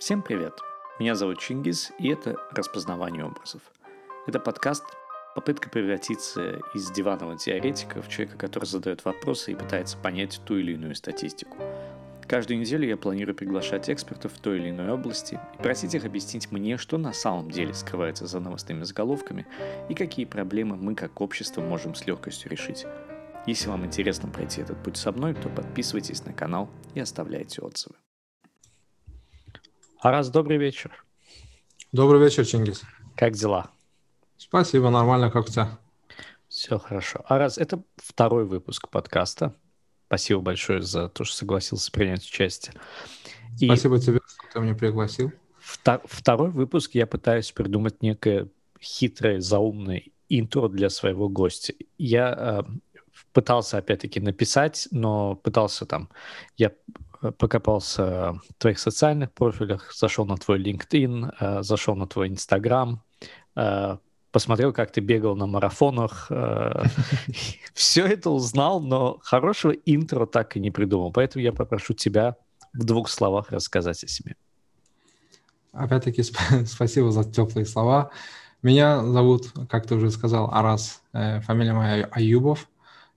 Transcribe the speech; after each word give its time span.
Всем 0.00 0.22
привет! 0.22 0.54
Меня 0.98 1.14
зовут 1.14 1.40
Чингис, 1.40 1.92
и 1.98 2.08
это 2.08 2.34
«Распознавание 2.52 3.22
образов». 3.22 3.60
Это 4.26 4.40
подкаст 4.40 4.82
попытка 5.34 5.68
превратиться 5.68 6.62
из 6.72 6.90
диванного 6.90 7.36
теоретика 7.36 8.00
в 8.00 8.08
человека, 8.08 8.38
который 8.38 8.64
задает 8.64 9.04
вопросы 9.04 9.52
и 9.52 9.54
пытается 9.54 9.98
понять 9.98 10.40
ту 10.46 10.56
или 10.56 10.72
иную 10.72 10.94
статистику. 10.94 11.58
Каждую 12.26 12.60
неделю 12.60 12.88
я 12.88 12.96
планирую 12.96 13.34
приглашать 13.34 13.90
экспертов 13.90 14.32
в 14.32 14.38
той 14.38 14.56
или 14.56 14.70
иной 14.70 14.90
области 14.90 15.38
и 15.58 15.62
просить 15.62 15.94
их 15.94 16.06
объяснить 16.06 16.50
мне, 16.50 16.78
что 16.78 16.96
на 16.96 17.12
самом 17.12 17.50
деле 17.50 17.74
скрывается 17.74 18.26
за 18.26 18.40
новостными 18.40 18.84
заголовками 18.84 19.46
и 19.90 19.94
какие 19.94 20.24
проблемы 20.24 20.76
мы 20.76 20.94
как 20.94 21.20
общество 21.20 21.60
можем 21.60 21.94
с 21.94 22.06
легкостью 22.06 22.50
решить. 22.50 22.86
Если 23.46 23.68
вам 23.68 23.84
интересно 23.84 24.30
пройти 24.30 24.62
этот 24.62 24.82
путь 24.82 24.96
со 24.96 25.12
мной, 25.12 25.34
то 25.34 25.50
подписывайтесь 25.50 26.24
на 26.24 26.32
канал 26.32 26.70
и 26.94 27.00
оставляйте 27.00 27.60
отзывы. 27.60 27.96
Арас, 30.00 30.30
добрый 30.30 30.56
вечер. 30.56 31.04
Добрый 31.92 32.22
вечер, 32.22 32.46
Чингис. 32.46 32.80
Как 33.16 33.34
дела? 33.34 33.70
Спасибо, 34.38 34.88
нормально, 34.88 35.30
как 35.30 35.44
у 35.44 35.48
тебя? 35.50 35.78
Все 36.48 36.78
хорошо. 36.78 37.22
Арас, 37.26 37.58
это 37.58 37.82
второй 37.96 38.46
выпуск 38.46 38.88
подкаста. 38.88 39.54
Спасибо 40.06 40.40
большое 40.40 40.80
за 40.80 41.10
то, 41.10 41.24
что 41.24 41.36
согласился 41.36 41.92
принять 41.92 42.24
участие. 42.24 42.74
И 43.60 43.66
Спасибо 43.66 44.00
тебе, 44.00 44.20
что 44.26 44.54
ты 44.54 44.60
меня 44.60 44.74
пригласил. 44.74 45.32
Втор- 45.60 46.00
второй 46.06 46.48
выпуск 46.48 46.94
я 46.94 47.06
пытаюсь 47.06 47.52
придумать 47.52 48.02
некое 48.02 48.48
хитрое, 48.80 49.40
заумное 49.40 50.04
интро 50.30 50.68
для 50.68 50.88
своего 50.88 51.28
гостя. 51.28 51.74
Я 51.98 52.64
э, 52.66 52.72
пытался, 53.34 53.76
опять-таки, 53.76 54.18
написать, 54.18 54.88
но 54.92 55.34
пытался 55.34 55.84
там... 55.84 56.08
Я 56.56 56.72
покопался 57.38 58.32
в 58.32 58.54
твоих 58.58 58.78
социальных 58.78 59.32
профилях, 59.32 59.92
зашел 59.94 60.24
на 60.26 60.36
твой 60.36 60.62
LinkedIn, 60.62 61.34
э, 61.40 61.62
зашел 61.62 61.94
на 61.94 62.06
твой 62.06 62.28
Instagram, 62.28 63.00
э, 63.56 63.96
посмотрел, 64.32 64.72
как 64.72 64.90
ты 64.90 65.00
бегал 65.00 65.36
на 65.36 65.46
марафонах. 65.46 66.28
Э, 66.30 66.84
Все 67.74 68.06
это 68.06 68.30
узнал, 68.30 68.80
но 68.80 69.18
хорошего 69.22 69.72
интро 69.72 70.26
так 70.26 70.56
и 70.56 70.60
не 70.60 70.70
придумал. 70.70 71.12
Поэтому 71.12 71.42
я 71.42 71.52
попрошу 71.52 71.92
тебя 71.92 72.36
в 72.72 72.84
двух 72.84 73.08
словах 73.08 73.50
рассказать 73.50 74.02
о 74.02 74.08
себе. 74.08 74.36
Опять-таки 75.72 76.22
спасибо 76.64 77.10
за 77.10 77.24
теплые 77.24 77.66
слова. 77.66 78.10
Меня 78.62 79.04
зовут, 79.04 79.52
как 79.68 79.86
ты 79.86 79.94
уже 79.94 80.10
сказал, 80.10 80.50
Арас, 80.52 81.02
фамилия 81.12 81.72
моя 81.72 82.04
Аюбов. 82.12 82.68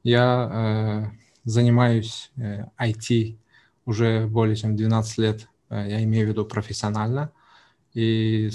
Я 0.04 1.12
занимаюсь 1.44 2.32
IT 2.38 3.38
уже 3.86 4.28
более 4.28 4.56
чем 4.56 4.76
12 4.76 5.18
лет, 5.18 5.50
э, 5.70 5.86
я 5.90 6.04
имею 6.04 6.28
в 6.28 6.30
виду 6.30 6.46
профессионально. 6.46 7.32
И 7.94 8.50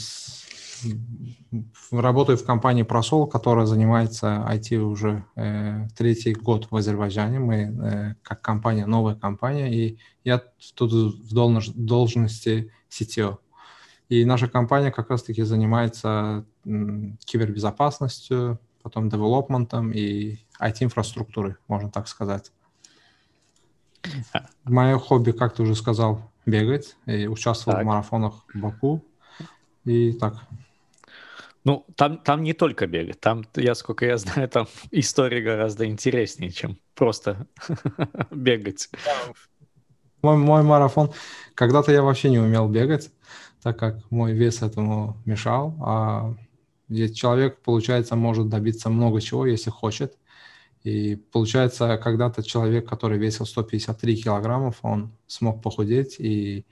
работаю 1.91 2.39
в 2.39 2.45
компании 2.45 2.83
Просол, 2.83 3.27
которая 3.27 3.67
занимается 3.67 4.45
IT 4.49 4.77
уже 4.77 5.25
э, 5.37 5.89
третий 5.97 6.35
год 6.35 6.69
в 6.71 6.77
Азербайджане. 6.77 7.39
Мы 7.39 7.57
э, 7.57 8.15
как 8.23 8.41
компания, 8.43 8.87
новая 8.87 9.15
компания, 9.15 9.73
и 9.73 9.99
я 10.25 10.43
тут 10.75 10.93
в 10.93 11.33
должности 11.33 12.73
CTO. 12.91 13.39
И 14.09 14.25
наша 14.25 14.49
компания 14.49 14.91
как 14.91 15.11
раз-таки 15.11 15.43
занимается 15.43 16.47
кибербезопасностью, 16.65 18.59
потом 18.83 19.11
девелопментом 19.11 19.91
и 19.93 20.39
IT-инфраструктурой, 20.61 21.57
можно 21.67 21.91
так 21.91 22.09
сказать. 22.09 22.53
Мое 24.65 24.99
хобби, 24.99 25.33
как 25.33 25.55
ты 25.55 25.63
уже 25.63 25.75
сказал, 25.75 26.31
бегать. 26.47 26.97
И 27.07 27.27
участвовал 27.27 27.79
так. 27.79 27.85
в 27.85 27.87
марафонах 27.87 28.45
в 28.53 28.59
Баку. 28.59 29.05
И 29.85 30.13
так. 30.13 30.35
Ну, 31.65 31.85
там, 31.97 32.19
там 32.19 32.43
не 32.43 32.53
только 32.53 32.87
бегать. 32.87 33.21
Там, 33.21 33.45
я, 33.55 33.75
сколько 33.75 34.07
я 34.07 34.17
знаю, 34.17 34.49
там 34.49 34.67
история 34.91 35.43
гораздо 35.43 35.87
интереснее, 35.87 36.51
чем 36.51 36.79
просто 36.95 37.47
бегать. 38.31 38.89
Мой, 40.23 40.37
мой 40.37 40.63
марафон... 40.63 41.13
Когда-то 41.55 41.93
я 41.93 42.03
вообще 42.03 42.31
не 42.31 42.39
умел 42.39 42.69
бегать, 42.69 43.11
так 43.63 43.79
как 43.79 44.11
мой 44.11 44.33
вес 44.33 44.63
этому 44.63 45.17
мешал. 45.25 45.77
А 45.81 46.35
человек, 47.15 47.61
получается, 47.63 48.17
может 48.17 48.49
добиться 48.49 48.89
много 48.91 49.21
чего, 49.21 49.47
если 49.47 49.71
хочет. 49.71 50.17
И 50.85 51.17
получается, 51.17 51.99
когда-то 51.99 52.43
человек, 52.43 52.89
который 52.89 53.19
весил 53.19 53.47
153 53.47 54.17
килограммов, 54.23 54.79
он 54.83 55.11
смог 55.27 55.63
похудеть 55.63 56.17
и 56.19 56.65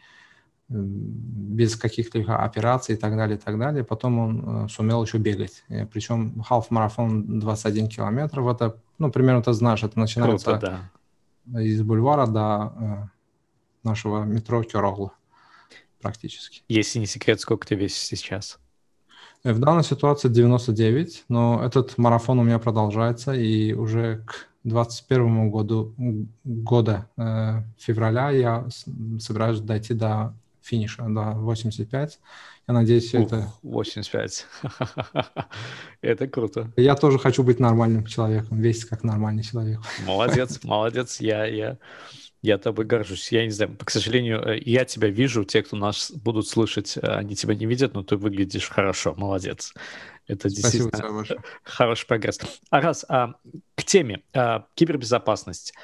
без 0.68 1.76
каких-либо 1.76 2.42
операций 2.42 2.96
и 2.96 2.98
так 2.98 3.16
далее, 3.16 3.36
и 3.36 3.40
так 3.40 3.58
далее. 3.58 3.84
Потом 3.84 4.18
он 4.18 4.64
э, 4.64 4.68
сумел 4.68 5.04
еще 5.04 5.18
бегать. 5.18 5.62
И, 5.68 5.84
причем 5.84 6.42
half-марафон 6.48 7.38
21 7.38 7.88
километров, 7.88 8.48
это, 8.48 8.76
ну, 8.98 9.12
примерно 9.12 9.42
ты 9.42 9.52
знаешь, 9.52 9.84
это 9.84 9.98
начинается 9.98 10.50
Круто, 10.50 10.90
да. 11.44 11.62
из 11.62 11.82
бульвара 11.82 12.26
до 12.26 12.72
э, 12.78 13.08
нашего 13.84 14.24
метро 14.24 14.64
Керогла 14.64 15.12
практически. 16.00 16.62
Если 16.68 16.98
не 16.98 17.06
секрет, 17.06 17.40
сколько 17.40 17.66
ты 17.66 17.76
весишь 17.76 18.02
сейчас? 18.02 18.58
В 19.52 19.60
данной 19.60 19.84
ситуации 19.84 20.28
99, 20.28 21.26
но 21.28 21.64
этот 21.64 21.98
марафон 21.98 22.40
у 22.40 22.42
меня 22.42 22.58
продолжается, 22.58 23.32
и 23.32 23.74
уже 23.74 24.24
к 24.26 24.48
21 24.64 25.50
году, 25.52 25.94
года 26.42 27.08
э, 27.16 27.62
февраля 27.78 28.30
я 28.30 28.66
собираюсь 29.20 29.60
дойти 29.60 29.94
до 29.94 30.34
финиша, 30.62 31.04
до 31.04 31.34
85. 31.34 32.18
Я 32.66 32.74
надеюсь, 32.74 33.14
Ух, 33.14 33.26
это... 33.26 33.52
85. 33.62 34.46
это 36.00 36.26
круто. 36.26 36.72
Я 36.76 36.96
тоже 36.96 37.20
хочу 37.20 37.44
быть 37.44 37.60
нормальным 37.60 38.04
человеком, 38.04 38.60
весить 38.60 38.86
как 38.86 39.04
нормальный 39.04 39.44
человек. 39.44 39.78
Молодец, 40.04 40.58
молодец. 40.64 41.20
Я, 41.20 41.44
я 41.46 41.78
я 42.46 42.58
тобой 42.58 42.84
горжусь. 42.84 43.32
Я 43.32 43.44
не 43.44 43.50
знаю, 43.50 43.76
к 43.76 43.90
сожалению, 43.90 44.40
э, 44.40 44.60
я 44.64 44.84
тебя 44.84 45.08
вижу, 45.08 45.44
те, 45.44 45.62
кто 45.62 45.76
нас 45.76 46.12
будут 46.12 46.46
слышать, 46.46 46.96
э, 46.96 47.00
они 47.00 47.34
тебя 47.34 47.54
не 47.54 47.66
видят, 47.66 47.94
но 47.94 48.02
ты 48.02 48.16
выглядишь 48.16 48.68
хорошо, 48.68 49.14
молодец. 49.16 49.74
Это 50.28 50.48
Спасибо 50.48 50.90
действительно 50.90 51.24
хороший 51.62 52.06
прогресс. 52.06 52.40
А 52.70 52.80
раз 52.80 53.04
а, 53.08 53.34
к 53.74 53.84
теме 53.84 54.22
а, 54.32 54.66
кибербезопасность. 54.74 55.74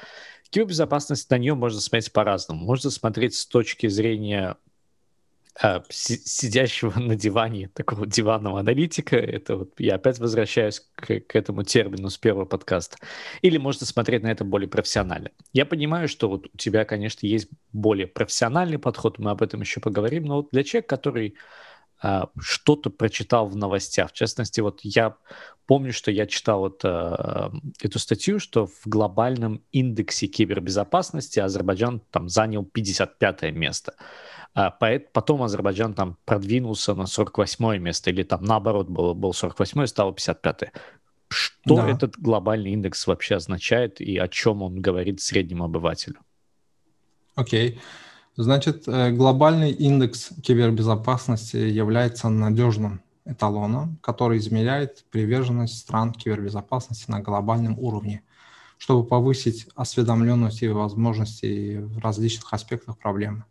Кибербезопасность, 0.49 1.29
на 1.29 1.37
нее 1.37 1.55
можно 1.55 1.81
смотреть 1.81 2.11
по-разному. 2.13 2.63
Можно 2.63 2.91
смотреть 2.91 3.35
с 3.35 3.45
точки 3.45 3.87
зрения 3.87 4.57
а, 5.61 5.83
сидящего 5.89 6.91
на 6.99 7.15
диване 7.15 7.69
такого 7.69 8.07
диванного 8.07 8.59
аналитика. 8.59 9.17
Это 9.17 9.57
вот 9.57 9.73
я 9.79 9.95
опять 9.95 10.19
возвращаюсь 10.19 10.79
к, 10.95 11.19
к 11.19 11.35
этому 11.35 11.63
термину 11.63 12.09
с 12.09 12.17
первого 12.17 12.45
подкаста. 12.45 12.97
Или 13.41 13.57
можно 13.57 13.85
смотреть 13.85 14.23
на 14.23 14.31
это 14.31 14.43
более 14.45 14.67
профессионально. 14.67 15.29
Я 15.51 15.65
понимаю, 15.65 16.07
что 16.07 16.27
вот 16.29 16.47
у 16.51 16.57
тебя, 16.57 16.85
конечно, 16.85 17.27
есть 17.27 17.49
более 17.71 18.07
профессиональный 18.07 18.79
подход, 18.79 19.19
мы 19.19 19.31
об 19.31 19.41
этом 19.41 19.61
еще 19.61 19.79
поговорим, 19.79 20.25
но 20.25 20.37
вот 20.37 20.49
для 20.51 20.63
человека, 20.63 20.95
который 20.95 21.35
что-то 22.39 22.89
прочитал 22.89 23.47
в 23.47 23.55
новостях, 23.55 24.11
в 24.11 24.13
частности, 24.13 24.59
вот 24.59 24.81
я 24.83 25.15
помню, 25.65 25.93
что 25.93 26.11
я 26.11 26.27
читал 26.27 26.59
вот, 26.59 26.81
а, 26.83 27.51
эту 27.81 27.99
статью, 27.99 28.39
что 28.39 28.67
в 28.67 28.81
глобальном 28.85 29.61
индексе 29.71 30.27
кибербезопасности 30.27 31.39
Азербайджан 31.39 32.01
там 32.11 32.29
занял 32.29 32.65
55 32.65 33.53
место. 33.53 33.95
А 34.53 34.69
потом 34.69 35.41
Азербайджан 35.43 35.93
там 35.93 36.17
продвинулся 36.25 36.93
на 36.93 37.07
48 37.07 37.77
место, 37.77 38.11
или 38.11 38.23
там 38.23 38.43
наоборот 38.43 38.87
был, 38.87 39.15
был 39.15 39.33
48 39.33 39.83
и 39.83 39.87
стало 39.87 40.13
55 40.13 40.71
Что 41.29 41.75
да. 41.75 41.89
этот 41.89 42.17
глобальный 42.17 42.71
индекс 42.71 43.07
вообще 43.07 43.35
означает 43.35 43.99
и 44.01 44.17
о 44.17 44.27
чем 44.27 44.61
он 44.61 44.79
говорит 44.79 45.21
среднему 45.21 45.63
обывателю? 45.63 46.19
Окей. 47.35 47.71
Okay. 47.71 47.79
Значит, 48.35 48.87
э, 48.87 49.11
глобальный 49.11 49.71
индекс 49.71 50.31
кибербезопасности 50.41 51.57
является 51.57 52.29
надежным 52.29 53.01
эталоном, 53.25 53.99
который 54.01 54.39
измеряет 54.39 55.05
приверженность 55.11 55.77
стран 55.77 56.13
кибербезопасности 56.13 57.11
на 57.11 57.19
глобальном 57.19 57.77
уровне, 57.77 58.23
чтобы 58.79 59.05
повысить 59.05 59.67
осведомленность 59.75 60.63
и 60.63 60.67
возможности 60.67 61.77
в 61.77 61.99
различных 61.99 62.51
аспектах 62.51 62.97
проблемы. 62.97 63.43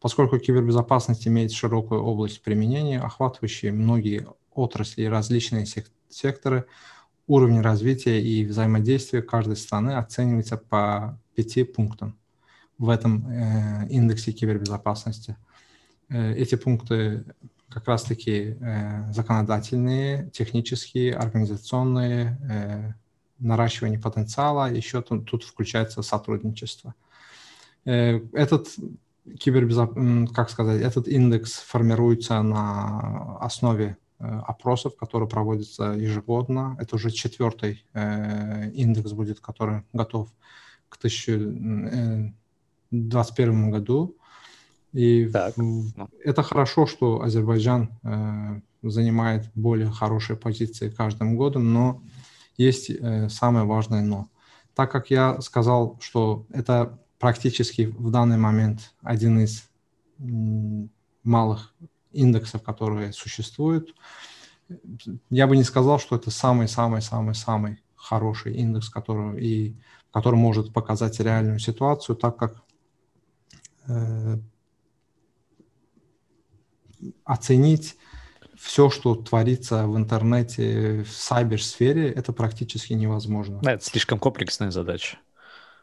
Поскольку 0.00 0.38
кибербезопасность 0.38 1.26
имеет 1.26 1.50
широкую 1.50 2.04
область 2.04 2.40
применения, 2.40 3.00
охватывающую 3.00 3.74
многие 3.74 4.24
отрасли 4.54 5.02
и 5.02 5.08
различные 5.08 5.66
секторы, 6.08 6.66
уровень 7.26 7.60
развития 7.60 8.22
и 8.22 8.44
взаимодействия 8.44 9.20
каждой 9.20 9.56
страны 9.56 9.96
оценивается 9.96 10.58
по 10.58 11.18
пяти 11.34 11.64
пунктам 11.64 12.16
в 12.78 12.88
этом 12.88 13.26
э, 13.28 13.88
индексе 13.90 14.32
кибербезопасности. 14.32 15.36
Э, 16.08 16.34
эти 16.34 16.54
пункты 16.54 17.24
как 17.68 17.86
раз-таки 17.86 18.56
э, 18.60 19.12
законодательные, 19.12 20.30
технические, 20.30 21.14
организационные, 21.14 22.94
наращивание 23.38 24.00
потенциала, 24.00 24.72
еще 24.72 25.00
тут, 25.02 25.30
тут 25.30 25.44
включается 25.44 26.02
сотрудничество. 26.02 26.94
Этот 27.84 28.68
кибербезоп... 29.38 29.94
как 30.34 30.50
сказать, 30.50 30.82
этот 30.82 31.06
индекс 31.06 31.52
формируется 31.52 32.42
на 32.42 33.36
основе 33.38 33.96
опросов, 34.18 34.96
которые 34.96 35.28
проводятся 35.28 35.92
ежегодно. 35.92 36.76
Это 36.80 36.96
уже 36.96 37.10
четвертый 37.12 37.84
индекс 37.94 39.12
будет, 39.12 39.38
который 39.38 39.84
готов 39.92 40.30
к 40.88 40.98
2021 42.90 43.70
году. 43.70 44.16
И 44.92 45.28
так. 45.28 45.54
это 46.24 46.42
хорошо, 46.42 46.86
что 46.86 47.20
Азербайджан 47.22 47.90
занимает 48.82 49.50
более 49.54 49.90
хорошие 49.90 50.36
позиции 50.36 50.88
каждым 50.88 51.36
годом, 51.36 51.72
но 51.72 52.02
есть 52.56 52.90
самое 53.28 53.66
важное 53.66 54.02
но. 54.02 54.28
Так 54.74 54.90
как 54.90 55.10
я 55.10 55.40
сказал, 55.40 55.98
что 56.00 56.46
это 56.50 56.98
практически 57.18 57.86
в 57.98 58.10
данный 58.10 58.38
момент 58.38 58.94
один 59.02 59.40
из 59.40 59.68
малых 61.24 61.74
индексов, 62.12 62.62
которые 62.62 63.12
существуют. 63.12 63.94
Я 65.30 65.46
бы 65.46 65.56
не 65.56 65.64
сказал, 65.64 65.98
что 65.98 66.16
это 66.16 66.30
самый-самый-самый-самый 66.30 67.82
хороший 67.96 68.54
индекс, 68.54 68.88
который, 68.88 69.44
и, 69.44 69.76
который 70.12 70.36
может 70.36 70.72
показать 70.72 71.20
реальную 71.20 71.58
ситуацию, 71.58 72.16
так 72.16 72.36
как 72.36 72.52
э, 72.54 72.58
оценить 77.24 77.96
все, 78.56 78.90
что 78.90 79.14
творится 79.14 79.86
в 79.86 79.96
интернете, 79.96 81.04
в 81.04 81.12
сайберсфере, 81.12 82.10
это 82.10 82.32
практически 82.32 82.92
невозможно. 82.92 83.60
Да, 83.62 83.74
это 83.74 83.84
слишком 83.84 84.18
комплексная 84.18 84.70
задача. 84.70 85.18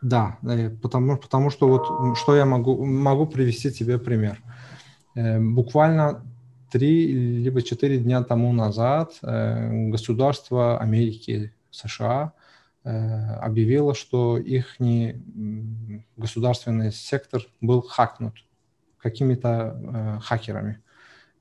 Да, 0.02 0.38
э, 0.44 0.70
потому, 0.70 1.18
потому 1.18 1.50
что 1.50 1.68
вот 1.68 2.18
что 2.18 2.36
я 2.36 2.46
могу, 2.46 2.86
могу 2.86 3.26
привести 3.28 3.72
тебе 3.72 3.98
пример. 3.98 4.42
Э, 5.16 5.40
буквально 5.40 6.24
три 6.72 7.08
либо 7.44 7.62
четыре 7.62 7.98
дня 7.98 8.22
тому 8.24 8.52
назад 8.52 9.14
э, 9.22 9.90
государство 9.90 10.78
Америки, 10.78 11.54
США, 11.72 12.34
объявило, 12.86 13.96
что 13.96 14.38
их 14.38 14.78
государственный 16.16 16.92
сектор 16.92 17.42
был 17.60 17.82
хакнут 17.82 18.36
какими-то 19.00 20.22
хакерами. 20.24 20.80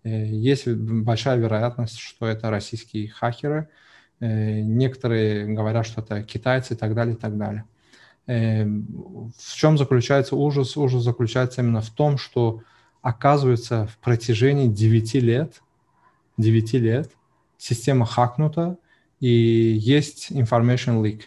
Есть 0.02 0.66
большая 0.66 1.36
вероятность, 1.36 1.98
что 1.98 2.26
это 2.26 2.50
российские 2.50 3.08
хакеры. 3.08 3.68
Некоторые 4.20 5.46
говорят, 5.46 5.86
что 5.86 6.00
это 6.00 6.22
китайцы 6.22 6.74
и 6.74 6.76
так 6.76 6.94
далее, 6.94 7.14
и 7.14 7.18
так 7.18 7.36
далее. 7.36 7.64
В 8.26 9.54
чем 9.54 9.76
заключается 9.76 10.36
ужас? 10.36 10.78
Ужас 10.78 11.02
заключается 11.02 11.60
именно 11.60 11.82
в 11.82 11.90
том, 11.90 12.16
что 12.16 12.62
оказывается 13.02 13.86
в 13.86 13.98
протяжении 13.98 14.66
9 14.66 15.14
лет, 15.16 15.62
9 16.38 16.72
лет 16.74 17.10
система 17.58 18.06
хакнута 18.06 18.78
и 19.20 19.28
есть 19.28 20.30
information 20.30 21.02
leak. 21.02 21.24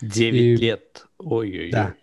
9 0.00 0.34
и, 0.34 0.56
лет? 0.56 1.06
Ой-ой-ой. 1.18 1.70
Да, 1.70 1.94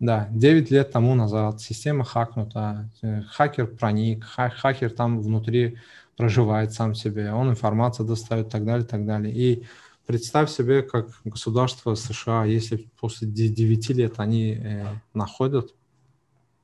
да, 0.00 0.28
9 0.32 0.70
лет 0.70 0.92
тому 0.92 1.14
назад 1.14 1.60
система 1.60 2.04
хакнута, 2.04 2.90
э, 3.02 3.22
хакер 3.22 3.66
проник, 3.66 4.24
хакер 4.24 4.90
там 4.90 5.20
внутри 5.20 5.78
проживает 6.16 6.72
сам 6.72 6.94
себе, 6.94 7.32
он 7.32 7.50
информацию 7.50 8.06
достает 8.06 8.48
и 8.48 8.50
так 8.50 8.64
далее, 8.64 8.84
и 8.84 8.88
так 8.88 9.04
далее. 9.04 9.34
И 9.34 9.64
Представь 10.06 10.50
себе, 10.50 10.82
как 10.82 11.08
государство 11.24 11.94
США, 11.94 12.44
если 12.44 12.88
после 13.00 13.26
9 13.26 13.88
лет 13.90 14.14
они 14.18 14.52
э, 14.52 14.84
находят 15.14 15.74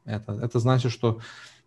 это, 0.04 0.32
это 0.32 0.58
значит, 0.58 0.92
что 0.92 1.20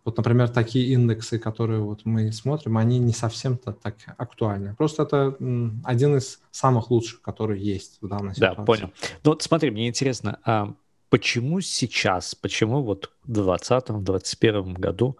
вот, 0.04 0.18
например, 0.18 0.48
такие 0.48 0.92
индексы, 0.92 1.38
которые 1.38 1.80
вот 1.80 2.02
мы 2.04 2.30
смотрим, 2.30 2.76
они 2.76 2.98
не 2.98 3.12
совсем-то 3.12 3.72
так 3.72 3.96
актуальны. 4.18 4.74
Просто 4.74 5.04
это 5.04 5.36
один 5.84 6.16
из 6.16 6.40
самых 6.50 6.90
лучших, 6.90 7.22
которые 7.22 7.62
есть 7.62 7.98
в 8.02 8.08
данной 8.08 8.34
ситуации. 8.34 8.56
Да, 8.56 8.64
понял. 8.64 8.90
Ну 9.24 9.30
вот 9.30 9.42
смотри, 9.42 9.70
мне 9.70 9.88
интересно, 9.88 10.38
а 10.44 10.74
почему 11.08 11.60
сейчас, 11.60 12.34
почему 12.34 12.82
вот 12.82 13.12
в 13.24 13.32
2020-2021 13.32 14.74
году 14.74 15.16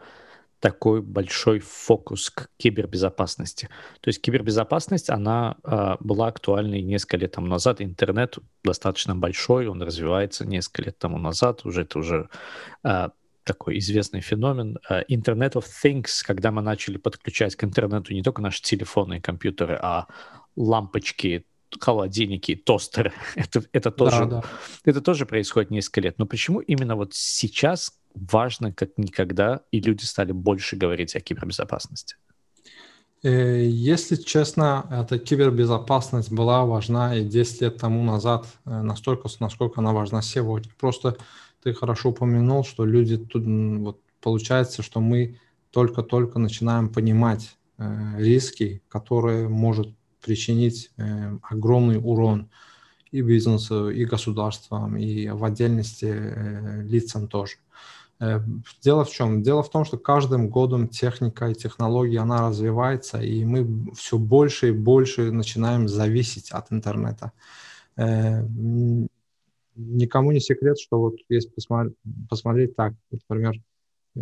такой 0.61 1.03
большой 1.03 1.59
фокус 1.59 2.31
к 2.31 2.49
кибербезопасности. 2.57 3.69
То 4.01 4.09
есть 4.09 4.23
кибербезопасность, 4.23 5.11
она 5.11 5.57
э, 5.63 5.97
была 6.01 6.29
актуальной 6.29 6.81
несколько 6.81 7.19
лет 7.19 7.33
тому 7.33 7.49
назад. 7.49 7.83
Интернет 7.83 8.39
достаточно 8.63 9.15
большой, 9.15 9.67
он 9.67 9.83
развивается 9.83 10.47
несколько 10.47 10.85
лет 10.85 10.99
тому 10.99 11.19
назад. 11.19 11.67
Уже 11.67 11.83
это 11.83 11.99
уже 11.99 12.31
э, 12.83 13.09
такой 13.45 13.79
известный 13.79 14.21
феномен. 14.21 14.79
Internet 15.09 15.53
of 15.53 15.65
Things, 15.85 16.23
когда 16.25 16.51
мы 16.51 16.63
начали 16.63 16.97
подключать 16.97 17.57
к 17.57 17.65
интернету 17.65 18.13
не 18.13 18.23
только 18.23 18.43
наши 18.43 18.63
телефоны 18.63 19.19
и 19.19 19.21
компьютеры, 19.21 19.79
а 19.81 20.07
лампочки, 20.57 21.47
холодильники, 21.81 22.55
тостеры. 22.57 23.13
это, 23.37 23.63
это, 23.73 23.91
тоже, 23.91 24.27
да, 24.27 24.41
да. 24.41 24.45
это 24.85 25.01
тоже 25.01 25.27
происходит 25.27 25.71
несколько 25.71 26.01
лет. 26.01 26.19
Но 26.19 26.27
почему 26.27 26.61
именно 26.61 26.97
вот 26.97 27.15
сейчас 27.15 27.93
важно 28.15 28.73
как 28.73 28.97
никогда, 28.97 29.61
и 29.71 29.81
люди 29.81 30.05
стали 30.05 30.33
больше 30.33 30.77
говорить 30.77 31.17
о 31.17 31.21
кибербезопасности? 31.21 32.17
Э, 33.23 33.65
если 33.67 34.17
честно, 34.17 34.87
эта 34.91 35.19
кибербезопасность 35.19 36.31
была 36.31 36.65
важна 36.65 37.17
и 37.17 37.25
10 37.25 37.63
лет 37.63 37.77
тому 37.79 38.05
назад 38.05 38.47
э, 38.67 38.83
настолько, 38.83 39.29
насколько 39.41 39.81
она 39.81 39.93
важна 39.93 40.23
сегодня. 40.23 40.71
Просто 40.79 41.17
ты 41.65 41.73
хорошо 41.73 42.11
упомянул, 42.11 42.63
что 42.63 42.85
люди 42.85 43.17
тут, 43.17 43.45
вот 43.47 44.01
получается, 44.21 44.83
что 44.83 45.01
мы 45.01 45.39
только-только 45.71 46.39
начинаем 46.39 46.91
понимать 46.91 47.57
э, 47.79 48.15
риски, 48.19 48.83
которые 48.89 49.49
может 49.49 49.89
причинить 50.21 50.91
э, 50.99 51.39
огромный 51.43 51.99
урон 51.99 52.51
и 53.11 53.23
бизнесу, 53.23 53.89
и 53.89 54.05
государствам, 54.05 54.99
и 54.99 55.29
в 55.31 55.43
отдельности 55.43 56.05
э, 56.07 56.83
лицам 56.83 57.29
тоже. 57.29 57.57
Э, 58.21 58.41
дело 58.83 59.07
в 59.07 59.11
чем? 59.11 59.43
Дело 59.43 59.63
в 59.63 59.71
том, 59.71 59.87
что 59.87 59.97
каждым 59.97 60.51
годом 60.51 60.89
техника 60.89 61.49
и 61.49 61.55
технологии, 61.55 62.19
она 62.19 62.49
развивается, 62.51 63.23
и 63.23 63.43
мы 63.47 63.91
все 63.95 64.19
больше 64.19 64.69
и 64.69 64.73
больше 64.73 65.33
начинаем 65.33 65.89
зависеть 65.89 66.51
от 66.51 66.71
интернета. 66.73 67.33
Э, 67.97 68.43
никому 69.77 70.33
не 70.33 70.41
секрет, 70.41 70.79
что 70.79 70.99
вот 70.99 71.17
если 71.29 71.49
посмотреть, 71.51 71.97
посмотреть 72.29 72.77
так, 72.77 72.95
например, 73.11 73.55
э, 74.17 74.21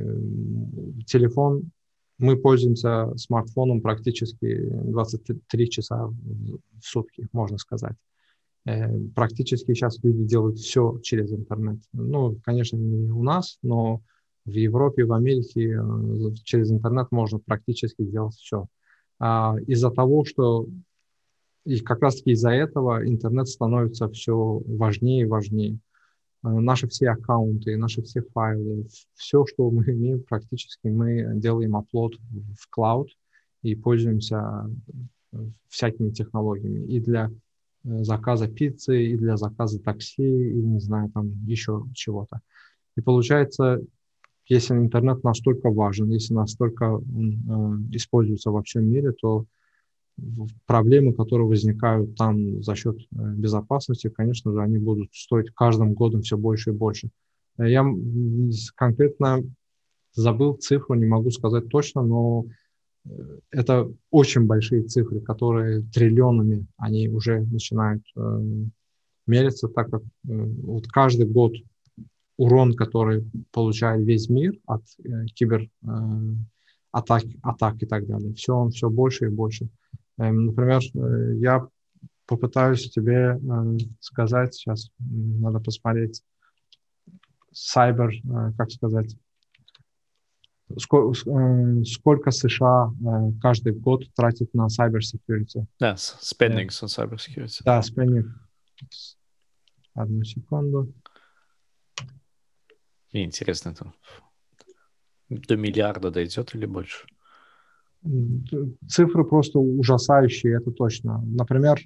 телефон, 1.06 1.70
мы 2.18 2.36
пользуемся 2.36 3.12
смартфоном 3.16 3.80
практически 3.80 4.68
23 4.70 5.70
часа 5.70 6.06
в 6.06 6.60
сутки, 6.80 7.28
можно 7.32 7.58
сказать. 7.58 7.96
Э, 8.64 8.96
практически 9.14 9.74
сейчас 9.74 10.02
люди 10.02 10.24
делают 10.24 10.58
все 10.58 10.98
через 11.02 11.32
интернет. 11.32 11.78
Ну, 11.92 12.36
конечно, 12.44 12.76
не 12.76 13.10
у 13.10 13.22
нас, 13.22 13.58
но 13.62 14.02
в 14.44 14.52
Европе, 14.52 15.04
в 15.04 15.12
Америке 15.12 15.78
э, 15.78 16.34
через 16.44 16.70
интернет 16.70 17.08
можно 17.10 17.38
практически 17.38 18.02
делать 18.04 18.34
все. 18.34 18.66
А 19.18 19.56
из-за 19.66 19.90
того, 19.90 20.24
что 20.24 20.66
и 21.64 21.78
как 21.80 22.02
раз-таки 22.02 22.32
из-за 22.32 22.50
этого 22.50 23.06
интернет 23.06 23.48
становится 23.48 24.08
все 24.08 24.62
важнее 24.66 25.22
и 25.22 25.28
важнее. 25.28 25.78
Э, 26.44 26.48
наши 26.48 26.88
все 26.88 27.10
аккаунты, 27.10 27.76
наши 27.76 28.02
все 28.02 28.22
файлы, 28.22 28.86
все, 29.14 29.44
что 29.46 29.70
мы 29.70 29.84
имеем, 29.84 30.22
практически 30.22 30.88
мы 30.88 31.32
делаем 31.36 31.76
оплот 31.76 32.14
в 32.58 32.68
клауд 32.70 33.08
и 33.62 33.74
пользуемся 33.74 34.68
всякими 35.68 36.10
технологиями. 36.10 36.86
И 36.86 37.00
для 37.00 37.30
Э, 37.84 38.04
заказа 38.04 38.48
пиццы, 38.48 39.06
и 39.06 39.16
для 39.16 39.36
заказа 39.36 39.80
такси, 39.80 40.22
и 40.22 40.62
не 40.62 40.80
знаю, 40.80 41.10
там 41.10 41.32
еще 41.46 41.84
чего-то. 41.94 42.40
И 42.96 43.00
получается, 43.00 43.80
если 44.46 44.74
интернет 44.74 45.24
настолько 45.24 45.70
важен, 45.70 46.10
если 46.10 46.34
настолько 46.34 46.84
он 46.92 47.88
э, 47.90 47.96
используется 47.96 48.50
во 48.50 48.62
всем 48.62 48.84
мире, 48.88 49.12
то 49.12 49.46
проблемы, 50.66 51.14
которые 51.14 51.48
возникают 51.48 52.16
там 52.16 52.62
за 52.62 52.74
счет 52.74 52.98
э, 52.98 53.04
безопасности, 53.34 54.08
конечно 54.08 54.52
же, 54.52 54.60
они 54.60 54.78
будут 54.78 55.14
стоить 55.14 55.50
каждым 55.54 55.94
годом 55.94 56.22
все 56.22 56.36
больше 56.36 56.70
и 56.70 56.74
больше. 56.74 57.10
Э, 57.58 57.70
я 57.70 57.84
конкретно 58.74 59.42
забыл 60.14 60.54
цифру, 60.54 60.94
не 60.94 61.06
могу 61.06 61.30
сказать 61.30 61.68
точно, 61.68 62.02
но 62.02 62.46
это 63.50 63.90
очень 64.10 64.46
большие 64.46 64.84
цифры, 64.84 65.20
которые 65.20 65.82
триллионами, 65.82 66.66
они 66.76 67.08
уже 67.08 67.40
начинают 67.40 68.02
э, 68.16 68.40
мериться, 69.26 69.68
так 69.68 69.90
как 69.90 70.02
э, 70.02 70.06
вот 70.24 70.86
каждый 70.86 71.26
год 71.26 71.54
урон, 72.36 72.74
который 72.74 73.24
получает 73.50 74.04
весь 74.04 74.28
мир 74.28 74.54
от 74.66 74.82
э, 75.04 75.26
кибер 75.34 75.68
э, 75.82 75.86
атак, 76.92 77.24
атак 77.42 77.82
и 77.82 77.86
так 77.86 78.06
далее, 78.06 78.34
все 78.34 78.54
он 78.54 78.70
все 78.70 78.88
больше 78.88 79.26
и 79.26 79.30
больше. 79.30 79.68
Э, 80.22 80.30
например, 80.30 80.80
э, 80.94 81.36
я 81.38 81.66
попытаюсь 82.26 82.90
тебе 82.90 83.38
э, 83.38 83.78
сказать, 84.00 84.54
сейчас 84.54 84.90
надо 84.98 85.58
посмотреть, 85.58 86.22
cyber, 87.52 88.10
э, 88.10 88.52
как 88.56 88.70
сказать, 88.70 89.16
сколько 90.78 92.30
США 92.30 92.92
каждый 93.42 93.74
год 93.74 94.04
тратит 94.14 94.54
на 94.54 94.68
cyber 94.68 95.00
security. 95.00 95.66
Да, 95.78 95.94
spending 95.94 96.68
on 96.68 96.86
cyber 96.86 97.16
security. 97.16 97.60
Да, 97.64 97.80
spending. 97.80 98.30
Одну 99.94 100.24
секунду. 100.24 100.94
Мне 103.12 103.24
интересно, 103.24 103.70
это 103.70 103.92
до 105.28 105.56
миллиарда 105.56 106.10
дойдет 106.10 106.54
или 106.54 106.64
больше? 106.64 107.06
Цифры 108.88 109.24
просто 109.24 109.58
ужасающие, 109.58 110.56
это 110.56 110.70
точно. 110.70 111.22
Например, 111.24 111.78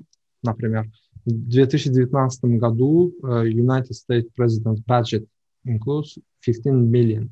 например, 0.43 0.87
в 1.25 1.31
2019 1.31 2.45
году 2.59 3.13
United 3.23 3.93
States 3.93 4.29
President 4.39 4.79
Budget 4.87 5.27
includes 5.67 6.19
15 6.45 6.73
million 6.91 7.31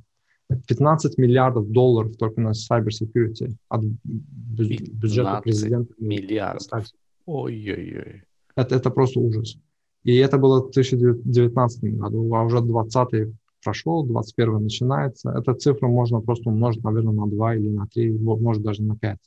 15 0.67 1.19
миллиардов 1.19 1.71
долларов 1.71 2.17
только 2.17 2.41
на 2.41 2.51
cyber 2.51 2.91
security 2.91 3.55
от 3.69 3.83
бюджета 4.05 5.41
президента. 5.43 5.95
миллиардов. 5.99 6.87
Ой-ой-ой. 7.27 8.23
Это, 8.57 8.77
это 8.77 8.91
просто 8.91 9.21
ужас. 9.21 9.57
И 10.03 10.15
это 10.17 10.37
было 10.37 10.61
в 10.61 10.71
2019 10.73 11.95
году, 11.95 12.35
а 12.35 12.43
уже 12.45 12.61
20 12.61 13.35
прошел, 13.65 14.05
21 14.05 14.63
начинается. 14.63 15.31
Эта 15.31 15.55
цифра 15.55 15.89
можно 15.89 16.21
просто 16.21 16.51
умножить, 16.51 16.85
наверное, 16.85 17.15
на 17.15 17.27
2 17.27 17.57
или 17.57 17.71
на 17.71 17.87
3, 17.87 18.19
может 18.19 18.63
даже 18.63 18.83
на 18.83 18.97
5. 18.97 19.19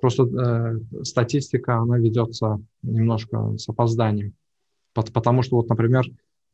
Просто 0.00 0.24
э, 0.24 1.04
статистика, 1.04 1.78
она 1.78 1.98
ведется 1.98 2.60
немножко 2.82 3.56
с 3.58 3.68
опозданием. 3.68 4.34
Потому 4.94 5.42
что, 5.42 5.56
вот, 5.56 5.68
например, 5.68 6.04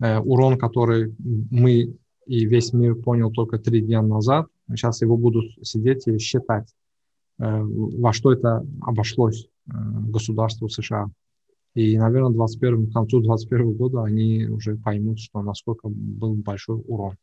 э, 0.03 0.19
урон, 0.19 0.59
который 0.59 1.15
мы 1.51 1.97
и 2.27 2.47
весь 2.47 2.73
мир 2.73 2.95
понял 2.95 3.31
только 3.31 3.59
три 3.59 3.81
дня 3.83 4.03
назад. 4.03 4.47
Сейчас 4.69 5.03
его 5.03 5.17
будут 5.17 5.45
сидеть 5.63 6.07
и 6.07 6.19
считать, 6.19 6.69
э, 7.39 7.63
во 7.63 8.13
что 8.13 8.33
это 8.33 8.67
обошлось 8.81 9.47
э, 9.67 9.73
государству 10.09 10.69
США. 10.69 11.11
И, 11.75 11.99
наверное, 11.99 12.31
21, 12.31 12.91
к 12.91 12.93
концу 12.93 13.21
2021 13.21 13.73
года 13.75 14.05
они 14.05 14.47
уже 14.47 14.77
поймут, 14.77 15.19
что 15.19 15.43
насколько 15.43 15.89
был 15.89 16.35
большой 16.35 16.81
урон. 16.87 17.17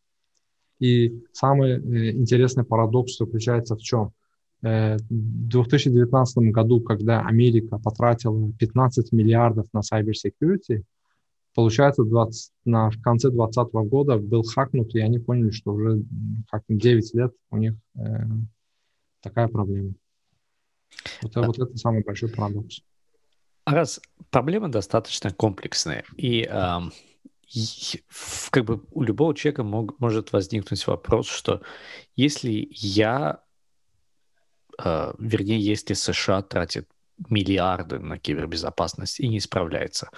И 0.80 1.24
самый 1.32 1.72
э, 1.72 2.12
интересный 2.12 2.64
парадокс 2.64 3.18
заключается 3.18 3.76
в 3.76 3.82
чем? 3.82 4.12
В 4.62 5.00
2019 5.10 6.52
году, 6.52 6.82
когда 6.82 7.22
Америка 7.22 7.80
потратила 7.80 8.54
15 8.60 9.12
миллиардов 9.12 9.66
на 9.74 9.80
cyber 9.80 10.12
security, 10.12 10.84
Получается, 11.54 12.04
20, 12.04 12.54
на, 12.66 12.90
в 12.90 13.02
конце 13.02 13.30
2020 13.30 13.74
года 13.90 14.18
был 14.18 14.44
хакнут, 14.44 14.96
и 14.96 15.02
они 15.02 15.20
поняли, 15.20 15.52
что 15.52 15.74
уже 15.74 16.04
как 16.50 16.64
9 16.70 17.14
лет 17.14 17.34
у 17.50 17.58
них 17.58 17.76
э, 17.96 18.00
такая 19.22 19.50
проблема. 19.50 19.94
Вот, 21.22 21.34
да. 21.34 21.46
вот 21.46 21.60
это 21.60 21.76
самый 21.78 22.04
большой 22.04 22.30
парадокс. 22.30 22.82
Раз 23.72 24.02
проблема 24.32 24.70
достаточно 24.70 25.32
комплексная, 25.32 26.04
и, 26.18 26.48
э, 26.50 26.80
и 27.54 28.04
как 28.50 28.66
бы 28.66 28.84
у 28.92 29.02
любого 29.02 29.34
человека 29.34 29.64
мог, 29.64 29.98
может 30.00 30.34
возникнуть 30.34 30.86
вопрос, 30.88 31.28
что 31.28 31.62
если 32.16 32.68
я, 32.72 33.42
э, 34.84 35.14
вернее, 35.18 35.60
если 35.60 35.94
США 35.94 36.42
тратит 36.42 36.90
миллиарды 37.30 38.00
на 38.00 38.18
кибербезопасность 38.18 39.22
и 39.22 39.30
не 39.30 39.40
справляется, 39.40 40.10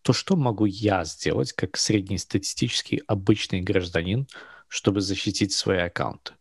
то 0.00 0.14
что 0.14 0.34
могу 0.34 0.64
я 0.64 1.04
сделать 1.04 1.52
как 1.52 1.76
среднестатистический 1.76 3.02
обычный 3.06 3.60
гражданин, 3.60 4.26
чтобы 4.68 5.02
защитить 5.02 5.52
свои 5.52 5.78
аккаунты? 5.78 6.32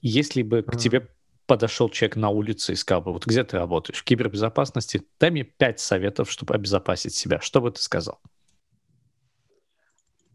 Если 0.00 0.42
бы 0.42 0.62
к 0.62 0.76
тебе 0.76 1.08
подошел 1.46 1.88
человек 1.88 2.16
на 2.16 2.30
улице 2.30 2.72
и 2.72 2.76
сказал 2.76 3.02
бы, 3.02 3.12
вот 3.12 3.26
где 3.26 3.44
ты 3.44 3.56
работаешь, 3.56 4.00
в 4.00 4.04
кибербезопасности, 4.04 5.02
дай 5.20 5.30
мне 5.30 5.44
пять 5.44 5.80
советов, 5.80 6.30
чтобы 6.30 6.54
обезопасить 6.54 7.14
себя. 7.14 7.40
Что 7.40 7.60
бы 7.60 7.70
ты 7.70 7.80
сказал? 7.80 8.18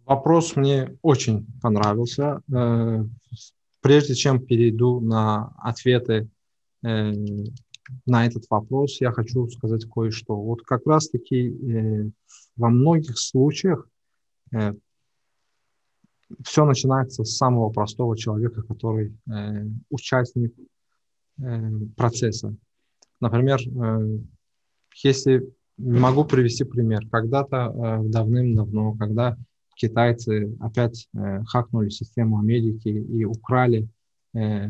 Вопрос 0.05 0.55
мне 0.55 0.97
очень 1.01 1.45
понравился. 1.61 2.41
Э, 2.53 3.03
прежде 3.81 4.15
чем 4.15 4.43
перейду 4.43 4.99
на 4.99 5.53
ответы 5.57 6.29
э, 6.83 7.13
на 8.05 8.25
этот 8.25 8.45
вопрос, 8.49 9.01
я 9.01 9.11
хочу 9.11 9.47
сказать 9.49 9.85
кое-что. 9.85 10.35
Вот 10.35 10.61
как 10.63 10.85
раз-таки 10.87 11.49
э, 11.49 12.09
во 12.55 12.69
многих 12.69 13.17
случаях 13.17 13.87
все 16.43 16.65
начинается 16.65 17.23
с 17.23 17.37
самого 17.37 17.69
простого 17.69 18.17
человека, 18.17 18.61
который 18.63 19.17
э, 19.31 19.65
участник 19.89 20.53
процесса. 21.95 22.55
Например, 23.19 23.59
э, 23.59 24.17
если 25.03 25.49
могу 25.77 26.25
привести 26.25 26.63
пример, 26.63 27.07
когда-то 27.09 27.73
э, 27.73 28.09
давным-давно, 28.09 28.93
когда 28.93 29.37
китайцы 29.75 30.55
опять 30.59 31.07
э, 31.13 31.43
хакнули 31.43 31.89
систему 31.89 32.39
Америки 32.39 32.89
и 32.89 33.25
украли 33.25 33.87
э, 34.33 34.67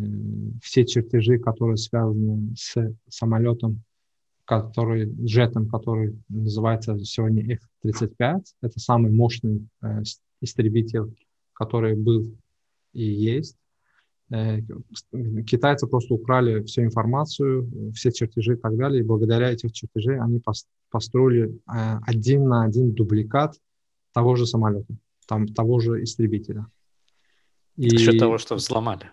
все 0.61 0.85
чертежи, 0.85 1.39
которые 1.39 1.77
связаны 1.77 2.55
с 2.55 2.75
самолетом 3.07 3.83
который, 4.49 5.05
джетом, 5.05 5.69
который 5.69 6.17
называется 6.27 6.97
сегодня 7.05 7.53
F-35. 7.53 8.41
Это 8.63 8.79
самый 8.79 9.11
мощный 9.11 9.69
э, 9.83 10.01
истребитель, 10.41 11.15
который 11.53 11.95
был 11.95 12.35
и 12.93 13.03
есть. 13.03 13.58
Э, 14.31 14.61
китайцы 15.43 15.87
просто 15.87 16.13
украли 16.13 16.61
всю 16.63 16.83
информацию, 16.83 17.91
все 17.93 18.11
чертежи 18.11 18.53
и 18.53 18.57
так 18.57 18.77
далее, 18.77 19.01
и 19.01 19.05
благодаря 19.05 19.51
этих 19.51 19.71
чертежей 19.71 20.19
они 20.19 20.41
построили 20.91 21.49
э, 21.49 21.99
один 22.05 22.47
на 22.47 22.63
один 22.63 22.91
дубликат 22.91 23.55
того 24.13 24.35
же 24.35 24.45
самолета, 24.45 24.93
там, 25.27 25.47
того 25.47 25.79
же 25.79 26.03
истребителя. 26.03 26.67
И... 27.75 27.89
За 27.89 27.97
счет 27.97 28.19
того, 28.19 28.37
что 28.37 28.55
взломали. 28.55 29.11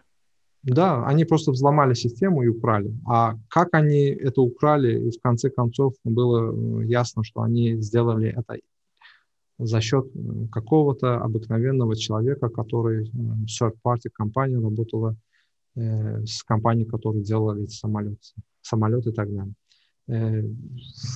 Да, 0.62 1.06
они 1.06 1.24
просто 1.24 1.52
взломали 1.52 1.94
систему 1.94 2.42
и 2.42 2.48
украли. 2.48 2.92
А 3.06 3.36
как 3.48 3.68
они 3.72 4.06
это 4.06 4.42
украли, 4.42 5.08
и 5.08 5.10
в 5.16 5.22
конце 5.22 5.48
концов 5.48 5.94
было 6.04 6.82
э, 6.82 6.86
ясно, 6.86 7.22
что 7.24 7.40
они 7.40 7.80
сделали 7.80 8.28
это 8.28 8.58
за 9.58 9.80
счет 9.80 10.06
какого-то 10.52 11.18
обыкновенного 11.18 11.96
человека, 11.96 12.48
который 12.48 13.10
third-party 13.46 14.10
компании 14.12 14.56
работала 14.56 15.16
э, 15.74 16.24
с 16.26 16.42
компанией, 16.42 16.86
которая 16.86 17.22
делала 17.22 17.58
эти 17.58 17.72
самолеты, 17.72 18.18
самолеты 18.60 19.10
и 19.10 19.12
так 19.12 19.28
далее. 19.32 19.54
Э, 20.08 20.42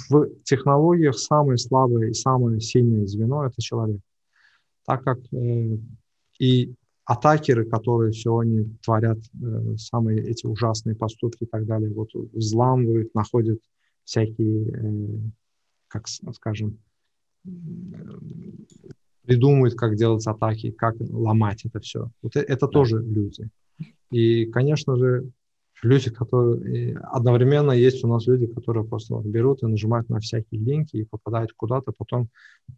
в 0.09 0.29
технологиях 0.45 1.19
самое 1.19 1.59
слабое 1.59 2.11
и 2.11 2.15
самое 2.15 2.61
сильное 2.61 3.07
звено– 3.07 3.45
это 3.47 3.61
человек. 3.61 4.01
Так 4.87 5.05
как 5.05 5.19
э, 5.33 5.77
и 6.39 6.75
атакеры, 7.05 7.65
которые 7.65 8.13
сегодня 8.13 8.67
творят 8.83 9.19
э, 9.19 9.77
самые 9.77 10.25
эти 10.27 10.47
ужасные 10.47 10.97
поступки 10.97 11.45
и 11.45 11.47
так 11.47 11.67
далее, 11.67 11.93
вот 11.93 12.09
взламывают, 12.15 13.15
находят 13.15 13.61
всякие, 14.05 14.69
э, 14.69 15.21
как 15.89 16.09
скажем, 16.09 16.79
придумывают, 19.23 19.75
как 19.75 19.97
делать 19.97 20.27
атаки, 20.27 20.71
как 20.71 20.97
ломать 20.99 21.65
это 21.65 21.81
все. 21.81 22.11
Вот 22.23 22.37
это, 22.37 22.53
это 22.53 22.67
тоже 22.67 23.01
люди. 23.03 23.49
И, 24.11 24.47
конечно 24.47 24.97
же, 24.97 25.31
люди, 25.83 26.11
которые 26.11 26.99
одновременно 26.99 27.73
есть 27.73 28.05
у 28.05 28.09
нас 28.09 28.27
люди, 28.27 28.47
которые 28.47 28.85
просто 28.85 29.15
вот 29.15 29.25
берут 29.25 29.63
и 29.63 29.67
нажимают 29.67 30.09
на 30.09 30.21
всякие 30.21 30.61
линки 30.61 30.97
и 30.97 31.05
попадают 31.05 31.53
куда-то, 31.53 31.93
потом 31.93 32.29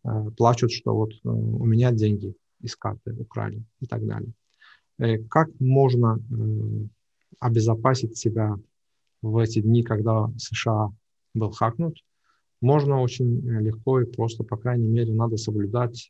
э, 0.04 0.30
плачут, 0.36 0.72
что 0.72 0.94
вот 0.94 1.12
э, 1.12 1.28
у 1.28 1.64
меня 1.64 1.90
деньги 1.90 2.34
из 2.60 2.76
карты 2.76 3.14
украли 3.18 3.64
и 3.80 3.86
так 3.86 4.06
далее. 4.06 4.32
Э, 4.98 5.18
как 5.18 5.48
можно 5.58 6.18
э, 6.18 6.86
обезопасить 7.40 8.16
себя 8.16 8.56
в 9.22 9.38
эти 9.38 9.60
дни, 9.60 9.82
когда 9.82 10.30
США 10.36 10.90
был 11.34 11.50
хакнут? 11.50 11.96
Можно 12.62 13.02
очень 13.02 13.40
легко 13.60 14.00
и 14.00 14.06
просто, 14.06 14.44
по 14.44 14.56
крайней 14.56 14.88
мере, 14.88 15.12
надо 15.12 15.36
соблюдать 15.36 16.08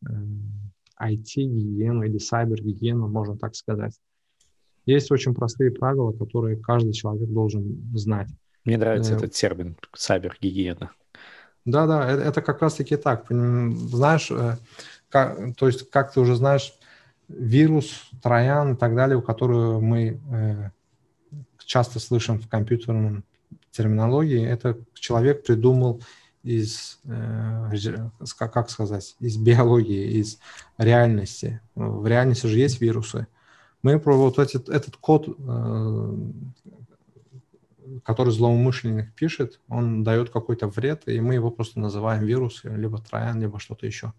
IT-гигиену 1.01 2.05
или 2.05 2.19
сайбер-гигиену, 2.19 3.09
можно 3.09 3.37
так 3.37 3.57
сказать. 3.57 3.99
Есть 4.87 5.11
очень 5.11 5.35
простые 5.35 5.71
правила, 5.73 6.13
которые 6.13 6.57
каждый 6.57 6.93
человек 6.93 7.29
должен 7.29 7.91
знать. 7.95 8.29
Мне 8.65 8.79
нравится 8.79 9.15
э, 9.15 9.17
этот 9.17 9.33
термин 9.33 9.77
сайбер-гигиена. 9.97 10.91
Да, 11.65 11.87
да, 11.87 12.11
это, 12.11 12.23
это 12.23 12.43
как 12.43 12.61
раз-таки 12.63 12.97
так. 12.97 13.27
Знаешь, 13.29 14.31
как, 15.09 15.57
то 15.57 15.67
есть, 15.67 15.91
как 15.91 16.13
ты 16.13 16.21
уже 16.21 16.37
знаешь, 16.37 16.73
вирус, 17.29 18.11
троян 18.23 18.75
и 18.75 18.77
так 18.77 18.95
далее, 18.95 19.17
у 19.17 19.23
которого 19.23 19.81
мы 19.81 20.21
э, 20.31 20.71
часто 21.65 21.99
слышим 21.99 22.39
в 22.39 22.49
компьютерном 22.49 23.25
терминологии, 23.71 24.45
это 24.45 24.77
человек 24.95 25.45
придумал 25.45 26.03
из, 26.43 27.01
э, 27.05 27.71
как 28.37 28.71
сказать, 28.71 29.17
из 29.21 29.37
биологии, 29.37 30.19
из 30.21 30.39
реальности. 30.79 31.61
В 31.75 32.07
реальности 32.07 32.47
же 32.47 32.59
есть 32.59 32.81
вирусы. 32.81 33.27
Мы 33.83 33.99
про 33.99 34.17
вот 34.17 34.39
этот, 34.39 34.69
этот 34.69 34.97
код, 34.97 35.29
э, 35.29 36.17
который 38.05 38.33
злоумышленник 38.33 39.13
пишет, 39.15 39.61
он 39.69 40.05
дает 40.05 40.31
какой-то 40.31 40.69
вред, 40.69 41.03
и 41.07 41.21
мы 41.21 41.35
его 41.35 41.51
просто 41.51 41.81
называем 41.81 42.25
вирус, 42.25 42.63
либо 42.65 42.99
троян, 42.99 43.41
либо 43.41 43.59
что-то 43.59 43.87
еще. 43.87 44.13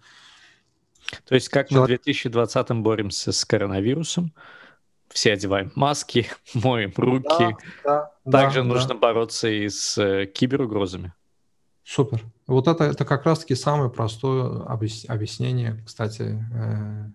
То 1.25 1.35
есть 1.35 1.49
как 1.49 1.69
Человек... 1.69 1.89
мы 1.89 1.95
в 1.95 2.03
2020 2.03 2.71
боремся 2.77 3.31
с 3.31 3.45
коронавирусом, 3.45 4.33
все 5.09 5.33
одеваем 5.33 5.71
маски, 5.75 6.27
моем 6.53 6.93
руки. 6.95 7.55
Да, 7.83 8.11
да, 8.25 8.31
Также 8.31 8.61
да, 8.61 8.67
нужно 8.67 8.93
да. 8.95 8.99
бороться 8.99 9.47
и 9.47 9.69
с 9.69 9.97
э, 9.97 10.25
киберугрозами. 10.25 11.13
Супер. 11.83 12.23
Вот 12.47 12.67
это, 12.67 12.85
это 12.85 13.05
как 13.05 13.25
раз-таки 13.25 13.55
самое 13.55 13.89
простое 13.89 14.63
объяснение, 14.63 15.83
кстати, 15.85 16.45
э, 16.53 17.09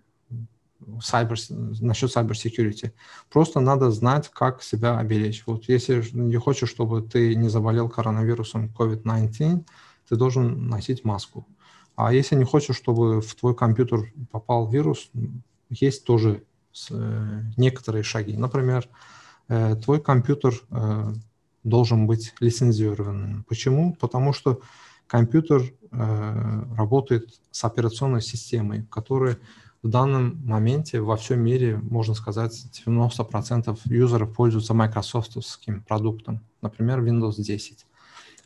cyber, 0.99 1.35
насчет 1.81 2.15
cyber 2.15 2.31
security. 2.31 2.91
Просто 3.29 3.59
надо 3.59 3.91
знать, 3.91 4.29
как 4.29 4.61
себя 4.61 4.97
оберечь. 4.97 5.43
Вот 5.45 5.67
если 5.67 6.03
не 6.13 6.37
хочешь, 6.37 6.69
чтобы 6.69 7.01
ты 7.01 7.35
не 7.35 7.49
заболел 7.49 7.89
коронавирусом 7.89 8.71
COVID-19, 8.77 9.65
ты 10.07 10.15
должен 10.15 10.67
носить 10.67 11.03
маску. 11.03 11.47
А 11.95 12.13
если 12.13 12.35
не 12.35 12.45
хочешь, 12.45 12.77
чтобы 12.77 13.21
в 13.21 13.35
твой 13.35 13.55
компьютер 13.55 14.13
попал 14.31 14.69
вирус, 14.69 15.09
есть 15.69 16.05
тоже 16.05 16.43
э, 16.91 17.41
некоторые 17.57 18.03
шаги. 18.03 18.37
Например, 18.37 18.87
э, 19.47 19.75
твой 19.75 19.99
компьютер 19.99 20.53
должен 21.63 22.07
быть 22.07 22.33
лицензированным. 22.39 23.45
Почему? 23.47 23.95
Потому 23.95 24.33
что 24.33 24.61
компьютер 25.07 25.63
работает 25.91 27.39
с 27.51 27.63
операционной 27.63 28.21
системой, 28.21 28.85
которая 28.91 29.37
в 29.81 29.87
данном 29.87 30.39
моменте 30.45 31.01
во 31.01 31.15
всем 31.15 31.41
мире, 31.41 31.77
можно 31.77 32.13
сказать, 32.13 32.65
90% 32.85 33.79
юзеров 33.85 34.33
пользуются 34.33 34.73
майкрософтовским 34.73 35.83
продуктом, 35.83 36.41
например, 36.61 37.03
Windows 37.03 37.35
10. 37.37 37.85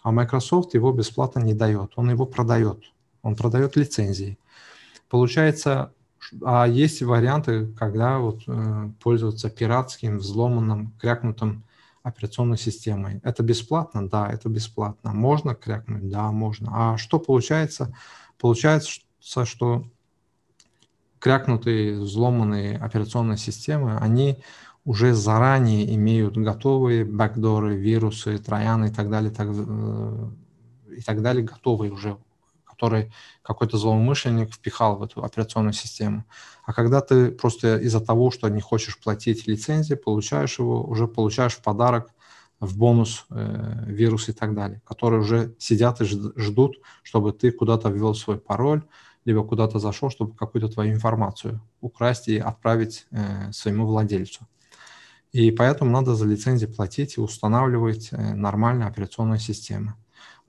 А 0.03 0.11
Microsoft 0.11 0.73
его 0.73 0.91
бесплатно 0.91 1.39
не 1.39 1.53
дает, 1.53 1.93
он 1.95 2.09
его 2.09 2.25
продает 2.25 2.93
он 3.23 3.35
продает 3.35 3.75
лицензии. 3.75 4.37
Получается, 5.09 5.93
а 6.43 6.67
есть 6.67 7.01
варианты, 7.01 7.67
когда 7.77 8.19
вот, 8.19 8.41
э, 8.47 8.89
пользоваться 9.01 9.49
пиратским, 9.49 10.19
взломанным, 10.19 10.93
крякнутым 10.99 11.63
операционной 12.03 12.57
системой. 12.57 13.21
Это 13.23 13.41
бесплатно? 13.43 14.07
Да, 14.07 14.29
это 14.29 14.49
бесплатно. 14.49 15.13
Можно 15.13 15.55
крякнуть? 15.55 16.09
Да, 16.09 16.31
можно. 16.31 16.71
А 16.73 16.97
что 16.97 17.17
получается? 17.17 17.95
Получается, 18.37 19.01
что 19.45 19.85
крякнутые, 21.19 21.99
взломанные 21.99 22.77
операционные 22.77 23.37
системы, 23.37 23.97
они 23.97 24.37
уже 24.83 25.13
заранее 25.13 25.95
имеют 25.95 26.37
готовые 26.37 27.05
бэкдоры, 27.05 27.77
вирусы, 27.77 28.37
трояны 28.37 28.87
и 28.87 28.91
так 28.91 29.09
далее, 29.09 29.31
так, 29.31 29.47
э, 29.49 30.29
и 30.97 31.01
так 31.01 31.21
далее, 31.21 31.45
готовые 31.45 31.93
уже 31.93 32.17
который 32.83 33.13
какой-то 33.43 33.77
злоумышленник 33.77 34.53
впихал 34.53 34.97
в 34.97 35.03
эту 35.03 35.23
операционную 35.23 35.73
систему. 35.73 36.25
А 36.65 36.73
когда 36.73 36.99
ты 36.99 37.31
просто 37.31 37.77
из-за 37.77 38.01
того, 38.01 38.29
что 38.29 38.49
не 38.49 38.59
хочешь 38.59 38.99
платить 38.99 39.47
лицензии, 39.47 39.95
получаешь 39.95 40.59
его, 40.59 40.83
уже 40.83 41.07
получаешь 41.07 41.53
в 41.53 41.61
подарок, 41.61 42.09
в 42.59 42.77
бонус 42.77 43.25
э, 43.29 43.85
вирус 43.87 44.29
и 44.29 44.33
так 44.33 44.53
далее, 44.53 44.81
которые 44.85 45.21
уже 45.21 45.55
сидят 45.59 46.01
и 46.01 46.05
ждут, 46.05 46.75
чтобы 47.03 47.31
ты 47.31 47.51
куда-то 47.51 47.89
ввел 47.89 48.15
свой 48.15 48.37
пароль, 48.37 48.81
либо 49.25 49.43
куда-то 49.43 49.79
зашел, 49.79 50.09
чтобы 50.09 50.35
какую-то 50.35 50.67
твою 50.67 50.91
информацию 50.93 51.61
украсть 51.79 52.27
и 52.27 52.37
отправить 52.37 53.05
э, 53.11 53.51
своему 53.53 53.85
владельцу. 53.85 54.45
И 55.31 55.51
поэтому 55.51 55.91
надо 55.91 56.15
за 56.15 56.25
лицензии 56.25 56.67
платить 56.67 57.17
и 57.17 57.21
устанавливать 57.21 58.09
э, 58.11 58.33
нормальные 58.35 58.87
операционные 58.87 59.39
системы. 59.39 59.93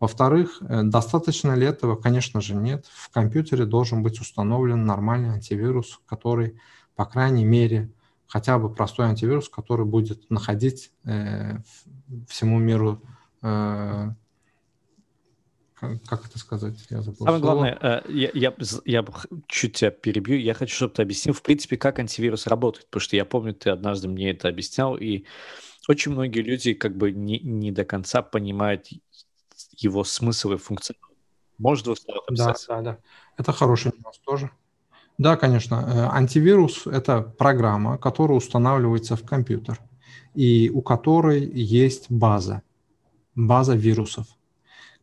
Во-вторых, 0.01 0.59
э, 0.61 0.83
достаточно 0.83 1.55
ли 1.55 1.66
этого? 1.66 1.97
Конечно 1.97 2.40
же 2.40 2.55
нет. 2.55 2.87
В 2.92 3.11
компьютере 3.11 3.64
должен 3.64 4.03
быть 4.03 4.21
установлен 4.21 4.85
нормальный 4.85 5.31
антивирус, 5.31 6.01
который, 6.07 6.59
по 6.95 7.05
крайней 7.05 7.45
мере, 7.45 7.92
хотя 8.27 8.59
бы 8.59 8.73
простой 8.73 9.07
антивирус, 9.07 9.49
который 9.49 9.87
будет 9.87 10.29
находить 10.31 10.92
э, 11.05 11.59
всему 12.29 12.59
миру 12.59 13.03
э, 13.42 14.11
как 16.07 16.27
это 16.27 16.38
сказать? 16.38 16.75
Я 16.90 17.03
забыл 17.03 17.27
Самое 17.27 17.40
слово. 17.40 17.55
главное, 17.55 17.79
э, 17.81 18.03
я, 18.09 18.31
я, 18.35 18.55
я 18.85 19.05
чуть 19.47 19.75
тебя 19.77 19.90
перебью, 19.90 20.38
я 20.38 20.55
хочу, 20.55 20.75
чтобы 20.75 20.95
ты 20.95 21.03
объяснил, 21.03 21.35
в 21.35 21.42
принципе, 21.42 21.77
как 21.77 21.99
антивирус 21.99 22.47
работает, 22.47 22.87
потому 22.87 23.01
что 23.01 23.16
я 23.16 23.25
помню, 23.25 23.55
ты 23.55 23.71
однажды 23.71 24.09
мне 24.09 24.31
это 24.31 24.49
объяснял, 24.49 24.97
и 24.97 25.25
очень 25.88 26.12
многие 26.12 26.40
люди 26.40 26.75
как 26.75 26.97
бы 26.97 27.12
не, 27.12 27.38
не 27.40 27.71
до 27.73 27.85
конца 27.85 28.23
понимают 28.23 28.88
его 29.79 30.05
смысл 30.05 30.53
и 30.53 30.57
функционал. 30.57 31.11
Может 31.59 31.85
слов 31.99 32.25
Да, 32.31 32.55
да, 32.69 32.81
да. 32.81 32.99
Это 33.37 33.53
хороший 33.53 33.93
нюанс 33.97 34.19
тоже. 34.19 34.51
Да, 35.19 35.37
конечно. 35.37 35.75
Э, 35.75 36.17
антивирус– 36.17 36.87
это 36.87 37.23
программа, 37.23 37.99
которая 37.99 38.37
устанавливается 38.37 39.17
в 39.17 39.25
компьютер, 39.25 39.81
и 40.35 40.71
у 40.75 40.83
которой 40.83 41.45
есть 41.45 42.11
база, 42.11 42.63
база 43.35 43.77
вирусов. 43.77 44.27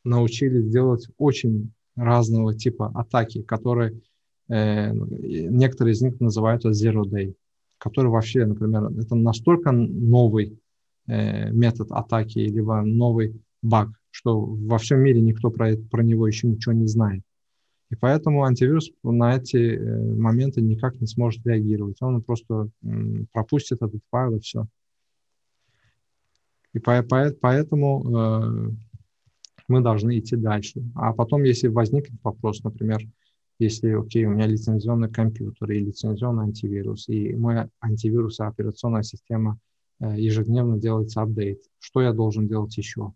научились 0.03 0.67
делать 0.67 1.07
очень 1.19 1.71
разного 1.95 2.55
типа 2.55 2.91
атаки, 2.95 3.43
которые 3.43 4.01
э, 4.49 4.91
некоторые 4.93 5.93
из 5.93 6.01
них 6.01 6.19
называют 6.19 6.65
zero 6.65 7.03
day 7.03 7.35
который 7.77 8.09
вообще, 8.11 8.45
например, 8.45 8.85
это 8.99 9.15
настолько 9.15 9.71
новый 9.71 10.59
э, 11.07 11.51
метод 11.51 11.91
атаки, 11.91 12.39
либо 12.39 12.81
новый 12.81 13.41
баг, 13.61 13.89
что 14.11 14.39
во 14.39 14.77
всем 14.77 14.99
мире 14.99 15.21
никто 15.21 15.49
про, 15.49 15.71
это, 15.71 15.83
про 15.83 16.03
него 16.03 16.27
еще 16.27 16.47
ничего 16.47 16.73
не 16.73 16.87
знает. 16.87 17.23
И 17.89 17.95
поэтому 17.95 18.43
антивирус 18.43 18.91
на 19.03 19.37
эти 19.37 19.75
э, 19.75 20.13
моменты 20.15 20.61
никак 20.61 20.99
не 20.99 21.07
сможет 21.07 21.45
реагировать. 21.45 22.01
Он 22.01 22.21
просто 22.21 22.69
пропустит 23.31 23.81
этот 23.81 24.01
файл 24.09 24.35
и 24.35 24.39
все. 24.39 24.67
И 26.73 26.79
по, 26.79 27.01
по, 27.03 27.31
поэтому 27.41 28.03
э, 28.05 28.69
мы 29.67 29.81
должны 29.81 30.19
идти 30.19 30.35
дальше. 30.35 30.83
А 30.95 31.13
потом, 31.13 31.43
если 31.43 31.67
возникнет 31.67 32.19
вопрос, 32.23 32.63
например, 32.63 32.99
если, 33.59 33.91
окей, 33.91 34.25
у 34.25 34.31
меня 34.31 34.45
лицензионный 34.45 35.09
компьютер 35.09 35.71
и 35.71 35.79
лицензионный 35.79 36.45
антивирус, 36.45 37.09
и 37.09 37.35
мой 37.35 37.69
антивирус 37.81 38.39
и 38.39 38.43
операционная 38.43 39.03
система 39.03 39.57
э, 39.99 40.19
ежедневно 40.19 40.77
делается 40.77 41.21
апдейт, 41.21 41.61
что 41.79 42.01
я 42.01 42.13
должен 42.13 42.47
делать 42.47 42.77
еще? 42.77 43.13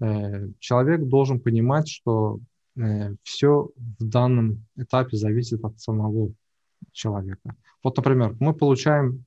Э, 0.00 0.48
человек 0.58 1.02
должен 1.04 1.40
понимать, 1.40 1.88
что 1.88 2.40
э, 2.76 3.14
все 3.22 3.70
в 3.76 4.04
данном 4.04 4.66
этапе 4.76 5.16
зависит 5.16 5.64
от 5.64 5.80
самого 5.80 6.32
человека. 6.92 7.56
Вот, 7.82 7.96
например, 7.96 8.36
мы 8.40 8.52
получаем 8.52 9.24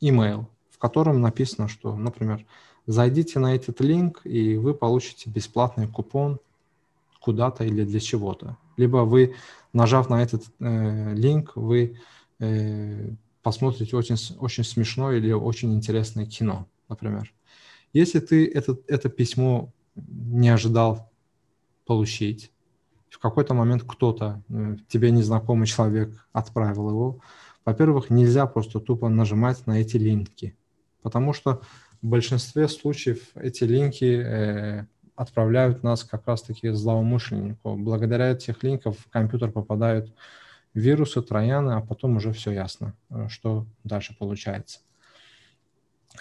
email, 0.00 0.46
в 0.70 0.78
котором 0.78 1.20
написано, 1.20 1.66
что, 1.66 1.96
например, 1.96 2.46
зайдите 2.86 3.40
на 3.40 3.56
этот 3.56 3.80
линк, 3.80 4.20
и 4.24 4.56
вы 4.56 4.72
получите 4.72 5.28
бесплатный 5.28 5.88
купон 5.88 6.38
куда-то 7.20 7.64
или 7.64 7.84
для 7.84 7.98
чего-то. 7.98 8.56
Либо 8.78 8.98
вы, 8.98 9.34
нажав 9.72 10.08
на 10.08 10.22
этот 10.22 10.44
э, 10.60 11.14
линк, 11.14 11.56
вы 11.56 11.96
э, 12.38 13.10
посмотрите 13.42 13.96
очень, 13.96 14.16
очень 14.38 14.64
смешное 14.64 15.18
или 15.18 15.32
очень 15.32 15.74
интересное 15.74 16.24
кино, 16.26 16.66
например. 16.88 17.32
Если 17.92 18.20
ты 18.20 18.46
это, 18.46 18.78
это 18.86 19.08
письмо 19.08 19.72
не 19.96 20.48
ожидал 20.48 21.10
получить, 21.84 22.52
в 23.10 23.18
какой-то 23.18 23.54
момент 23.54 23.82
кто-то, 23.86 24.42
э, 24.48 24.76
тебе 24.88 25.10
незнакомый 25.10 25.66
человек 25.66 26.26
отправил 26.32 26.90
его, 26.90 27.20
во-первых, 27.64 28.10
нельзя 28.10 28.46
просто 28.46 28.80
тупо 28.80 29.08
нажимать 29.08 29.66
на 29.66 29.80
эти 29.80 29.96
линки, 29.96 30.56
потому 31.02 31.32
что 31.32 31.62
в 32.00 32.06
большинстве 32.06 32.68
случаев 32.68 33.18
эти 33.34 33.64
линки 33.64 34.04
э, 34.04 34.86
отправляют 35.18 35.82
нас 35.82 36.04
как 36.04 36.26
раз-таки 36.26 36.70
злоумышленнику. 36.70 37.74
Благодаря 37.76 38.30
этих 38.30 38.62
линков 38.62 38.98
в 38.98 39.10
компьютер 39.10 39.50
попадают 39.50 40.14
вирусы, 40.74 41.20
трояны, 41.22 41.72
а 41.72 41.80
потом 41.80 42.16
уже 42.16 42.32
все 42.32 42.52
ясно, 42.52 42.94
э, 43.10 43.26
что 43.28 43.66
дальше 43.82 44.16
получается. 44.16 44.80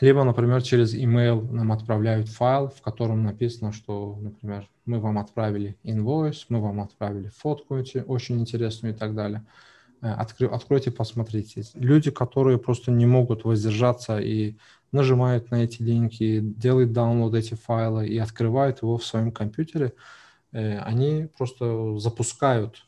Либо, 0.02 0.24
например, 0.24 0.62
через 0.64 0.96
email 0.96 1.50
нам 1.52 1.72
отправляют 1.72 2.30
файл, 2.30 2.70
в 2.70 2.82
котором 2.82 3.24
написано, 3.24 3.72
что, 3.72 4.18
например, 4.20 4.68
мы 4.86 5.00
вам 5.00 5.20
отправили 5.20 5.78
invoice, 5.84 6.46
мы 6.50 6.60
вам 6.60 6.82
отправили 6.82 7.30
фотку 7.30 7.76
очень 7.76 8.40
интересную 8.40 8.96
и 8.96 8.98
так 8.98 9.14
далее. 9.14 9.46
Э, 10.02 10.14
откройте, 10.14 10.92
посмотрите. 10.92 11.64
Люди, 11.76 12.10
которые 12.10 12.58
просто 12.58 12.92
не 12.92 13.06
могут 13.06 13.46
воздержаться 13.46 14.20
и 14.20 14.58
нажимают 14.92 15.52
на 15.52 15.64
эти 15.64 15.82
линки, 15.82 16.40
делают 16.42 16.92
download 16.92 17.38
эти 17.38 17.54
файлы 17.54 18.08
и 18.08 18.18
открывают 18.18 18.82
его 18.82 18.98
в 18.98 19.06
своем 19.06 19.32
компьютере, 19.32 19.94
э, 20.52 20.80
они 20.80 21.28
просто 21.38 21.98
запускают 22.00 22.88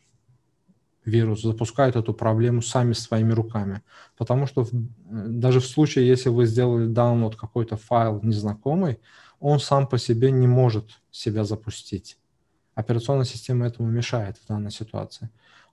вирус, 1.05 1.41
запускают 1.41 1.95
эту 1.95 2.13
проблему 2.13 2.61
сами 2.61 2.93
своими 2.93 3.31
руками. 3.33 3.81
Потому 4.17 4.47
что 4.47 4.63
в, 4.63 4.69
даже 4.71 5.59
в 5.59 5.65
случае, 5.65 6.07
если 6.07 6.29
вы 6.29 6.45
сделали 6.45 6.89
download 6.89 7.35
какой-то 7.35 7.77
файл 7.77 8.19
незнакомый, 8.23 8.99
он 9.39 9.59
сам 9.59 9.87
по 9.87 9.97
себе 9.97 10.31
не 10.31 10.47
может 10.47 11.01
себя 11.11 11.43
запустить. 11.43 12.17
Операционная 12.75 13.25
система 13.25 13.67
этому 13.67 13.89
мешает 13.89 14.37
в 14.37 14.47
данной 14.47 14.71
ситуации. 14.71 15.29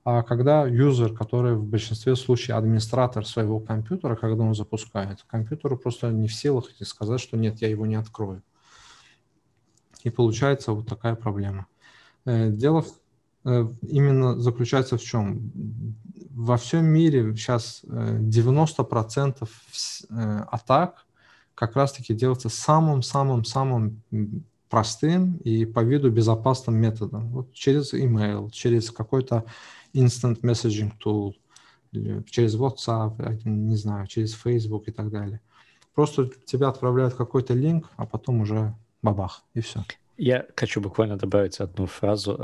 А 0.08 0.22
когда 0.22 0.64
юзер, 0.64 1.14
который 1.14 1.56
в 1.56 1.64
большинстве 1.64 2.14
случаев 2.14 2.58
администратор 2.58 3.26
своего 3.26 3.58
компьютера, 3.58 4.14
когда 4.14 4.44
он 4.44 4.54
запускает, 4.54 5.24
компьютеру 5.26 5.76
просто 5.76 6.12
не 6.12 6.28
в 6.28 6.32
силах 6.32 6.66
сказать, 6.82 7.18
что 7.18 7.36
нет, 7.36 7.60
я 7.60 7.68
его 7.68 7.86
не 7.86 7.96
открою. 7.96 8.40
И 10.04 10.10
получается 10.10 10.70
вот 10.70 10.86
такая 10.86 11.16
проблема. 11.16 11.66
Э, 12.24 12.50
дело 12.50 12.84
э, 13.44 13.66
именно 13.82 14.38
заключается 14.38 14.96
в 14.96 15.02
чем? 15.02 15.50
Во 16.30 16.56
всем 16.56 16.84
мире 16.84 17.34
сейчас 17.34 17.82
90% 17.82 19.48
э, 20.08 20.40
атак 20.52 21.04
как 21.56 21.74
раз-таки 21.74 22.14
делается 22.14 22.48
самым-самым-самым 22.48 24.04
простым 24.68 25.38
и 25.38 25.64
по 25.64 25.80
виду 25.80 26.12
безопасным 26.12 26.76
методом. 26.76 27.28
Вот 27.30 27.52
через 27.52 27.92
email, 27.92 28.50
через 28.52 28.92
какой-то 28.92 29.44
instant 29.96 30.40
messaging 30.42 30.92
tool, 31.04 31.32
через 32.26 32.56
WhatsApp, 32.56 33.40
не 33.44 33.76
знаю, 33.76 34.06
через 34.06 34.34
Facebook 34.34 34.84
и 34.86 34.92
так 34.92 35.10
далее. 35.10 35.40
Просто 35.94 36.30
тебя 36.44 36.68
отправляют 36.68 37.14
какой-то 37.14 37.54
линк, 37.54 37.90
а 37.96 38.04
потом 38.06 38.40
уже 38.40 38.74
бабах, 39.02 39.44
и 39.54 39.60
все. 39.60 39.82
Я 40.18 40.46
хочу 40.56 40.80
буквально 40.80 41.16
добавить 41.16 41.60
одну 41.60 41.86
фразу. 41.86 42.36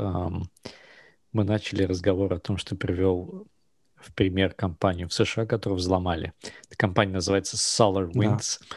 Мы 1.33 1.43
начали 1.43 1.83
разговор 1.83 2.33
о 2.33 2.39
том, 2.39 2.57
что 2.57 2.75
привел 2.75 3.47
в 3.95 4.13
пример 4.13 4.53
компанию 4.53 5.07
в 5.07 5.13
США, 5.13 5.45
которую 5.45 5.77
взломали. 5.77 6.33
Эта 6.67 6.77
компания 6.77 7.13
называется 7.13 7.57
SolarWinds. 7.57 8.59
Да. 8.59 8.75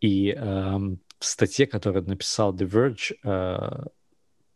И 0.00 0.34
в 0.34 1.24
статье, 1.24 1.66
которую 1.66 2.04
написал 2.06 2.54
The 2.54 2.68
Verge, 2.68 3.16
э, 3.24 3.86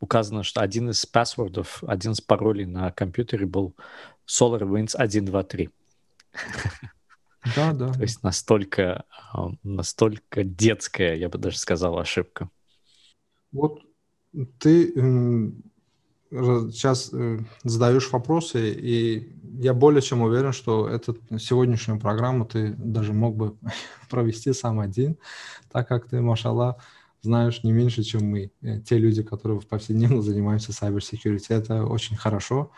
указано, 0.03 0.43
что 0.43 0.61
один 0.61 0.91
из 0.91 1.07
паспортов, 1.07 1.83
один 1.87 2.13
из 2.13 2.21
паролей 2.21 2.67
на 2.67 2.91
компьютере 2.91 3.47
был 3.47 3.77
SolarWinds 4.27 4.91
123. 4.91 5.71
Да, 7.57 7.73
да. 7.73 7.93
То 7.93 8.03
есть 8.03 8.23
настолько, 8.23 9.05
настолько 9.63 10.43
детская, 10.43 11.15
я 11.15 11.29
бы 11.29 11.39
даже 11.39 11.59
сказал, 11.59 11.99
ошибка. 11.99 12.51
Вот 13.53 13.81
ты 14.59 14.93
сейчас 16.31 17.11
э, 17.13 17.41
задаешь 17.63 18.11
вопросы, 18.11 18.73
и 18.73 19.37
я 19.61 19.75
более 19.75 20.01
чем 20.01 20.23
уверен, 20.23 20.53
что 20.53 20.89
эту 20.89 21.19
сегодняшнюю 21.39 22.01
программу 22.01 22.47
ты 22.47 22.75
даже 22.79 23.13
мог 23.13 23.37
бы 23.37 23.57
провести 24.11 24.55
сам 24.55 24.81
один, 24.81 25.19
так 25.71 25.89
как 25.89 26.09
ты, 26.09 26.23
машалла, 26.23 26.79
знаешь 27.23 27.63
не 27.63 27.73
меньше, 27.73 28.03
чем 28.03 28.25
мы, 28.25 28.51
э, 28.63 28.81
те 28.81 28.99
люди, 28.99 29.23
которые 29.23 29.61
повседневно 29.61 30.23
занимаемся 30.23 30.73
cyber 30.73 30.99
security. 30.99 31.47
Это 31.49 31.85
очень 31.85 32.17
хорошо. 32.17 32.71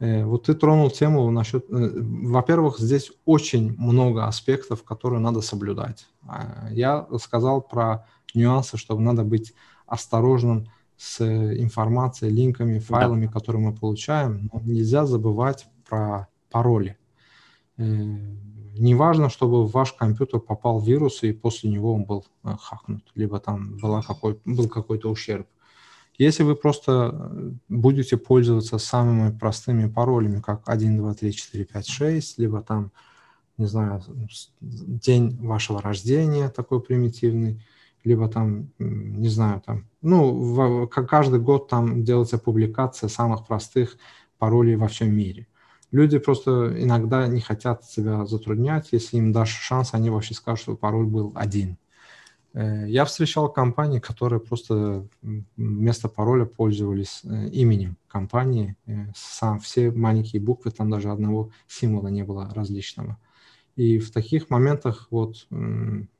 Э, 0.00 0.24
вот 0.24 0.44
ты 0.44 0.54
тронул 0.54 0.90
тему 0.90 1.30
насчет... 1.30 1.66
Э, 1.70 1.90
во-первых, 1.94 2.78
здесь 2.78 3.12
очень 3.26 3.76
много 3.78 4.26
аспектов, 4.26 4.82
которые 4.82 5.20
надо 5.20 5.42
соблюдать. 5.42 6.06
А, 6.26 6.68
я 6.70 7.06
сказал 7.20 7.60
про 7.60 8.06
нюансы, 8.34 8.78
что 8.78 8.98
надо 8.98 9.22
быть 9.22 9.54
осторожным 9.86 10.66
с 10.96 11.20
информацией, 11.20 12.32
линками, 12.32 12.78
файлами, 12.78 13.26
да. 13.26 13.32
которые 13.32 13.62
мы 13.62 13.74
получаем. 13.74 14.48
Но 14.52 14.60
нельзя 14.60 15.04
забывать 15.04 15.66
про 15.86 16.28
пароли 16.50 16.96
не 18.78 18.94
важно, 18.94 19.28
чтобы 19.28 19.64
в 19.64 19.70
ваш 19.70 19.92
компьютер 19.92 20.40
попал 20.40 20.80
вирус, 20.80 21.22
и 21.22 21.32
после 21.32 21.70
него 21.70 21.94
он 21.94 22.04
был 22.04 22.24
э, 22.44 22.48
хакнут, 22.60 23.04
либо 23.14 23.38
там 23.38 23.76
была 23.78 24.02
какой, 24.02 24.38
был 24.44 24.68
какой-то 24.68 25.10
ущерб. 25.10 25.46
Если 26.18 26.44
вы 26.44 26.54
просто 26.54 27.10
э, 27.12 27.50
будете 27.68 28.16
пользоваться 28.16 28.78
самыми 28.78 29.36
простыми 29.36 29.88
паролями, 29.88 30.40
как 30.40 30.68
1, 30.68 30.98
2, 30.98 31.14
3, 31.14 31.32
4, 31.32 31.64
5, 31.64 31.86
6, 31.86 32.38
либо 32.38 32.62
там, 32.62 32.92
не 33.58 33.66
знаю, 33.66 34.02
день 34.60 35.36
вашего 35.40 35.80
рождения 35.80 36.48
такой 36.48 36.80
примитивный, 36.80 37.64
либо 38.04 38.28
там, 38.28 38.70
не 38.78 39.28
знаю, 39.28 39.62
там, 39.64 39.86
ну, 40.02 40.30
в, 40.32 40.86
каждый 40.86 41.40
год 41.40 41.68
там 41.68 42.04
делается 42.04 42.38
публикация 42.38 43.08
самых 43.08 43.46
простых 43.46 43.96
паролей 44.38 44.76
во 44.76 44.88
всем 44.88 45.14
мире. 45.14 45.46
Люди 45.94 46.18
просто 46.18 46.74
иногда 46.82 47.28
не 47.28 47.40
хотят 47.40 47.84
себя 47.84 48.26
затруднять. 48.26 48.88
Если 48.90 49.16
им 49.16 49.30
дашь 49.30 49.56
шанс, 49.56 49.94
они 49.94 50.10
вообще 50.10 50.34
скажут, 50.34 50.62
что 50.62 50.76
пароль 50.76 51.06
был 51.06 51.30
один. 51.36 51.76
Э, 52.52 52.88
я 52.88 53.04
встречал 53.04 53.48
компании, 53.48 54.00
которые 54.00 54.40
просто 54.40 55.06
вместо 55.56 56.08
пароля 56.08 56.46
пользовались 56.46 57.20
э, 57.22 57.46
именем 57.50 57.96
компании. 58.08 58.74
Э, 58.86 59.12
сам, 59.14 59.60
все 59.60 59.92
маленькие 59.92 60.42
буквы, 60.42 60.72
там 60.72 60.90
даже 60.90 61.12
одного 61.12 61.52
символа 61.68 62.08
не 62.08 62.24
было 62.24 62.52
различного. 62.52 63.16
И 63.76 64.00
в 64.00 64.10
таких 64.10 64.50
моментах 64.50 65.06
вот, 65.12 65.46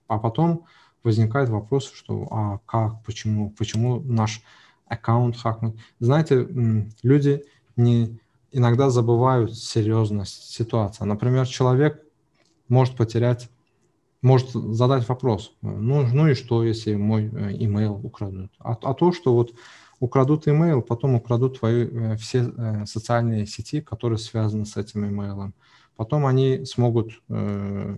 а 0.06 0.18
потом 0.18 0.66
возникает 1.02 1.48
вопрос, 1.48 1.90
что 1.92 2.28
а 2.30 2.58
как, 2.64 3.02
почему, 3.02 3.50
почему 3.50 3.98
наш 3.98 4.40
аккаунт 4.87 5.37
хакнут. 5.37 5.76
Знаете, 5.98 6.46
люди 7.02 7.42
не 7.74 8.20
иногда 8.55 8.88
забывают 8.88 9.57
серьезность 9.57 10.53
ситуации. 10.53 11.05
Например, 11.05 11.47
человек 11.47 12.01
может 12.69 12.97
потерять, 12.97 13.51
может 14.23 14.51
задать 14.51 15.09
вопрос, 15.09 15.53
ну, 15.61 16.07
ну 16.07 16.29
и 16.29 16.35
что, 16.35 16.62
если 16.62 16.95
мой 16.95 17.25
э, 17.27 17.57
имейл 17.59 18.01
украдут? 18.03 18.53
А, 18.59 18.73
а 18.81 18.95
то, 18.95 19.12
что 19.12 19.35
вот 19.35 19.53
украдут 19.99 20.47
имейл, 20.49 20.83
потом 20.83 21.17
украдут 21.17 21.59
твои 21.59 21.85
э, 21.85 22.17
все 22.17 22.53
э, 22.57 22.87
социальные 22.87 23.47
сети, 23.47 23.81
которые 23.81 24.19
связаны 24.19 24.67
с 24.67 24.77
этим 24.77 25.05
имейлом. 25.05 25.53
Потом 25.97 26.25
они 26.25 26.64
смогут 26.64 27.21
э, 27.29 27.97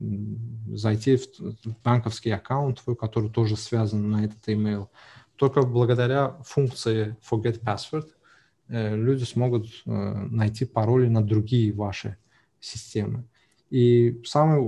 зайти 0.00 1.16
в 1.16 1.82
банковский 1.84 2.30
аккаунт 2.30 2.82
твой, 2.82 2.96
который 2.96 3.30
тоже 3.30 3.56
связан 3.56 4.10
на 4.10 4.24
этот 4.24 4.48
имейл. 4.48 4.90
Только 5.36 5.62
благодаря 5.62 6.38
функции 6.44 7.16
forget 7.30 7.60
password– 7.62 8.06
люди 8.72 9.24
смогут 9.24 9.66
э, 9.84 9.90
найти 9.90 10.64
пароли 10.64 11.08
на 11.08 11.22
другие 11.22 11.72
ваши 11.72 12.16
системы. 12.58 13.24
И 13.70 14.20
самый 14.24 14.60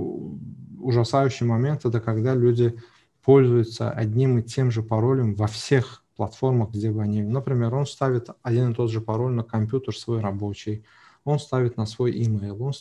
ужасающий 0.79 1.45
момент 1.45 1.85
это 1.85 1.99
когда 1.99 2.35
люди 2.35 2.77
пользуются 3.23 3.89
одним 3.89 4.37
и 4.37 4.43
тем 4.43 4.69
же 4.69 4.83
паролем 4.83 5.33
во 5.35 5.47
всех 5.47 6.03
платформах, 6.15 6.69
где 6.69 6.91
бы 6.91 7.01
они... 7.01 7.23
Например, 7.23 7.73
он 7.73 7.85
ставит 7.85 8.29
один 8.43 8.71
и 8.71 8.75
тот 8.75 8.91
же 8.91 9.01
пароль 9.01 9.33
на 9.33 9.43
компьютер 9.43 9.95
свой 9.95 10.21
рабочий, 10.21 10.85
он 11.23 11.39
ставит 11.39 11.75
на 11.75 11.85
свой 11.85 12.11
email, 12.11 12.57
он 12.59 12.73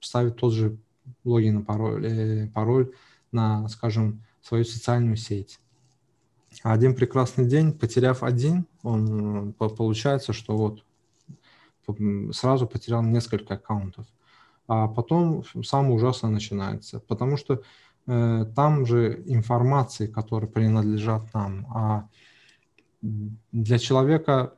ставит 0.00 0.36
тот 0.36 0.52
же 0.52 0.76
логин 1.24 1.60
и 1.60 1.62
пароль, 1.62 2.06
э, 2.06 2.48
пароль 2.48 2.92
на, 3.32 3.66
скажем, 3.68 4.22
свою 4.42 4.64
социальную 4.64 5.16
сеть. 5.16 5.58
Один 6.62 6.94
прекрасный 6.94 7.46
день, 7.46 7.72
потеряв 7.72 8.22
один, 8.22 8.66
он 8.82 9.52
получается, 9.54 10.32
что 10.32 10.56
вот 10.56 10.84
сразу 12.32 12.66
потерял 12.66 13.02
несколько 13.02 13.54
аккаунтов. 13.54 14.06
А 14.68 14.86
потом 14.86 15.44
самое 15.64 15.94
ужасное 15.94 16.30
начинается, 16.30 17.00
потому 17.00 17.36
что 17.36 17.62
э, 18.06 18.46
там 18.54 18.86
же 18.86 19.22
информации, 19.26 20.06
которые 20.06 20.48
принадлежат 20.48 21.34
нам, 21.34 21.66
а 21.74 22.08
для 23.02 23.78
человека 23.78 24.54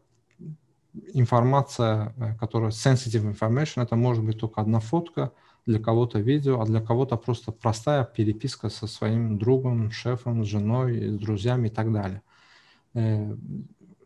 информация, 1.14 2.14
э, 2.18 2.34
которая 2.36 2.70
sensitive 2.70 3.24
information, 3.32 3.82
это 3.82 3.96
может 3.96 4.22
быть 4.22 4.38
только 4.38 4.60
одна 4.60 4.80
фотка, 4.80 5.32
для 5.66 5.78
кого-то 5.78 6.18
видео, 6.18 6.60
а 6.60 6.66
для 6.66 6.80
кого-то 6.80 7.16
просто 7.16 7.52
простая 7.52 8.04
переписка 8.04 8.68
со 8.68 8.86
своим 8.86 9.38
другом, 9.38 9.90
шефом, 9.90 10.44
женой, 10.44 11.08
с 11.10 11.18
друзьями 11.18 11.68
и 11.68 11.70
так 11.70 11.92
далее. 11.92 12.22
Э, 12.94 13.36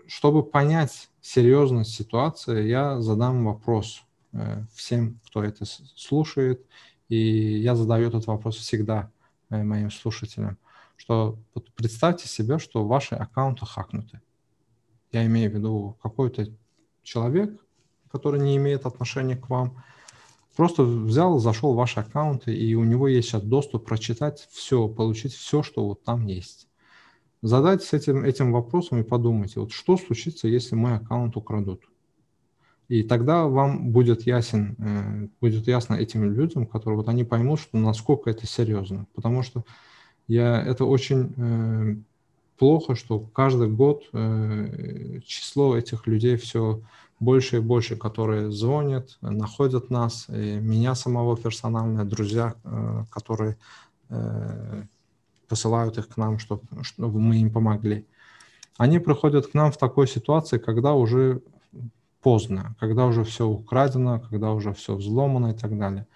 чтобы 0.06 0.44
понять 0.44 1.08
серьезность 1.20 1.94
ситуации, 1.94 2.66
я 2.68 3.00
задам 3.00 3.44
вопрос 3.44 4.02
э, 4.32 4.64
всем, 4.74 5.18
кто 5.26 5.42
это 5.42 5.64
слушает, 5.64 6.64
и 7.08 7.16
я 7.58 7.74
задаю 7.74 8.08
этот 8.08 8.26
вопрос 8.26 8.56
всегда 8.56 9.10
моим 9.48 9.90
слушателям, 9.90 10.58
что 10.96 11.38
представьте 11.76 12.28
себе, 12.28 12.58
что 12.58 12.84
ваши 12.84 13.14
аккаунты 13.14 13.64
хакнуты 13.64 14.20
я 15.12 15.24
имею 15.26 15.50
в 15.50 15.54
виду 15.54 15.96
какой-то 16.02 16.48
человек, 17.02 17.50
который 18.10 18.40
не 18.40 18.56
имеет 18.56 18.86
отношения 18.86 19.36
к 19.36 19.48
вам, 19.48 19.82
просто 20.56 20.82
взял, 20.82 21.38
зашел 21.38 21.74
в 21.74 21.76
ваши 21.76 22.00
аккаунты, 22.00 22.54
и 22.54 22.74
у 22.74 22.84
него 22.84 23.08
есть 23.08 23.28
сейчас 23.28 23.42
доступ 23.42 23.86
прочитать 23.86 24.48
все, 24.50 24.88
получить 24.88 25.34
все, 25.34 25.62
что 25.62 25.86
вот 25.86 26.02
там 26.02 26.26
есть. 26.26 26.68
Задайтесь 27.42 27.92
этим, 27.92 28.24
этим 28.24 28.52
вопросом 28.52 28.98
и 28.98 29.04
подумайте, 29.04 29.60
вот 29.60 29.70
что 29.70 29.96
случится, 29.96 30.48
если 30.48 30.74
мой 30.74 30.94
аккаунт 30.94 31.36
украдут. 31.36 31.82
И 32.88 33.02
тогда 33.02 33.46
вам 33.46 33.90
будет 33.90 34.22
ясен, 34.22 34.76
э, 34.78 35.28
будет 35.40 35.66
ясно 35.66 35.94
этим 35.94 36.32
людям, 36.32 36.66
которые 36.66 36.98
вот 36.98 37.08
они 37.08 37.24
поймут, 37.24 37.60
что 37.60 37.78
насколько 37.78 38.30
это 38.30 38.46
серьезно. 38.46 39.06
Потому 39.14 39.42
что 39.42 39.64
я 40.28 40.62
это 40.62 40.84
очень 40.84 41.34
э, 41.36 41.96
плохо, 42.58 42.94
что 42.94 43.18
каждый 43.18 43.68
год 43.68 44.04
э, 44.12 45.20
число 45.24 45.76
этих 45.76 46.06
людей 46.06 46.36
все 46.36 46.80
больше 47.20 47.56
и 47.56 47.60
больше, 47.60 47.96
которые 47.96 48.50
звонят, 48.50 49.16
находят 49.20 49.90
нас, 49.90 50.26
и 50.28 50.58
меня 50.60 50.94
самого 50.94 51.36
персонально, 51.36 52.04
друзья, 52.04 52.54
э, 52.64 53.04
которые 53.10 53.56
э, 54.10 54.82
посылают 55.48 55.98
их 55.98 56.08
к 56.08 56.16
нам, 56.16 56.38
чтобы, 56.38 56.62
мы 56.98 57.36
им 57.36 57.50
помогли. 57.50 58.06
Они 58.76 58.98
приходят 58.98 59.46
к 59.46 59.54
нам 59.54 59.72
в 59.72 59.78
такой 59.78 60.06
ситуации, 60.06 60.58
когда 60.58 60.92
уже 60.92 61.40
поздно, 62.20 62.74
когда 62.78 63.06
уже 63.06 63.24
все 63.24 63.46
украдено, 63.46 64.20
когда 64.20 64.52
уже 64.52 64.72
все 64.74 64.94
взломано 64.94 65.52
и 65.52 65.54
так 65.54 65.78
далее. 65.78 66.06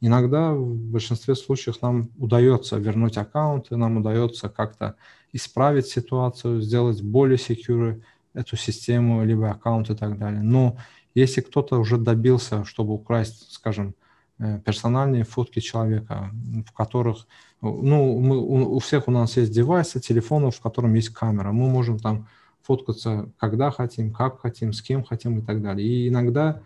Иногда 0.00 0.52
в 0.52 0.74
большинстве 0.74 1.34
случаев 1.34 1.82
нам 1.82 2.10
удается 2.18 2.76
вернуть 2.76 3.16
аккаунты, 3.16 3.76
нам 3.76 3.96
удается 3.98 4.48
как-то 4.48 4.94
исправить 5.32 5.86
ситуацию, 5.86 6.60
сделать 6.60 7.02
более 7.02 7.38
secure 7.38 8.00
эту 8.36 8.56
систему, 8.56 9.24
либо 9.24 9.50
аккаунт 9.50 9.90
и 9.90 9.94
так 9.96 10.18
далее. 10.18 10.42
Но 10.42 10.76
если 11.14 11.40
кто-то 11.40 11.78
уже 11.78 11.96
добился, 11.96 12.64
чтобы 12.64 12.92
украсть, 12.92 13.52
скажем, 13.52 13.94
э, 14.38 14.60
персональные 14.60 15.24
фотки 15.24 15.60
человека, 15.60 16.30
в 16.66 16.72
которых, 16.72 17.26
ну, 17.62 18.20
мы, 18.20 18.36
у, 18.36 18.76
у 18.76 18.78
всех 18.78 19.08
у 19.08 19.10
нас 19.10 19.36
есть 19.38 19.52
девайсы, 19.52 19.98
телефоны, 19.98 20.50
в 20.50 20.60
котором 20.60 20.94
есть 20.94 21.08
камера, 21.08 21.52
мы 21.52 21.68
можем 21.70 21.98
там 21.98 22.28
фоткаться, 22.62 23.30
когда 23.38 23.70
хотим, 23.70 24.12
как 24.12 24.40
хотим, 24.40 24.72
с 24.72 24.82
кем 24.82 25.04
хотим 25.04 25.38
и 25.38 25.42
так 25.42 25.62
далее. 25.62 25.88
И 25.88 26.08
иногда 26.08 26.60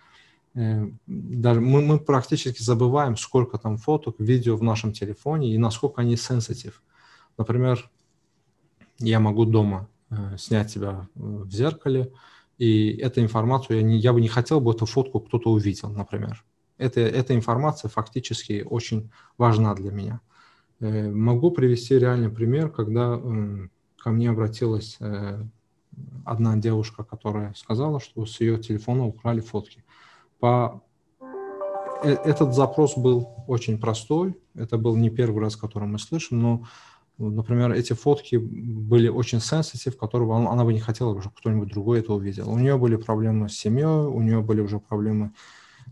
э, 0.54 0.88
даже 1.06 1.60
мы, 1.60 1.80
мы 1.82 2.00
практически 2.00 2.62
забываем, 2.62 3.16
сколько 3.16 3.56
там 3.58 3.76
фоток, 3.76 4.16
видео 4.18 4.56
в 4.56 4.62
нашем 4.62 4.92
телефоне 4.92 5.54
и 5.54 5.58
насколько 5.58 6.00
они 6.00 6.16
сенситив. 6.16 6.82
Например, 7.38 7.88
я 8.98 9.20
могу 9.20 9.44
дома 9.44 9.86
э, 9.86 9.99
снять 10.38 10.70
себя 10.70 11.08
э, 11.14 11.20
в 11.20 11.50
зеркале, 11.50 12.12
и 12.58 12.96
эту 12.96 13.20
информацию 13.22 13.78
я, 13.78 13.82
не, 13.82 13.96
я 13.98 14.12
бы 14.12 14.20
не 14.20 14.28
хотел 14.28 14.60
бы 14.60 14.72
эту 14.72 14.86
фотку 14.86 15.20
кто-то 15.20 15.50
увидел, 15.50 15.90
например. 15.90 16.44
Это, 16.78 17.00
эта 17.00 17.34
информация 17.34 17.88
фактически 17.88 18.64
очень 18.68 19.10
важна 19.38 19.74
для 19.74 19.90
меня. 19.90 20.20
Э, 20.80 21.10
могу 21.10 21.50
привести 21.50 21.98
реальный 21.98 22.30
пример, 22.30 22.70
когда 22.70 23.18
э, 23.22 23.68
ко 23.98 24.10
мне 24.10 24.30
обратилась 24.30 24.96
э, 25.00 25.44
одна 26.24 26.56
девушка, 26.56 27.04
которая 27.04 27.54
сказала, 27.54 28.00
что 28.00 28.26
с 28.26 28.40
ее 28.40 28.58
телефона 28.58 29.06
украли 29.06 29.40
фотки. 29.40 29.84
По 30.38 30.82
э, 32.02 32.10
этот 32.12 32.54
запрос 32.54 32.96
был 32.96 33.28
очень 33.46 33.78
простой, 33.78 34.36
это 34.54 34.78
был 34.78 34.96
не 34.96 35.10
первый 35.10 35.42
раз, 35.42 35.56
который 35.56 35.88
мы 35.88 35.98
слышим, 35.98 36.40
но 36.40 36.64
Например, 37.20 37.72
эти 37.72 37.92
фотки 37.92 38.36
были 38.36 39.08
очень 39.08 39.40
сенситив, 39.40 39.98
которого 39.98 40.36
она, 40.36 40.50
она 40.50 40.64
бы 40.64 40.72
не 40.72 40.80
хотела, 40.80 41.20
чтобы 41.20 41.36
кто-нибудь 41.36 41.68
другой 41.68 42.00
это 42.00 42.14
увидел. 42.14 42.50
У 42.50 42.58
нее 42.58 42.78
были 42.78 42.96
проблемы 42.96 43.50
с 43.50 43.58
семьей, 43.58 44.06
у 44.06 44.22
нее 44.22 44.40
были 44.40 44.62
уже 44.62 44.78
проблемы 44.78 45.32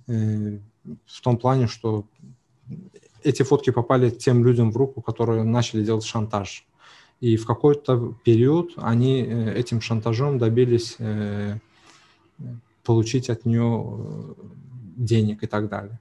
э, 0.06 0.58
в 1.06 1.20
том 1.20 1.36
плане, 1.36 1.66
что 1.66 2.06
эти 3.22 3.42
фотки 3.42 3.70
попали 3.70 4.08
тем 4.10 4.42
людям 4.42 4.72
в 4.72 4.76
руку, 4.76 5.02
которые 5.02 5.42
начали 5.42 5.84
делать 5.84 6.04
шантаж. 6.04 6.66
И 7.20 7.36
в 7.36 7.46
какой-то 7.46 8.14
период 8.24 8.72
они 8.76 9.22
э, 9.22 9.54
этим 9.54 9.82
шантажом 9.82 10.38
добились 10.38 10.96
э, 10.98 11.58
получить 12.84 13.28
от 13.28 13.44
нее 13.44 13.84
э, 13.86 14.34
денег 14.96 15.42
и 15.42 15.46
так 15.46 15.68
далее. 15.68 15.98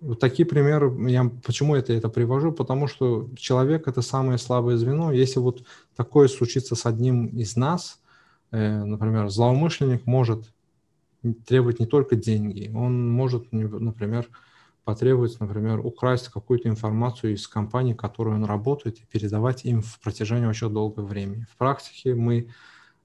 Вот 0.00 0.20
такие 0.20 0.46
примеры, 0.46 0.92
я 1.10 1.30
почему 1.44 1.74
это, 1.74 1.92
это 1.92 2.08
привожу? 2.08 2.52
Потому 2.52 2.86
что 2.86 3.28
человек– 3.36 3.86
это 3.88 4.02
самое 4.02 4.38
слабое 4.38 4.76
звено. 4.76 5.10
Если 5.10 5.38
вот 5.38 5.64
такое 5.96 6.28
случится 6.28 6.74
с 6.74 6.84
одним 6.84 7.26
из 7.26 7.56
нас, 7.56 8.00
э, 8.50 8.84
например, 8.84 9.28
злоумышленник 9.30 10.06
может 10.06 10.52
требовать 11.46 11.80
не 11.80 11.86
только 11.86 12.14
деньги, 12.14 12.70
он 12.74 13.10
может, 13.10 13.50
например, 13.52 14.28
потребовать, 14.84 15.40
например, 15.40 15.80
украсть 15.80 16.28
какую-то 16.28 16.68
информацию 16.68 17.34
из 17.34 17.48
компании, 17.48 17.94
в 17.94 17.96
которой 17.96 18.36
он 18.36 18.44
работает, 18.44 18.98
и 18.98 19.06
передавать 19.10 19.64
им 19.64 19.82
в 19.82 19.98
протяжении 20.00 20.46
очень 20.46 20.70
долгого 20.70 21.06
времени. 21.06 21.46
В 21.50 21.56
практике 21.56 22.14
мы 22.14 22.50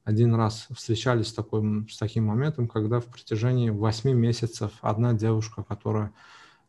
один 0.03 0.35
раз 0.35 0.67
встречались 0.75 1.29
с, 1.29 1.33
такой, 1.33 1.87
с 1.89 1.97
таким 1.97 2.25
моментом, 2.25 2.67
когда 2.67 2.99
в 2.99 3.05
протяжении 3.05 3.69
8 3.69 4.11
месяцев 4.11 4.71
одна 4.81 5.13
девушка, 5.13 5.63
которая 5.63 6.11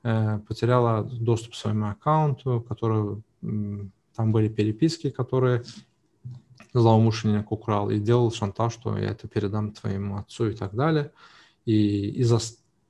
потеряла 0.02 1.04
доступ 1.04 1.52
к 1.52 1.56
своему 1.56 1.86
аккаунту, 1.86 2.64
который, 2.68 3.22
там 3.40 4.32
были 4.32 4.48
переписки, 4.48 5.10
которые 5.10 5.62
злоумышленник 6.72 7.52
украл 7.52 7.90
и 7.90 7.98
делал 7.98 8.32
шантаж, 8.32 8.72
что 8.72 8.96
я 8.96 9.10
это 9.10 9.28
передам 9.28 9.72
твоему 9.72 10.16
отцу 10.16 10.48
и 10.48 10.54
так 10.54 10.74
далее. 10.74 11.12
И 11.64 12.08
из-за 12.20 12.40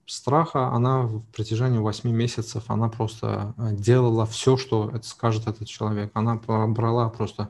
страха 0.07 0.69
она 0.69 1.03
в 1.03 1.23
протяжении 1.33 1.79
8 1.79 2.11
месяцев, 2.11 2.65
она 2.69 2.89
просто 2.89 3.55
э, 3.57 3.75
делала 3.75 4.27
все, 4.27 4.57
что 4.57 4.93
скажет 5.03 5.47
этот 5.47 5.69
человек. 5.69 6.11
Она 6.15 6.37
брала 6.37 7.09
просто 7.09 7.49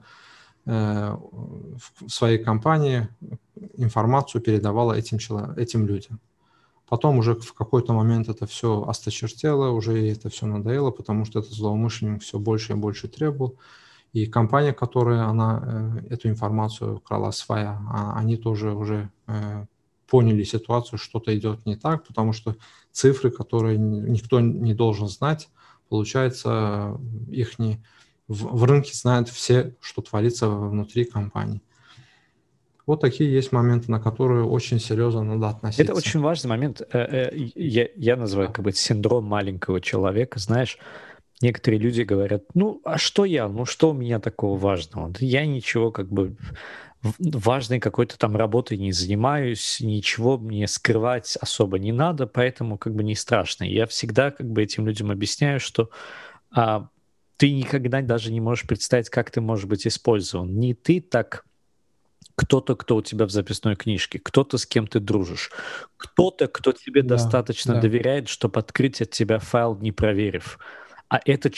э, 0.67 1.17
в 1.17 2.09
своей 2.09 2.39
компании 2.39 3.09
информацию, 3.77 4.43
передавала 4.43 4.93
этим, 4.95 5.19
этим 5.57 5.87
людям. 5.87 6.21
Потом 6.93 7.17
уже 7.17 7.37
в 7.37 7.55
какой-то 7.55 7.95
момент 7.95 8.29
это 8.29 8.47
все 8.47 8.85
осточертело, 8.87 9.71
уже 9.71 9.97
ей 9.97 10.13
это 10.13 10.29
все 10.29 10.45
надоело, 10.45 10.91
потому 10.91 11.25
что 11.25 11.39
этот 11.39 11.53
злоумышленник 11.53 12.21
все 12.21 12.39
больше 12.39 12.73
и 12.73 12.77
больше 12.77 13.09
требовал. 13.09 13.57
И 14.13 14.27
компания, 14.27 14.75
которая 14.75 15.25
она 15.25 15.63
э, 15.65 16.09
эту 16.11 16.29
информацию 16.29 17.01
крала 17.01 17.31
своя, 17.31 17.81
а, 17.89 18.19
они 18.19 18.37
тоже 18.37 18.75
уже 18.75 19.09
э, 19.27 19.65
поняли 20.07 20.45
ситуацию, 20.45 20.99
что-то 20.99 21.35
идет 21.35 21.65
не 21.65 21.77
так, 21.77 22.07
потому 22.07 22.35
что 22.35 22.57
цифры, 22.91 23.31
которые 23.31 23.79
никто 23.79 24.41
не 24.41 24.75
должен 24.75 25.09
знать, 25.09 25.49
получается, 25.89 27.01
их 27.31 27.59
не 27.59 27.83
в, 28.29 28.55
в 28.55 28.65
рынке 28.65 28.93
знают 28.93 29.31
все, 29.31 29.75
что 29.81 30.03
творится 30.03 30.47
внутри 30.47 31.07
компании. 31.07 31.63
Вот 32.87 33.01
такие 33.01 33.33
есть 33.33 33.53
моменты, 33.53 33.91
на 33.91 34.01
которые 34.01 34.45
очень 34.45 34.81
серьезно 34.81 35.23
надо 35.23 35.49
относиться. 35.49 35.83
Это 35.83 35.95
очень 35.95 36.21
важный 36.21 36.49
момент. 36.49 36.81
Э, 36.93 37.31
э, 37.31 37.31
я, 37.55 37.89
я 37.95 38.17
называю 38.17 38.53
как 38.53 38.65
бы 38.65 38.73
синдром 38.73 39.25
маленького 39.25 39.81
человека. 39.81 40.41
Знаешь, 40.41 40.79
некоторые 41.41 41.79
люди 41.79 42.03
говорят, 42.03 42.45
ну, 42.55 42.81
а 42.85 42.99
что 42.99 43.25
я, 43.25 43.49
ну, 43.49 43.67
что 43.67 43.91
у 43.91 43.93
меня 43.95 44.19
такого 44.19 44.59
важного? 44.59 45.13
Я 45.21 45.47
ничего 45.47 45.93
как 45.93 46.11
бы 46.11 46.37
важной 47.19 47.81
какой-то 47.81 48.17
там 48.19 48.37
работой 48.37 48.79
не 48.79 48.93
занимаюсь, 48.93 49.79
ничего 49.81 50.39
мне 50.39 50.69
скрывать 50.69 51.37
особо 51.41 51.79
не 51.79 51.93
надо, 51.93 52.27
поэтому 52.27 52.79
как 52.79 52.95
бы 52.95 53.03
не 53.03 53.15
страшно. 53.15 53.65
Я 53.65 53.87
всегда 53.87 54.31
как 54.31 54.49
бы 54.49 54.63
этим 54.63 54.87
людям 54.87 55.11
объясняю, 55.11 55.59
что 55.59 55.91
а, 56.53 56.89
ты 57.37 57.53
никогда 57.53 58.01
даже 58.03 58.33
не 58.33 58.41
можешь 58.41 58.67
представить, 58.67 59.11
как 59.11 59.31
ты 59.31 59.41
можешь 59.41 59.65
быть 59.65 59.87
использован. 59.87 60.55
Не 60.59 60.75
ты 60.75 61.01
так 61.01 61.45
кто-то, 62.35 62.77
кто 62.77 62.97
у 62.97 63.03
тебя 63.03 63.27
в 63.27 63.31
записной 63.31 63.77
книжке, 63.77 64.19
кто-то, 64.19 64.59
с 64.59 64.67
кем 64.67 64.87
ты 64.87 65.01
дружишь, 65.01 65.51
кто-то, 65.97 66.49
кто 66.49 66.73
тебе 66.73 67.03
да, 67.03 67.17
достаточно 67.17 67.75
да. 67.75 67.81
доверяет, 67.81 68.29
чтобы 68.29 68.61
открыть 68.61 69.01
от 69.03 69.11
тебя 69.11 69.39
файл, 69.39 69.77
не 69.77 69.93
проверив. 69.93 70.59
А 71.09 71.21
этот, 71.25 71.55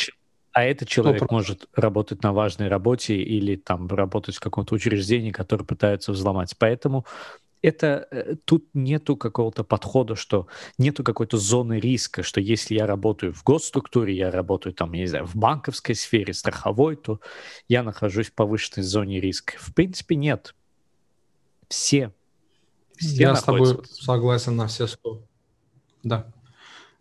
а 0.52 0.64
этот 0.64 0.88
человек 0.88 1.22
100%. 1.22 1.26
может 1.30 1.68
работать 1.74 2.22
на 2.22 2.32
важной 2.32 2.68
работе 2.68 3.16
или 3.16 3.56
там 3.56 3.88
работать 3.88 4.36
в 4.36 4.40
каком-то 4.40 4.74
учреждении, 4.74 5.30
которое 5.30 5.64
пытаются 5.64 6.12
взломать. 6.12 6.54
Поэтому 6.58 7.06
это 7.64 8.06
э, 8.10 8.34
тут 8.44 8.68
нету 8.74 9.16
какого-то 9.16 9.64
подхода, 9.64 10.16
что 10.16 10.48
нету 10.76 11.02
какой-то 11.02 11.38
зоны 11.38 11.80
риска, 11.80 12.22
что 12.22 12.40
если 12.40 12.74
я 12.74 12.86
работаю 12.86 13.32
в 13.32 13.42
госструктуре, 13.42 14.14
я 14.14 14.30
работаю 14.30 14.74
там, 14.74 14.92
я 14.92 15.00
не 15.00 15.06
знаю, 15.06 15.24
в 15.24 15.34
банковской 15.34 15.94
сфере, 15.94 16.34
страховой, 16.34 16.96
то 16.96 17.20
я 17.66 17.82
нахожусь 17.82 18.28
в 18.28 18.34
повышенной 18.34 18.84
зоне 18.84 19.18
риска. 19.18 19.54
В 19.58 19.72
принципе, 19.74 20.14
нет. 20.14 20.54
Все. 21.74 22.12
все 22.96 23.16
я 23.16 23.34
с 23.34 23.42
тобой 23.42 23.78
согласен 23.84 24.56
на 24.56 24.68
все 24.68 24.86
сто. 24.86 25.22
Да. 26.02 26.32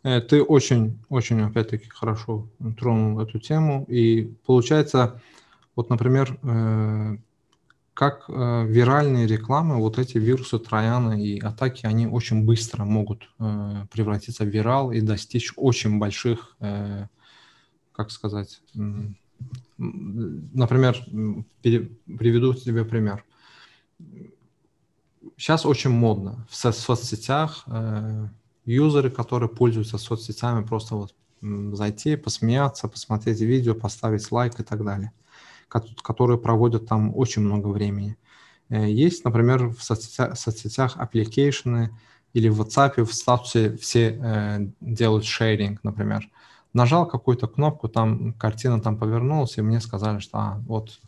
Э, 0.03 0.19
ты 0.19 0.41
очень, 0.41 0.99
очень, 1.09 1.41
опять-таки, 1.41 1.89
хорошо 1.89 2.47
тронул 2.77 3.19
эту 3.19 3.39
тему. 3.39 3.85
И 3.87 4.33
получается, 4.45 5.21
вот, 5.75 5.89
например, 5.89 6.39
э, 6.41 7.17
как 7.93 8.25
э, 8.27 8.65
виральные 8.67 9.27
рекламы, 9.27 9.77
вот 9.77 9.99
эти 9.99 10.17
вирусы, 10.17 10.57
трояны 10.57 11.23
и 11.23 11.39
атаки, 11.39 11.85
они 11.85 12.07
очень 12.07 12.43
быстро 12.43 12.83
могут 12.83 13.29
э, 13.39 13.85
превратиться 13.91 14.43
в 14.43 14.47
вирал 14.47 14.91
и 14.91 15.01
достичь 15.01 15.53
очень 15.55 15.99
больших, 15.99 16.55
э, 16.59 17.05
как 17.91 18.09
сказать, 18.09 18.61
э, 18.75 18.79
например, 19.77 20.97
пере, 21.61 21.91
приведу 22.05 22.55
тебе 22.55 22.83
пример. 22.83 23.23
Сейчас 25.37 25.65
очень 25.65 25.89
модно 25.89 26.45
в 26.49 26.55
со 26.55 26.71
соцсетях 26.71 27.63
э, 27.67 28.27
юзеры, 28.65 29.09
которые 29.09 29.49
пользуются 29.49 29.97
соцсетями, 29.97 30.63
просто 30.65 30.95
вот 30.95 31.15
зайти, 31.41 32.15
посмеяться, 32.15 32.87
посмотреть 32.87 33.41
видео, 33.41 33.75
поставить 33.75 34.31
лайк 34.31 34.59
и 34.59 34.63
так 34.63 34.83
далее 34.83 35.11
которые 35.79 36.37
проводят 36.37 36.87
там 36.87 37.15
очень 37.15 37.41
много 37.41 37.67
времени. 37.67 38.17
Э, 38.69 38.89
есть, 38.89 39.25
например, 39.25 39.67
в 39.69 39.81
соцсетях, 39.81 40.37
соцсетях 40.37 40.97
application 40.97 41.89
ы 41.89 41.97
или 42.33 42.49
в 42.49 42.61
WhatsApp 42.61 43.03
в 43.03 43.13
статусе 43.13 43.75
все 43.77 44.19
э, 44.21 44.67
делают 44.81 45.25
sharing, 45.25 45.83
например. 45.83 46.29
Нажал 46.73 47.07
какую-то 47.07 47.47
кнопку, 47.47 47.87
там 47.87 48.33
картина 48.33 48.81
там 48.81 48.97
повернулась, 48.97 49.57
и 49.57 49.61
мне 49.61 49.79
сказали, 49.79 50.17
что 50.19 50.37
а, 50.39 50.61
вот 50.65 50.99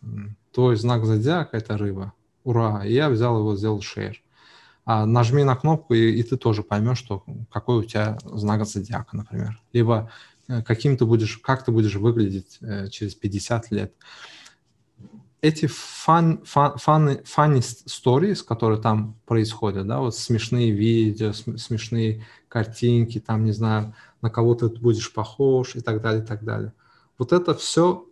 твой 0.52 0.76
знак 0.76 1.06
зодиака– 1.06 1.58
это 1.58 1.76
рыба. 1.76 2.14
Ура! 2.46 2.86
Я 2.86 3.10
взял 3.10 3.38
его, 3.38 3.58
сделал 3.58 3.82
шейр. 3.82 4.22
А 4.86 5.06
нажми 5.06 5.44
на 5.44 5.58
кнопку, 5.58 5.94
и, 5.94 6.12
и 6.12 6.24
ты 6.24 6.38
тоже 6.38 6.64
поймешь, 6.64 7.00
что 7.00 7.26
какой 7.52 7.80
у 7.80 7.84
тебя 7.84 8.18
знак 8.24 8.66
зодиака, 8.66 9.18
например. 9.18 9.62
Либо 9.74 10.10
э, 10.48 10.62
каким 10.62 10.96
ты 10.96 11.06
будешь, 11.06 11.38
как 11.40 11.66
ты 11.66 11.72
будешь 11.74 11.96
выглядеть 11.96 12.60
э, 12.62 12.88
через 12.88 13.16
50 13.16 13.72
лет 13.72 13.94
эти 15.46 15.68
фан, 15.68 16.42
фан, 16.44 16.78
фан, 16.78 17.10
funny 17.24 17.60
stories, 17.60 18.44
которые 18.44 18.82
там 18.82 19.16
происходят, 19.28 19.86
да, 19.86 20.00
вот 20.00 20.16
смешные 20.16 20.72
видео, 20.72 21.34
смешные 21.34 22.26
картинки, 22.48 23.20
там, 23.20 23.46
не 23.46 23.52
знаю, 23.52 23.94
на 24.22 24.32
кого 24.32 24.56
ты 24.56 24.70
будешь 24.70 25.14
похож 25.14 25.76
и 25.76 25.82
так 25.82 26.02
далее, 26.02 26.24
и 26.24 26.26
так 26.26 26.44
далее. 26.44 26.74
Вот 27.20 27.32
это 27.32 27.54
все, 27.54 28.08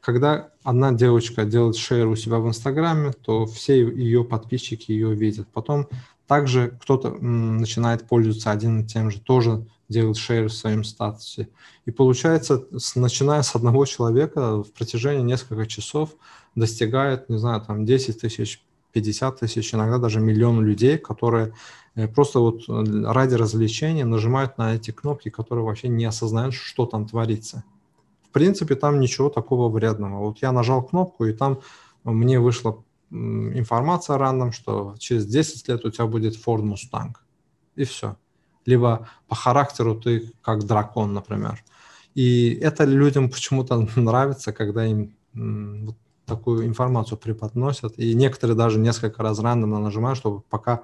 когда 0.00 0.50
одна 0.62 0.92
девочка 0.92 1.44
делает 1.44 1.76
шейр 1.76 2.08
у 2.08 2.16
себя 2.16 2.38
в 2.38 2.48
Инстаграме, 2.48 3.12
то 3.12 3.46
все 3.46 3.80
ее 3.80 4.24
подписчики 4.24 4.90
ее 4.90 5.14
видят. 5.14 5.46
Потом 5.52 5.88
также 6.26 6.76
кто-то 6.82 7.10
начинает 7.10 8.08
пользоваться 8.08 8.50
один 8.50 8.80
и 8.80 8.86
тем 8.86 9.10
же, 9.10 9.20
тоже 9.20 9.66
делает 9.88 10.16
шейр 10.16 10.48
в 10.48 10.52
своем 10.52 10.84
статусе. 10.84 11.48
И 11.84 11.90
получается, 11.90 12.64
с, 12.76 12.96
начиная 12.96 13.42
с 13.42 13.54
одного 13.54 13.84
человека 13.84 14.62
в 14.62 14.72
протяжении 14.72 15.22
нескольких 15.22 15.68
часов 15.68 16.10
достигает, 16.54 17.28
не 17.28 17.38
знаю, 17.38 17.60
там 17.60 17.84
10 17.84 18.20
тысяч, 18.20 18.62
50 18.92 19.40
тысяч, 19.40 19.74
иногда 19.74 19.98
даже 19.98 20.20
миллион 20.20 20.64
людей, 20.64 20.98
которые 20.98 21.52
э, 21.94 22.08
просто 22.08 22.38
вот 22.38 22.62
э, 22.68 23.04
ради 23.12 23.34
развлечения 23.34 24.04
нажимают 24.04 24.56
на 24.56 24.74
эти 24.74 24.92
кнопки, 24.92 25.28
которые 25.28 25.64
вообще 25.64 25.88
не 25.88 26.04
осознают, 26.04 26.54
что 26.54 26.86
там 26.86 27.06
творится. 27.06 27.64
Принципе, 28.34 28.74
там 28.74 29.00
ничего 29.00 29.30
такого 29.30 29.68
вредного. 29.68 30.18
Вот 30.18 30.42
я 30.42 30.52
нажал 30.52 30.82
кнопку, 30.82 31.24
и 31.24 31.32
там 31.32 31.60
мне 32.04 32.38
вышла 32.38 32.84
информация 33.10 34.18
рандом, 34.18 34.52
что 34.52 34.94
через 34.98 35.26
10 35.26 35.68
лет 35.68 35.84
у 35.84 35.90
тебя 35.90 36.06
будет 36.06 36.34
Ford 36.34 36.62
Mustang. 36.62 37.14
И 37.76 37.84
все 37.84 38.16
либо 38.66 39.08
по 39.28 39.34
характеру 39.34 39.94
ты 39.94 40.32
как 40.42 40.64
дракон, 40.64 41.12
например. 41.14 41.62
И 42.14 42.54
это 42.62 42.84
людям 42.84 43.30
почему-то 43.30 43.76
нравится, 43.96 44.52
когда 44.52 44.86
им 44.86 45.16
вот 45.34 45.96
такую 46.26 46.66
информацию 46.66 47.18
преподносят. 47.18 47.98
И 47.98 48.14
некоторые 48.14 48.56
даже 48.56 48.78
несколько 48.78 49.22
раз 49.22 49.38
рандомно 49.40 49.80
нажимают, 49.80 50.18
чтобы 50.18 50.40
пока 50.40 50.82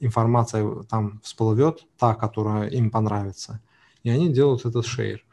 информация 0.00 0.82
там 0.84 1.20
всплывет, 1.22 1.86
та, 1.98 2.14
которая 2.14 2.68
им 2.68 2.90
понравится. 2.90 3.60
И 4.02 4.10
они 4.10 4.32
делают 4.32 4.64
этот 4.64 4.86
шейр. 4.86 5.24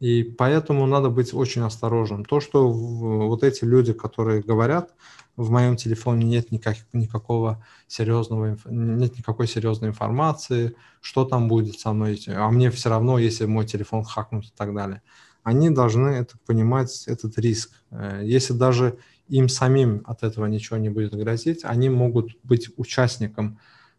И 0.00 0.22
поэтому 0.22 0.86
надо 0.86 1.10
быть 1.10 1.34
очень 1.34 1.62
осторожным. 1.62 2.24
То, 2.24 2.40
что 2.40 2.70
вот 2.70 3.42
эти 3.42 3.64
люди, 3.64 3.92
которые 3.92 4.42
говорят, 4.42 4.94
в 5.36 5.50
моем 5.50 5.76
телефоне 5.76 6.24
нет 6.24 6.52
никак, 6.52 6.76
никакого 6.92 7.64
серьезного, 7.86 8.56
нет 8.66 9.18
никакой 9.18 9.48
серьезной 9.48 9.90
информации, 9.90 10.74
что 11.00 11.24
там 11.24 11.48
будет 11.48 11.78
со 11.78 11.92
мной, 11.92 12.20
а 12.28 12.50
мне 12.50 12.70
все 12.70 12.90
равно, 12.90 13.18
если 13.18 13.46
мой 13.46 13.66
телефон 13.66 14.04
хакнут 14.04 14.46
и 14.46 14.52
так 14.56 14.74
далее. 14.74 15.02
Они 15.42 15.70
должны 15.70 16.08
это 16.08 16.36
понимать, 16.46 17.04
этот 17.06 17.38
риск. 17.38 17.70
Э, 17.90 18.20
если 18.22 18.52
даже 18.52 18.98
им 19.28 19.48
самим 19.48 20.02
от 20.06 20.22
этого 20.22 20.46
ничего 20.46 20.76
не 20.76 20.90
будет 20.90 21.14
грозить, 21.14 21.60
они 21.64 21.88
могут 21.88 22.36
быть 22.42 22.70
участником 22.76 23.58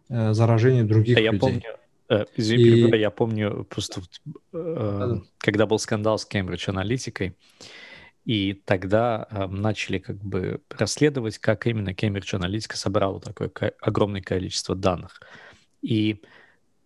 э, 0.09 0.33
заражения 0.33 0.83
других 0.83 1.17
а 1.17 1.21
я 1.21 1.31
людей. 1.31 1.39
Помню, 1.39 1.77
э, 2.09 2.25
извини, 2.35 2.89
и... 2.89 2.97
я 2.97 3.11
помню 3.11 3.65
просто, 3.69 4.01
э, 4.53 5.17
когда 5.37 5.65
был 5.65 5.79
скандал 5.79 6.17
с 6.17 6.25
Кембридж 6.25 6.69
аналитикой, 6.69 7.35
и 8.25 8.53
тогда 8.53 9.27
э, 9.31 9.47
начали 9.47 9.97
как 9.97 10.17
бы 10.17 10.61
расследовать, 10.69 11.39
как 11.39 11.65
именно 11.65 11.89
Cambridge 11.89 12.37
Analytica 12.37 12.75
собрала 12.75 13.19
такое 13.19 13.51
огромное 13.81 14.21
количество 14.21 14.75
данных. 14.75 15.21
И, 15.81 16.21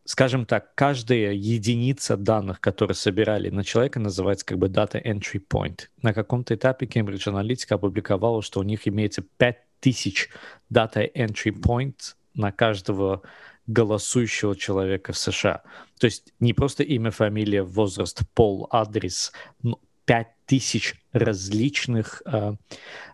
скажем 0.06 0.46
так, 0.46 0.74
каждая 0.76 1.34
единица 1.34 2.16
данных, 2.16 2.62
которые 2.62 2.96
собирали 2.96 3.50
на 3.50 3.64
человека, 3.64 4.00
называется 4.00 4.46
как 4.46 4.58
бы 4.58 4.68
data 4.68 5.04
entry 5.04 5.42
point. 5.46 5.90
На 6.02 6.14
каком-то 6.14 6.56
этапе 6.56 6.86
Cambridge 6.86 7.28
Analytica 7.28 7.76
опубликовала, 7.76 8.42
что 8.42 8.60
у 8.60 8.64
них 8.64 8.88
имеется 8.88 9.24
5000 9.38 10.30
data 10.72 11.12
entry 11.14 11.52
point 11.52 12.16
на 12.36 12.52
каждого 12.52 13.22
голосующего 13.68 14.56
человека 14.56 15.14
в 15.14 15.18
США. 15.18 15.64
То 16.00 16.06
есть 16.06 16.34
не 16.40 16.54
просто 16.54 16.84
имя, 16.84 17.12
фамилия, 17.12 17.64
возраст, 17.64 18.22
пол, 18.34 18.68
адрес, 18.72 19.32
но 19.62 19.80
5000 20.06 20.96
различных, 21.14 22.22
э, 22.26 22.54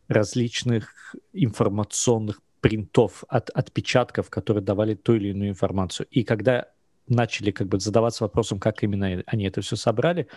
различных 0.07 1.15
информационных 1.33 2.41
принтов, 2.61 3.23
от, 3.27 3.49
отпечатков, 3.51 4.29
которые 4.29 4.63
давали 4.63 4.95
ту 4.95 5.15
или 5.15 5.29
иную 5.29 5.49
информацию. 5.49 6.07
И 6.11 6.23
когда 6.23 6.67
начали 7.07 7.51
как 7.51 7.67
бы 7.67 7.79
задаваться 7.79 8.23
вопросом, 8.23 8.59
как 8.59 8.83
именно 8.83 9.23
они 9.25 9.45
это 9.45 9.61
все 9.61 9.75
собрали, 9.75 10.27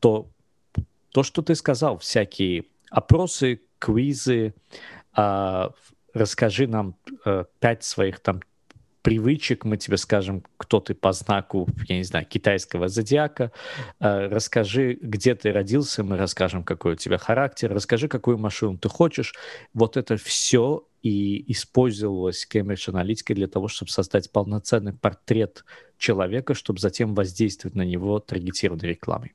то 0.00 0.30
то, 1.12 1.22
что 1.22 1.42
ты 1.42 1.54
сказал, 1.54 1.98
всякие 1.98 2.64
опросы, 2.90 3.60
квизы, 3.78 4.54
э, 5.16 5.68
расскажи 6.14 6.66
нам 6.66 6.96
э, 7.24 7.44
пять 7.60 7.84
своих 7.84 8.20
там 8.20 8.42
привычек, 9.02 9.64
мы 9.64 9.76
тебе 9.76 9.96
скажем, 9.96 10.42
кто 10.56 10.80
ты 10.80 10.94
по 10.94 11.12
знаку, 11.12 11.68
я 11.88 11.96
не 11.96 12.04
знаю, 12.04 12.26
китайского 12.26 12.88
зодиака, 12.88 13.52
э, 14.00 14.26
расскажи, 14.28 14.98
где 15.00 15.34
ты 15.34 15.52
родился, 15.52 16.02
мы 16.02 16.16
расскажем, 16.16 16.64
какой 16.64 16.92
у 16.92 16.96
тебя 16.96 17.18
характер, 17.18 17.72
расскажи, 17.72 18.08
какую 18.08 18.38
машину 18.38 18.78
ты 18.78 18.88
хочешь. 18.88 19.34
Вот 19.74 19.96
это 19.96 20.16
все 20.16 20.86
и 21.02 21.50
использовалось 21.52 22.46
Cambridge 22.52 22.92
Analytica 22.92 23.34
для 23.34 23.46
того, 23.46 23.68
чтобы 23.68 23.90
создать 23.90 24.30
полноценный 24.32 24.92
портрет 24.92 25.64
человека, 25.96 26.54
чтобы 26.54 26.80
затем 26.80 27.14
воздействовать 27.14 27.76
на 27.76 27.82
него 27.82 28.18
таргетированной 28.18 28.88
рекламой. 28.88 29.34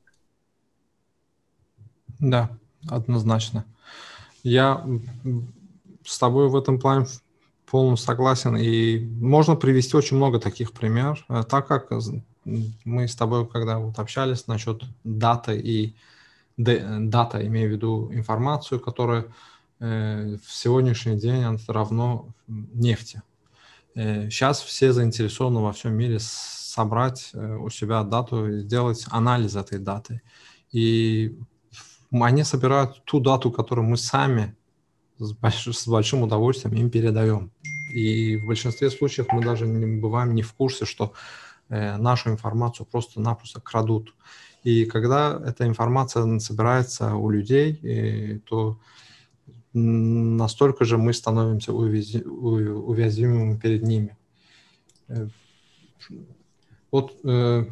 Да, 2.19 2.49
однозначно. 2.89 3.65
Я 4.43 4.85
с 6.05 6.19
тобой 6.19 6.49
в 6.49 6.55
этом 6.55 6.79
плане 6.79 7.05
полностью 7.73 8.05
согласен. 8.05 8.55
И 8.55 8.99
можно 8.99 9.55
привести 9.55 9.97
очень 9.97 10.17
много 10.17 10.39
таких 10.39 10.73
примеров, 10.73 11.25
э, 11.27 11.43
так 11.49 11.67
как 11.67 11.89
мы 12.85 13.07
с 13.07 13.15
тобой, 13.15 13.47
когда 13.47 13.79
вот 13.79 13.97
общались 13.97 14.45
насчет 14.45 14.83
даты 15.03 15.59
и 15.59 15.95
дата, 16.55 17.47
имею 17.47 17.69
в 17.69 17.71
виду 17.71 18.09
информацию, 18.13 18.79
которая 18.79 19.25
э, 19.79 20.37
в 20.45 20.51
сегодняшний 20.53 21.17
день 21.17 21.43
равно 21.67 22.27
нефти. 22.47 23.23
Э, 23.95 24.29
сейчас 24.29 24.61
все 24.61 24.93
заинтересованы 24.93 25.61
во 25.61 25.71
всем 25.71 25.95
мире 25.95 26.19
собрать 26.19 27.31
э, 27.33 27.55
у 27.55 27.71
себя 27.71 28.03
дату 28.03 28.49
и 28.49 28.59
сделать 28.59 29.03
анализ 29.09 29.55
этой 29.55 29.79
даты. 29.79 30.21
И 30.71 31.35
они 32.11 32.43
собирают 32.43 33.03
ту 33.05 33.19
дату, 33.19 33.51
которую 33.51 33.87
мы 33.87 33.97
сами 33.97 34.55
с, 35.23 35.33
больш, 35.33 35.67
с 35.67 35.87
большим 35.87 36.23
удовольствием 36.23 36.75
им 36.75 36.89
передаем. 36.89 37.51
И 37.93 38.37
в 38.37 38.47
большинстве 38.47 38.89
случаев 38.89 39.27
мы 39.31 39.43
даже 39.43 39.67
не 39.67 39.99
бываем 39.99 40.33
не 40.33 40.41
в 40.41 40.53
курсе, 40.53 40.85
что 40.85 41.13
э, 41.69 41.97
нашу 41.97 42.29
информацию 42.31 42.85
просто-напросто 42.85 43.61
крадут. 43.61 44.13
И 44.63 44.85
когда 44.85 45.41
эта 45.45 45.67
информация 45.67 46.39
собирается 46.39 47.15
у 47.15 47.29
людей, 47.29 47.79
э, 47.83 48.39
то 48.39 48.77
настолько 49.73 50.85
же 50.85 50.97
мы 50.97 51.13
становимся 51.13 51.73
уязвимыми 51.73 53.57
перед 53.57 53.83
ними. 53.83 54.17
Э, 55.07 55.27
вот, 56.91 57.17
э, 57.23 57.65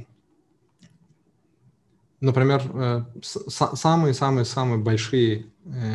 например, 2.22 3.06
самые-самые-самые 3.22 4.78
большие 4.78 5.48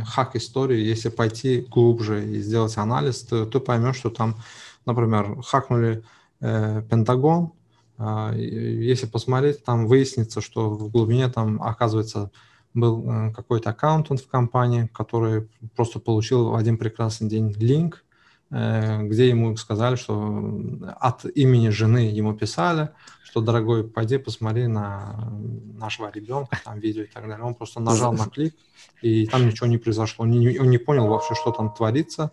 хак 0.04 0.36
истории, 0.36 0.78
если 0.78 1.08
пойти 1.08 1.66
глубже 1.70 2.24
и 2.24 2.40
сделать 2.40 2.76
анализ, 2.76 3.22
то 3.22 3.46
ты 3.46 3.58
поймешь, 3.60 3.96
что 3.96 4.10
там, 4.10 4.36
например, 4.84 5.40
хакнули 5.42 6.04
Пентагон, 6.40 7.52
а, 7.98 8.32
если 8.34 9.06
посмотреть, 9.06 9.64
там 9.64 9.86
выяснится, 9.86 10.40
что 10.40 10.70
в 10.70 10.90
глубине 10.90 11.28
там, 11.28 11.62
оказывается, 11.62 12.30
был 12.74 13.10
э, 13.10 13.32
какой-то 13.32 13.70
аккаунтант 13.70 14.20
в 14.20 14.28
компании, 14.28 14.90
который 14.92 15.48
просто 15.74 15.98
получил 15.98 16.50
в 16.50 16.54
один 16.54 16.76
прекрасный 16.76 17.26
день 17.26 17.52
линк, 17.52 18.04
э, 18.04 18.05
где 18.50 19.28
ему 19.28 19.56
сказали, 19.56 19.96
что 19.96 20.40
от 21.00 21.24
имени 21.24 21.70
жены 21.70 22.10
ему 22.10 22.34
писали, 22.34 22.90
что, 23.24 23.40
дорогой, 23.40 23.84
пойди 23.84 24.18
посмотри 24.18 24.66
на 24.66 25.30
нашего 25.74 26.10
ребенка, 26.10 26.58
там 26.64 26.78
видео 26.78 27.02
и 27.02 27.06
так 27.06 27.28
далее. 27.28 27.44
Он 27.44 27.54
просто 27.54 27.80
нажал 27.80 28.12
на 28.12 28.26
клик, 28.26 28.54
и 29.02 29.26
там 29.26 29.46
ничего 29.46 29.66
не 29.66 29.78
произошло. 29.78 30.24
Он 30.24 30.30
не, 30.30 30.58
он 30.58 30.70
не 30.70 30.78
понял 30.78 31.06
вообще, 31.08 31.34
что 31.34 31.50
там 31.50 31.74
творится. 31.74 32.30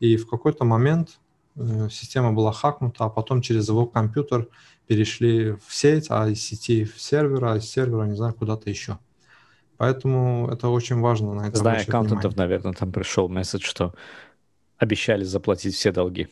И 0.00 0.16
в 0.16 0.28
какой-то 0.28 0.64
момент 0.64 1.20
э, 1.56 1.88
система 1.90 2.32
была 2.32 2.52
хакнута, 2.52 3.04
а 3.04 3.10
потом 3.10 3.42
через 3.42 3.68
его 3.68 3.86
компьютер 3.86 4.48
перешли 4.86 5.52
в 5.52 5.74
сеть, 5.74 6.06
а 6.10 6.28
из 6.28 6.42
сети 6.42 6.84
в 6.84 7.00
сервер, 7.00 7.44
а 7.44 7.56
из 7.58 7.70
сервера, 7.70 8.04
не 8.04 8.16
знаю, 8.16 8.34
куда-то 8.34 8.70
еще. 8.70 8.98
Поэтому 9.76 10.48
это 10.50 10.68
очень 10.68 11.00
важно 11.00 11.32
на 11.32 11.48
это 11.48 11.58
Зная 11.58 11.82
аккаунтантов, 11.82 12.36
наверное, 12.36 12.72
там 12.72 12.90
пришел 12.92 13.28
месседж, 13.28 13.62
что 13.62 13.94
обещали 14.80 15.24
заплатить 15.24 15.74
все 15.74 15.92
долги. 15.92 16.28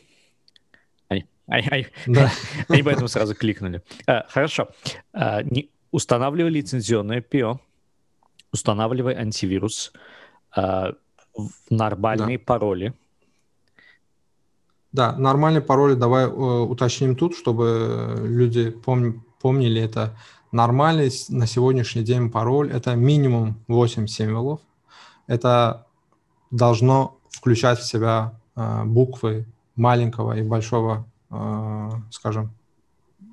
Они, 1.07 1.25
они, 1.47 1.67
они, 1.69 1.87
да. 2.07 2.31
они 2.67 2.83
поэтому 2.83 3.07
сразу 3.07 3.35
кликнули. 3.35 3.81
А, 4.07 4.25
хорошо. 4.27 4.69
А, 5.13 5.43
не, 5.43 5.69
устанавливай 5.91 6.49
лицензионное 6.49 7.21
PO, 7.21 7.59
устанавливай 8.51 9.15
антивирус, 9.15 9.93
а, 10.55 10.93
нормальные 11.69 12.39
да. 12.39 12.43
пароли, 12.43 12.93
да, 14.91 15.15
нормальные 15.15 15.61
пароли 15.61 15.93
давай 15.93 16.25
э, 16.25 16.27
уточним 16.27 17.15
тут, 17.15 17.35
чтобы 17.35 18.15
люди 18.23 18.75
пом- 18.83 19.19
помнили 19.39 19.79
это. 19.79 20.17
Нормальный 20.51 21.11
на 21.29 21.45
сегодняшний 21.45 22.01
день 22.01 22.31
пароль– 22.31 22.71
это 22.73 22.95
минимум 22.95 23.63
8 23.67 24.07
символов. 24.07 24.61
Это 25.27 25.85
должно 26.49 27.19
включать 27.29 27.77
в 27.77 27.85
себя 27.85 28.38
буквы 28.85 29.45
маленького 29.75 30.37
и 30.37 30.41
большого, 30.41 31.07
э, 31.29 31.89
скажем, 32.11 32.51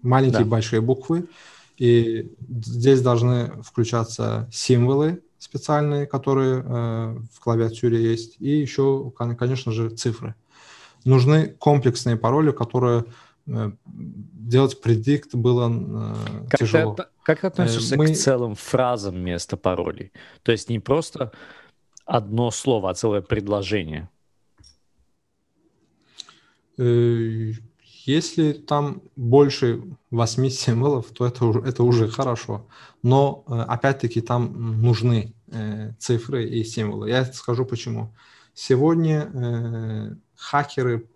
маленькие 0.02 0.40
да. 0.40 0.46
и 0.46 0.48
большие 0.48 0.80
буквы. 0.80 1.28
И 1.76 2.32
здесь 2.48 3.02
должны 3.02 3.62
включаться 3.62 4.48
символы 4.50 5.22
специальные, 5.38 6.06
которые 6.06 6.62
э, 6.64 7.18
в 7.32 7.40
клавиатуре 7.40 8.02
есть, 8.02 8.36
и 8.40 8.48
еще, 8.48 9.12
конечно 9.16 9.72
же, 9.72 9.90
цифры 9.90 10.34
нужны 11.06 11.48
комплексные 11.48 12.16
пароли, 12.16 12.50
которые 12.50 13.04
э, 13.46 13.70
делать 13.86 14.80
предикт 14.82 15.34
было 15.34 15.70
э, 15.70 16.14
как 16.50 16.60
тяжело. 16.60 16.94
Ты, 16.94 17.04
как 17.22 17.40
ты 17.40 17.46
относишься 17.46 17.96
Мы... 17.96 18.08
к 18.08 18.16
целым 18.16 18.54
фразам 18.54 19.14
вместо 19.14 19.56
паролей? 19.56 20.12
То 20.42 20.52
есть 20.52 20.68
не 20.68 20.80
просто 20.80 21.32
одно 22.04 22.50
слово, 22.50 22.90
а 22.90 22.94
целое 22.94 23.22
предложение? 23.22 24.10
Если 26.78 28.52
там 28.52 29.02
больше 29.16 29.82
восьми 30.10 30.50
символов, 30.50 31.06
то 31.06 31.26
это, 31.26 31.50
это 31.64 31.82
уже 31.82 32.08
хорошо. 32.08 32.66
Но, 33.02 33.44
опять-таки, 33.46 34.20
там 34.20 34.80
нужны 34.82 35.34
цифры 35.98 36.46
и 36.48 36.62
символы. 36.64 37.08
Я 37.08 37.24
скажу 37.24 37.64
почему. 37.64 38.14
Сегодня 38.54 40.18
хакеры 40.36 41.08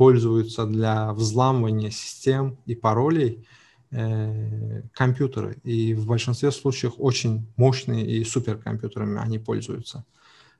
пользуются 0.00 0.64
для 0.66 1.12
взламывания 1.12 1.90
систем 1.90 2.56
и 2.64 2.74
паролей 2.74 3.46
э, 3.90 4.82
компьютеры. 4.94 5.58
И 5.62 5.92
в 5.92 6.06
большинстве 6.06 6.50
случаев 6.52 6.94
очень 6.96 7.46
мощные 7.56 8.06
и 8.06 8.24
суперкомпьютерами 8.24 9.20
они 9.20 9.38
пользуются. 9.38 10.06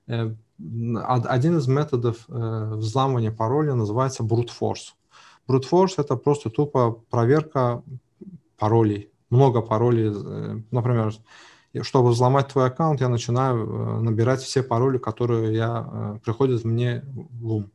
Э, 0.06 0.34
один 1.26 1.58
из 1.58 1.66
методов 1.66 2.24
э, 2.28 2.72
взламывания 2.74 3.30
пароля 3.30 3.74
называется 3.74 4.22
brute 4.22 4.50
force. 4.60 4.94
Brute 5.48 5.64
force 5.70 5.94
это 5.96 6.16
просто 6.16 6.50
тупо 6.50 7.00
проверка 7.10 7.82
паролей. 8.58 9.10
Много 9.30 9.62
паролей. 9.62 10.12
Э, 10.14 10.60
например, 10.70 11.14
чтобы 11.82 12.10
взломать 12.10 12.48
твой 12.48 12.66
аккаунт, 12.66 13.00
я 13.00 13.08
начинаю 13.08 13.66
э, 13.66 14.00
набирать 14.00 14.42
все 14.42 14.62
пароли, 14.62 14.98
которые 14.98 15.54
я, 15.54 16.20
приходят 16.24 16.64
мне 16.64 17.04
в 17.40 17.52
ум. 17.52 17.70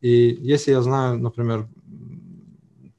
И 0.00 0.36
если 0.40 0.72
я 0.72 0.82
знаю, 0.82 1.18
например, 1.18 1.68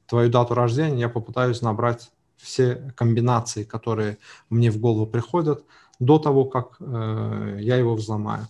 твою 0.06 0.30
дату 0.30 0.54
рождения, 0.54 1.00
я 1.00 1.08
попытаюсь 1.08 1.62
набрать 1.62 2.10
все 2.36 2.92
комбинации, 2.96 3.64
которые 3.64 4.18
мне 4.50 4.70
в 4.70 4.78
голову 4.78 5.06
приходят, 5.06 5.64
до 5.98 6.18
того, 6.18 6.44
как 6.44 6.76
э, 6.80 7.58
я 7.60 7.76
его 7.76 7.94
взломаю. 7.94 8.46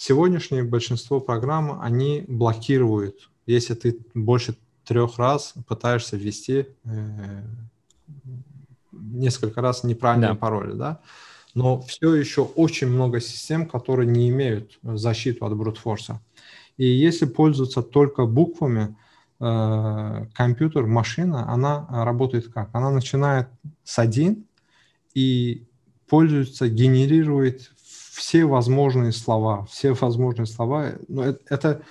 Сегодняшнее 0.00 0.62
большинство 0.62 1.18
программ, 1.18 1.80
они 1.80 2.24
блокируют, 2.28 3.30
если 3.46 3.74
ты 3.74 3.98
больше 4.14 4.54
трех 4.84 5.18
раз 5.18 5.54
пытаешься 5.66 6.16
ввести 6.16 6.68
э, 6.84 7.42
несколько 8.92 9.60
раз 9.60 9.82
неправильные 9.82 10.34
да. 10.34 10.36
пароли, 10.36 10.74
да, 10.74 11.00
но 11.54 11.80
все 11.80 12.14
еще 12.14 12.42
очень 12.42 12.86
много 12.86 13.18
систем, 13.18 13.66
которые 13.66 14.06
не 14.06 14.28
имеют 14.28 14.78
защиту 14.84 15.44
от 15.44 15.56
брутфорса. 15.56 16.20
И 16.76 16.86
если 16.86 17.26
пользоваться 17.26 17.82
только 17.82 18.24
буквами, 18.24 18.94
э, 19.40 20.26
компьютер, 20.32 20.86
машина, 20.86 21.52
она 21.52 21.88
работает 22.04 22.52
как? 22.52 22.70
Она 22.72 22.92
начинает 22.92 23.48
с 23.82 23.98
один 23.98 24.44
и 25.12 25.66
пользуется, 26.08 26.68
генерирует 26.68 27.72
все 28.18 28.44
возможные 28.44 29.12
слова, 29.12 29.64
все 29.66 29.92
возможные 29.92 30.46
слова. 30.46 30.92
Но 31.06 31.24
это, 31.24 31.40
это 31.48 31.82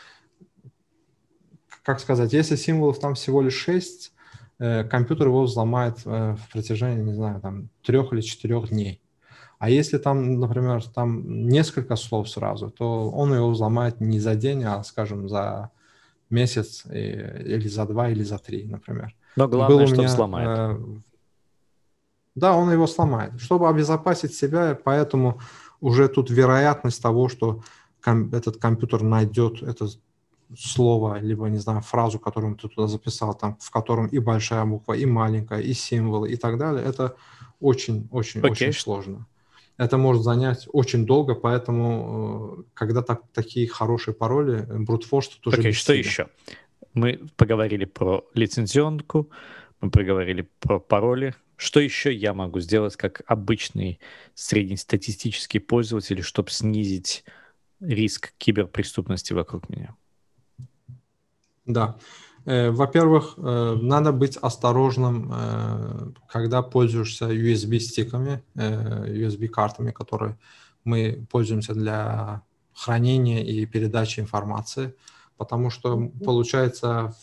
как 1.84 2.00
сказать, 2.00 2.34
если 2.34 2.58
символов 2.58 3.00
там 3.00 3.16
всего 3.16 3.42
лишь 3.42 3.56
шесть, 3.56 4.12
э, 4.60 4.84
компьютер 4.84 5.28
его 5.28 5.44
взломает 5.44 6.00
э, 6.06 6.36
в 6.36 6.52
протяжении, 6.52 7.02
не 7.02 7.14
знаю, 7.14 7.40
там 7.40 7.70
трех 7.82 8.12
или 8.12 8.22
четырех 8.22 8.70
дней. 8.70 9.02
А 9.58 9.70
если 9.70 9.98
там, 9.98 10.40
например, 10.40 10.84
там 10.84 11.48
несколько 11.48 11.96
слов 11.96 12.30
сразу, 12.30 12.70
то 12.70 13.10
он 13.10 13.34
его 13.34 13.50
взломает 13.50 14.02
не 14.02 14.20
за 14.20 14.36
день, 14.36 14.64
а, 14.66 14.84
скажем, 14.84 15.30
за 15.30 15.72
месяц 16.30 16.86
или 16.86 17.68
за 17.68 17.86
два, 17.86 18.10
или 18.10 18.24
за 18.24 18.38
три, 18.38 18.66
например. 18.66 19.16
Но 19.38 19.48
главное, 19.48 19.78
Был 19.78 19.88
что 19.88 19.98
меня, 19.98 20.10
сломает. 20.10 20.50
Э, 20.50 20.78
да, 22.36 22.56
он 22.56 22.72
его 22.72 22.86
сломает. 22.86 23.40
Чтобы 23.40 23.68
обезопасить 23.70 24.36
себя, 24.36 24.78
поэтому 24.84 25.40
уже 25.82 26.08
тут 26.08 26.30
вероятность 26.30 27.02
того, 27.02 27.30
что 27.30 27.62
ком- 28.02 28.34
этот 28.34 28.58
компьютер 28.58 29.04
найдет 29.04 29.62
это 29.62 29.88
слово, 30.58 31.20
либо, 31.20 31.50
не 31.50 31.58
знаю, 31.58 31.82
фразу, 31.82 32.20
которую 32.20 32.56
ты 32.56 32.70
туда 32.70 32.88
записал, 32.88 33.34
там, 33.34 33.58
в 33.60 33.70
котором 33.70 34.08
и 34.08 34.20
большая 34.20 34.66
буква, 34.66 34.94
и 34.94 35.06
маленькая, 35.06 35.60
и 35.60 35.74
символы, 35.74 36.32
и 36.32 36.38
так 36.38 36.58
далее, 36.58 36.86
это 36.86 37.16
очень-очень-очень 37.60 38.70
okay. 38.70 38.72
сложно. 38.72 39.28
это 39.78 39.98
может 39.98 40.24
занять 40.24 40.68
очень 40.74 41.06
долго, 41.06 41.36
поэтому 41.36 42.66
когда 42.74 43.02
так, 43.02 43.22
такие 43.34 43.68
хорошие 43.68 44.14
пароли, 44.14 44.66
брутфорс 44.70 45.28
тут 45.30 45.48
уже... 45.48 45.58
Окей, 45.58 45.72
okay, 45.72 45.76
что 45.76 45.94
еще? 45.94 46.28
Мы 46.94 47.20
поговорили 47.36 47.86
про 47.86 48.24
лицензионку, 48.34 49.30
мы 49.82 49.92
поговорили 49.92 50.48
про 50.60 50.80
пароли. 50.80 51.36
Что 51.58 51.80
еще 51.80 52.14
я 52.14 52.34
могу 52.34 52.60
сделать 52.60 52.96
как 52.96 53.24
обычный 53.26 54.00
среднестатистический 54.36 55.60
пользователь, 55.60 56.22
чтобы 56.22 56.52
снизить 56.52 57.26
риск 57.80 58.34
киберпреступности 58.38 59.34
вокруг 59.34 59.68
меня? 59.68 59.96
Да. 61.66 61.98
Э, 62.46 62.70
во-первых, 62.70 63.34
э, 63.38 63.78
надо 63.82 64.12
быть 64.12 64.38
осторожным, 64.38 65.32
э, 65.34 66.12
когда 66.30 66.62
пользуешься 66.62 67.26
USB-стиками, 67.26 68.42
USB-картами, 68.56 69.92
которые 69.92 70.38
мы 70.86 71.26
пользуемся 71.30 71.74
для 71.74 72.44
хранения 72.74 73.44
и 73.44 73.66
передачи 73.66 74.20
информации, 74.20 74.96
потому 75.38 75.70
что, 75.72 76.10
получается, 76.24 77.16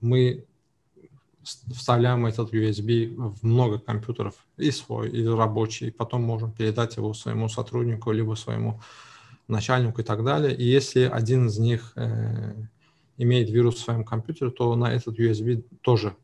мы 0.00 0.47
вставляем 1.74 2.26
этот 2.26 2.52
USB 2.52 3.14
в 3.16 3.44
много 3.44 3.78
компьютеров, 3.78 4.34
и 4.56 4.70
свой, 4.70 5.10
и 5.10 5.26
рабочий, 5.26 5.88
и 5.88 5.90
потом 5.90 6.22
можем 6.22 6.52
передать 6.52 6.96
его 6.96 7.14
своему 7.14 7.48
сотруднику, 7.48 8.12
либо 8.12 8.34
своему 8.34 8.80
начальнику 9.48 10.00
и 10.00 10.04
так 10.04 10.24
далее. 10.24 10.54
И 10.54 10.64
если 10.64 11.02
один 11.02 11.46
из 11.46 11.58
них 11.58 11.92
э, 11.96 12.54
имеет 13.16 13.50
вирус 13.50 13.76
в 13.76 13.78
своем 13.80 14.04
компьютере, 14.04 14.50
то 14.50 14.74
на 14.76 14.92
этот 14.92 15.18
USB 15.18 15.64
тоже 15.80 16.14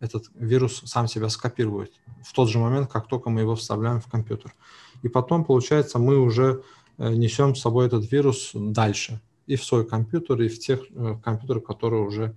этот 0.00 0.24
вирус 0.34 0.82
сам 0.84 1.08
себя 1.08 1.28
скопирует 1.28 1.92
в 2.22 2.32
тот 2.32 2.48
же 2.50 2.58
момент, 2.58 2.90
как 2.90 3.08
только 3.08 3.30
мы 3.30 3.40
его 3.40 3.54
вставляем 3.54 4.00
в 4.00 4.06
компьютер. 4.06 4.54
И 5.02 5.08
потом, 5.08 5.44
получается, 5.44 5.98
мы 5.98 6.18
уже 6.18 6.62
э, 6.98 7.12
несем 7.14 7.54
с 7.54 7.60
собой 7.60 7.86
этот 7.86 8.10
вирус 8.10 8.50
дальше 8.54 9.20
и 9.46 9.56
в 9.56 9.64
свой 9.64 9.86
компьютер, 9.86 10.42
и 10.42 10.48
в 10.48 10.58
тех 10.58 10.80
э, 10.90 11.16
компьютерах, 11.22 11.64
которые 11.64 12.02
уже 12.02 12.34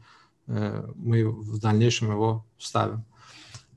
мы 0.50 1.30
в 1.30 1.60
дальнейшем 1.60 2.12
его 2.12 2.46
вставим. 2.58 3.06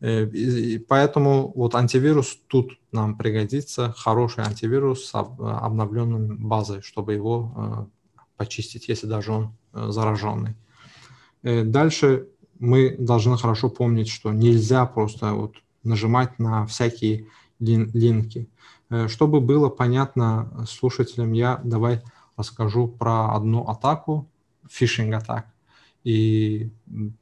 Э, 0.03 0.27
и 0.27 0.79
поэтому 0.79 1.53
вот 1.55 1.75
антивирус 1.75 2.37
тут 2.49 2.79
нам 2.91 3.16
пригодится, 3.16 3.95
хороший 3.97 4.45
антивирус 4.45 5.07
с 5.07 5.14
обновленной 5.14 6.37
базой, 6.37 6.83
чтобы 6.83 7.14
его 7.14 7.53
э, 7.57 8.18
почистить, 8.37 8.89
если 8.89 9.07
даже 9.07 9.33
он 9.33 9.55
зараженный. 9.73 10.55
Дальше 11.43 12.29
мы 12.59 12.95
должны 12.99 13.39
хорошо 13.39 13.70
помнить, 13.70 14.09
что 14.09 14.33
нельзя 14.33 14.85
просто 14.85 15.33
вот 15.33 15.55
нажимать 15.83 16.39
на 16.39 16.66
всякие 16.66 17.27
линки. 17.59 18.49
Чтобы 19.07 19.41
было 19.41 19.70
понятно 19.70 20.66
слушателям, 20.68 21.33
я 21.33 21.59
давай 21.64 22.03
расскажу 22.37 22.87
про 22.87 23.35
одну 23.35 23.66
атаку, 23.66 24.29
фишинг-атак 24.68 25.47
и 26.05 26.70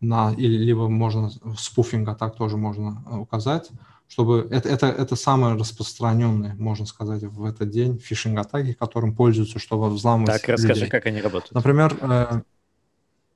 на, 0.01 0.33
или 0.33 0.57
либо 0.57 0.89
можно 0.89 1.31
спуфинг 1.59 2.09
атак 2.09 2.37
тоже 2.37 2.57
можно 2.57 3.05
э, 3.07 3.17
указать, 3.17 3.71
чтобы 4.09 4.49
это, 4.51 4.69
это, 4.69 4.87
это 4.87 5.17
самое 5.17 5.55
распространенное, 5.55 6.55
можно 6.55 6.87
сказать, 6.87 7.23
в 7.23 7.45
этот 7.45 7.71
день 7.71 7.99
фишинг 7.99 8.39
атаки, 8.39 8.73
которым 8.73 9.15
пользуются, 9.15 9.59
чтобы 9.59 9.91
взламывать 9.91 10.41
Так, 10.41 10.49
расскажи, 10.49 10.81
людей. 10.81 10.91
как 10.91 11.07
они 11.07 11.21
работают. 11.21 11.53
Например, 11.53 11.97
э, 12.01 12.43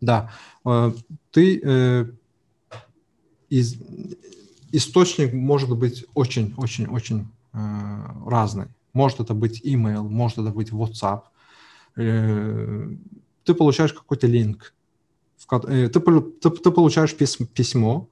да, 0.00 0.30
э, 0.64 0.92
ты 1.30 1.60
э, 1.62 2.06
из, 3.50 3.76
источник 4.72 5.32
может 5.32 5.76
быть 5.76 6.06
очень-очень-очень 6.14 7.28
э, 7.52 7.58
разный. 8.26 8.66
Может 8.92 9.20
это 9.20 9.34
быть 9.34 9.60
email, 9.64 10.02
может 10.02 10.38
это 10.38 10.50
быть 10.50 10.70
WhatsApp. 10.70 11.22
Э, 11.96 12.88
ты 13.44 13.54
получаешь 13.54 13.92
какой-то 13.92 14.26
линк, 14.26 14.74
ты, 15.48 15.88
ты, 15.88 16.50
ты 16.50 16.70
получаешь 16.70 17.14
письмо, 17.16 18.08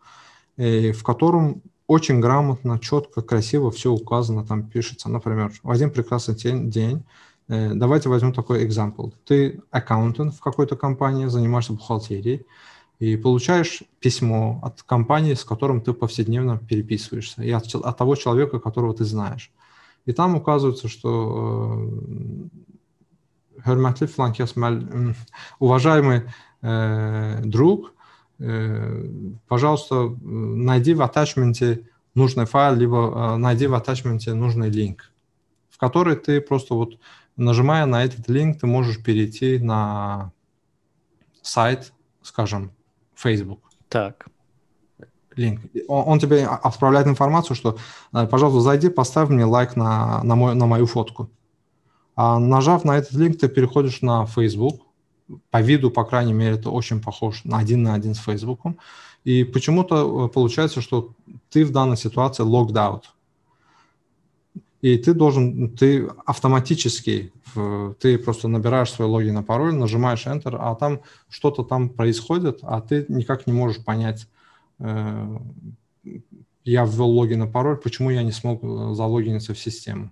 э, 0.56 0.92
в 0.92 1.02
котором 1.02 1.62
очень 1.86 2.20
грамотно, 2.20 2.78
четко, 2.78 3.22
красиво 3.22 3.70
все 3.70 3.92
указано, 3.92 4.44
там 4.44 4.62
пишется. 4.68 5.10
Например, 5.10 5.52
в 5.62 5.70
один 5.70 5.90
прекрасный 5.90 6.34
день, 6.34 7.04
э, 7.48 7.74
давайте 7.74 8.08
возьмем 8.08 8.32
такой 8.32 8.66
example. 8.66 9.12
Ты 9.24 9.60
аккаунтент 9.70 10.34
в 10.34 10.40
какой-то 10.40 10.76
компании, 10.76 11.26
занимаешься 11.26 11.72
бухгалтерией, 11.72 12.46
и 12.98 13.16
получаешь 13.16 13.82
письмо 13.98 14.60
от 14.62 14.82
компании, 14.82 15.34
с 15.34 15.44
которым 15.44 15.80
ты 15.80 15.92
повседневно 15.92 16.58
переписываешься, 16.58 17.42
и 17.42 17.50
от, 17.50 17.74
от 17.74 17.98
того 17.98 18.14
человека, 18.14 18.60
которого 18.60 18.94
ты 18.94 19.04
знаешь. 19.04 19.50
И 20.06 20.12
там 20.12 20.36
указывается, 20.36 20.88
что 20.88 21.90
фланкес, 23.64 24.54
уважаемый 25.58 26.22
Э, 26.22 26.28
друг, 26.62 27.94
э, 28.38 29.04
пожалуйста, 29.48 30.14
найди 30.20 30.94
в 30.94 31.02
атачменте 31.02 31.88
нужный 32.14 32.46
файл, 32.46 32.74
либо 32.74 32.96
э, 32.96 33.36
найди 33.36 33.66
в 33.66 33.74
атачменте 33.74 34.34
нужный 34.34 34.70
линк, 34.70 35.10
в 35.70 35.78
который 35.78 36.16
ты 36.16 36.40
просто 36.40 36.74
вот 36.74 36.98
нажимая 37.36 37.86
на 37.86 38.04
этот 38.04 38.28
линк, 38.28 38.60
ты 38.60 38.66
можешь 38.66 39.02
перейти 39.02 39.58
на 39.58 40.32
сайт, 41.40 41.92
скажем, 42.22 42.72
Facebook. 43.14 43.60
Так. 43.88 44.26
Линк. 45.34 45.60
Он, 45.88 46.12
он 46.12 46.18
тебе 46.18 46.44
отправляет 46.46 47.06
информацию, 47.06 47.56
что, 47.56 47.78
пожалуйста, 48.12 48.60
зайди, 48.60 48.90
поставь 48.90 49.30
мне 49.30 49.44
лайк 49.44 49.76
на, 49.76 50.22
на, 50.22 50.34
мой, 50.34 50.54
на 50.54 50.66
мою 50.66 50.86
фотку. 50.86 51.30
А 52.14 52.38
нажав 52.38 52.84
на 52.84 52.98
этот 52.98 53.12
линк, 53.12 53.38
ты 53.38 53.48
переходишь 53.48 54.02
на 54.02 54.26
Facebook, 54.26 54.82
по 55.50 55.60
виду, 55.60 55.90
по 55.90 56.04
крайней 56.04 56.32
мере, 56.32 56.56
это 56.56 56.70
очень 56.70 57.00
похож 57.00 57.44
на 57.44 57.58
один 57.58 57.82
на 57.82 57.94
один 57.94 58.14
с 58.14 58.18
Фейсбуком. 58.18 58.78
И 59.24 59.44
почему-то 59.44 60.26
э, 60.26 60.28
получается, 60.28 60.80
что 60.80 61.12
ты 61.50 61.64
в 61.64 61.70
данной 61.70 61.96
ситуации 61.96 62.44
logged 62.44 62.72
out. 62.72 63.02
И 64.82 64.98
ты 64.98 65.14
должен, 65.14 65.70
ты 65.76 66.08
автоматически, 66.26 67.32
ты 68.00 68.18
просто 68.18 68.48
набираешь 68.48 68.90
свой 68.90 69.06
логин 69.06 69.38
и 69.38 69.42
пароль, 69.42 69.74
нажимаешь 69.74 70.26
Enter, 70.26 70.56
а 70.58 70.74
там 70.74 71.02
что-то 71.28 71.62
там 71.62 71.88
происходит, 71.88 72.58
а 72.62 72.80
ты 72.80 73.06
никак 73.08 73.46
не 73.46 73.52
можешь 73.52 73.84
понять, 73.84 74.26
э, 74.80 75.38
я 76.64 76.84
ввел 76.84 77.10
логин 77.10 77.44
и 77.44 77.50
пароль, 77.50 77.76
почему 77.76 78.10
я 78.10 78.24
не 78.24 78.32
смог 78.32 78.62
э, 78.64 78.94
залогиниться 78.94 79.54
в 79.54 79.58
систему. 79.58 80.10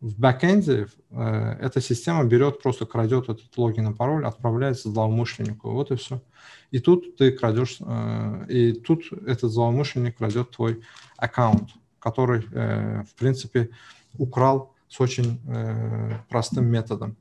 В 0.00 0.18
бэкэнде 0.18 0.88
э, 1.10 1.56
эта 1.60 1.80
система 1.82 2.24
берет, 2.24 2.62
просто 2.62 2.86
крадет 2.86 3.28
этот 3.28 3.56
логин 3.56 3.90
и 3.90 3.94
пароль, 3.94 4.24
отправляется 4.24 4.90
злоумышленнику. 4.90 5.70
Вот 5.70 5.90
и 5.90 5.96
все. 5.96 6.22
И 6.70 6.78
тут 6.78 7.16
ты 7.16 7.32
крадешь, 7.32 7.76
э, 7.80 8.46
и 8.48 8.72
тут 8.72 9.12
этот 9.26 9.52
злоумышленник 9.52 10.16
крадет 10.16 10.50
твой 10.50 10.80
аккаунт, 11.18 11.70
который, 11.98 12.46
э, 12.50 13.02
в 13.02 13.14
принципе, 13.14 13.70
украл 14.16 14.74
с 14.88 15.00
очень 15.00 15.38
э, 15.46 16.18
простым 16.30 16.64
методом. 16.66 17.16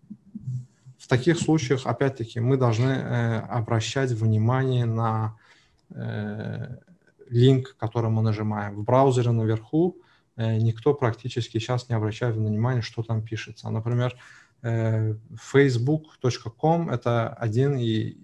В 0.98 1.08
таких 1.08 1.38
случаях, 1.38 1.86
опять-таки, 1.86 2.40
мы 2.40 2.56
должны 2.56 2.92
э, 2.92 3.40
обращать 3.40 4.12
внимание 4.12 4.86
на 4.86 5.36
э, 5.90 6.78
линк, 7.30 7.76
который 7.78 8.10
мы 8.10 8.22
нажимаем. 8.22 8.76
В 8.76 8.84
браузере 8.84 9.32
наверху 9.32 9.98
никто 10.40 10.94
практически 10.94 11.58
сейчас 11.60 11.90
не 11.90 11.96
обращает 11.96 12.36
внимания, 12.36 12.82
что 12.82 13.04
там 13.04 13.22
пишется. 13.22 13.70
Например, 13.70 14.16
э, 14.62 15.16
facebook.com– 15.52 16.90
это 16.92 17.30
один 17.30 17.78
и 17.78 18.18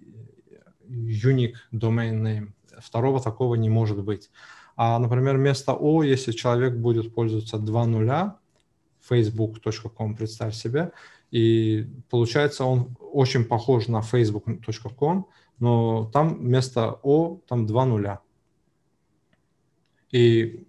unique 0.88 1.56
domain 1.72 2.22
name. 2.22 2.52
Второго 2.78 3.20
такого 3.20 3.54
не 3.54 3.68
может 3.68 4.02
быть. 4.02 4.30
А, 4.76 4.98
например, 4.98 5.36
вместо 5.36 5.74
«о», 5.74 6.02
если 6.02 6.32
человек 6.32 6.76
будет 6.76 7.14
пользоваться 7.14 7.58
два 7.58 7.86
нуля, 7.86 8.38
facebook.com, 9.08 10.16
представь 10.16 10.54
себе, 10.54 10.92
и 11.30 11.86
получается 12.10 12.64
он 12.64 12.96
очень 13.00 13.44
похож 13.44 13.88
на 13.88 14.00
facebook.com, 14.00 15.26
но 15.58 16.10
там 16.12 16.38
вместо 16.38 16.98
«о» 17.02 17.40
там 17.48 17.66
два 17.66 17.86
нуля. 17.86 18.20
И 20.12 20.66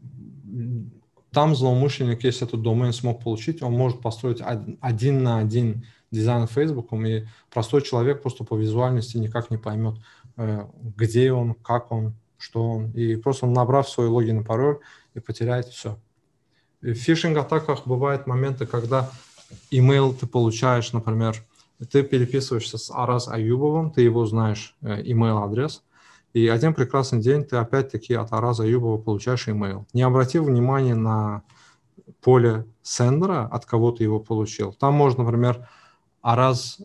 там 1.38 1.56
злоумышленник, 1.56 2.24
если 2.24 2.48
этот 2.48 2.64
домен 2.64 2.92
смог 2.94 3.24
получить, 3.24 3.62
он 3.62 3.72
может 3.72 4.02
построить 4.02 4.42
один 4.82 5.22
на 5.22 5.38
один 5.38 5.86
дизайн 6.10 6.48
Фейсбуком, 6.48 7.06
и 7.06 7.28
простой 7.54 7.84
человек 7.84 8.24
просто 8.24 8.44
по 8.44 8.56
визуальности 8.58 9.18
никак 9.18 9.52
не 9.52 9.58
поймет, 9.58 9.98
э, 10.36 10.66
где 10.96 11.32
он, 11.32 11.54
как 11.54 11.92
он, 11.92 12.16
что 12.40 12.68
он. 12.68 12.90
И 12.94 13.18
просто 13.18 13.46
набрав 13.46 13.88
свой 13.88 14.08
логин 14.08 14.40
и 14.40 14.44
пароль, 14.44 14.80
и 15.14 15.20
потеряет 15.20 15.68
все. 15.68 16.00
И 16.82 16.94
в 16.94 16.98
фишинг-атаках 16.98 17.86
бывают 17.86 18.26
моменты, 18.26 18.66
когда 18.66 19.12
email 19.72 20.16
ты 20.20 20.26
получаешь, 20.26 20.92
например, 20.92 21.36
ты 21.92 22.02
переписываешься 22.02 22.80
с 22.80 22.90
Араз 22.90 23.28
Аюбовым, 23.28 23.92
ты 23.92 24.02
его 24.02 24.26
знаешь, 24.26 24.76
э, 24.82 25.04
email 25.04 25.44
адрес, 25.44 25.84
и 26.34 26.48
один 26.48 26.74
прекрасный 26.74 27.20
день 27.20 27.44
ты 27.44 27.56
опять-таки 27.56 28.14
от 28.14 28.32
Араза 28.34 28.64
Юбова 28.64 28.98
получаешь 28.98 29.48
имейл. 29.48 29.88
Не 29.94 30.04
обратив 30.04 30.44
внимания 30.44 30.96
на 30.96 31.44
поле 32.22 32.66
сендера, 32.82 33.48
от 33.52 33.66
кого 33.66 33.92
ты 33.92 34.04
его 34.04 34.20
получил. 34.20 34.74
Там 34.74 34.94
можно, 34.94 35.24
например, 35.24 35.68
araz, 36.24 36.82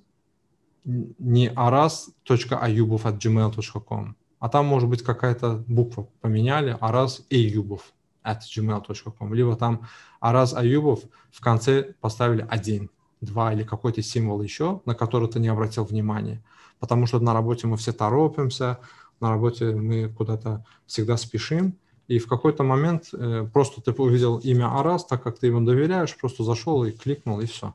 не 0.84 1.49
araz.ayubov 1.49 3.03
at 3.05 3.18
gmail.com, 3.18 4.16
а 4.38 4.49
там 4.49 4.66
может 4.66 4.88
быть 4.88 5.03
какая-то 5.03 5.64
буква 5.66 6.09
поменяли, 6.20 6.76
araz 6.80 7.22
ayubov 7.30 7.80
at 8.24 8.40
gmail.com, 8.57 9.34
либо 9.34 9.57
там 9.57 9.86
araz 10.20 10.55
ayubov 10.55 11.01
в 11.30 11.40
конце 11.40 11.95
поставили 12.01 12.47
один, 12.49 12.90
два 13.20 13.53
или 13.53 13.64
какой-то 13.64 14.03
символ 14.03 14.43
еще, 14.43 14.80
на 14.84 14.95
который 14.95 15.28
ты 15.28 15.40
не 15.40 15.49
обратил 15.49 15.84
внимания, 15.84 16.43
потому 16.80 17.07
что 17.07 17.20
на 17.20 17.32
работе 17.32 17.66
мы 17.66 17.76
все 17.76 17.93
торопимся, 17.93 18.78
на 19.23 19.31
работе 19.31 19.75
мы 19.75 20.09
куда-то 20.09 20.64
всегда 20.87 21.16
спешим, 21.16 21.79
и 22.09 22.18
в 22.18 22.27
какой-то 22.29 22.64
момент 22.64 23.09
э, 23.14 23.47
просто 23.53 23.81
ты 23.81 23.93
увидел 23.93 24.39
имя 24.39 24.79
Арас, 24.79 25.07
так 25.07 25.23
как 25.23 25.39
ты 25.39 25.47
ему 25.47 25.62
доверяешь, 25.62 26.16
просто 26.16 26.45
зашел 26.45 26.85
и 26.85 26.93
кликнул, 26.93 27.41
и 27.41 27.47
все. 27.47 27.75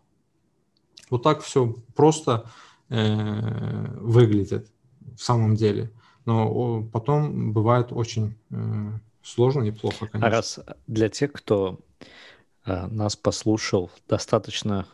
Вот 1.09 1.23
так 1.23 1.41
все 1.41 1.75
просто 1.95 2.45
э, 2.89 3.87
выглядит 3.99 4.69
в 5.15 5.23
самом 5.23 5.55
деле. 5.55 5.91
Но 6.25 6.83
потом 6.83 7.53
бывает 7.53 7.87
очень 7.91 8.35
э, 8.51 8.91
сложно 9.23 9.63
и 9.63 9.71
плохо, 9.71 10.07
конечно. 10.07 10.27
Арас, 10.27 10.59
для 10.85 11.09
тех, 11.09 11.31
кто 11.31 11.79
э, 12.65 12.87
нас 12.87 13.15
послушал 13.15 13.89
достаточно 14.07 14.87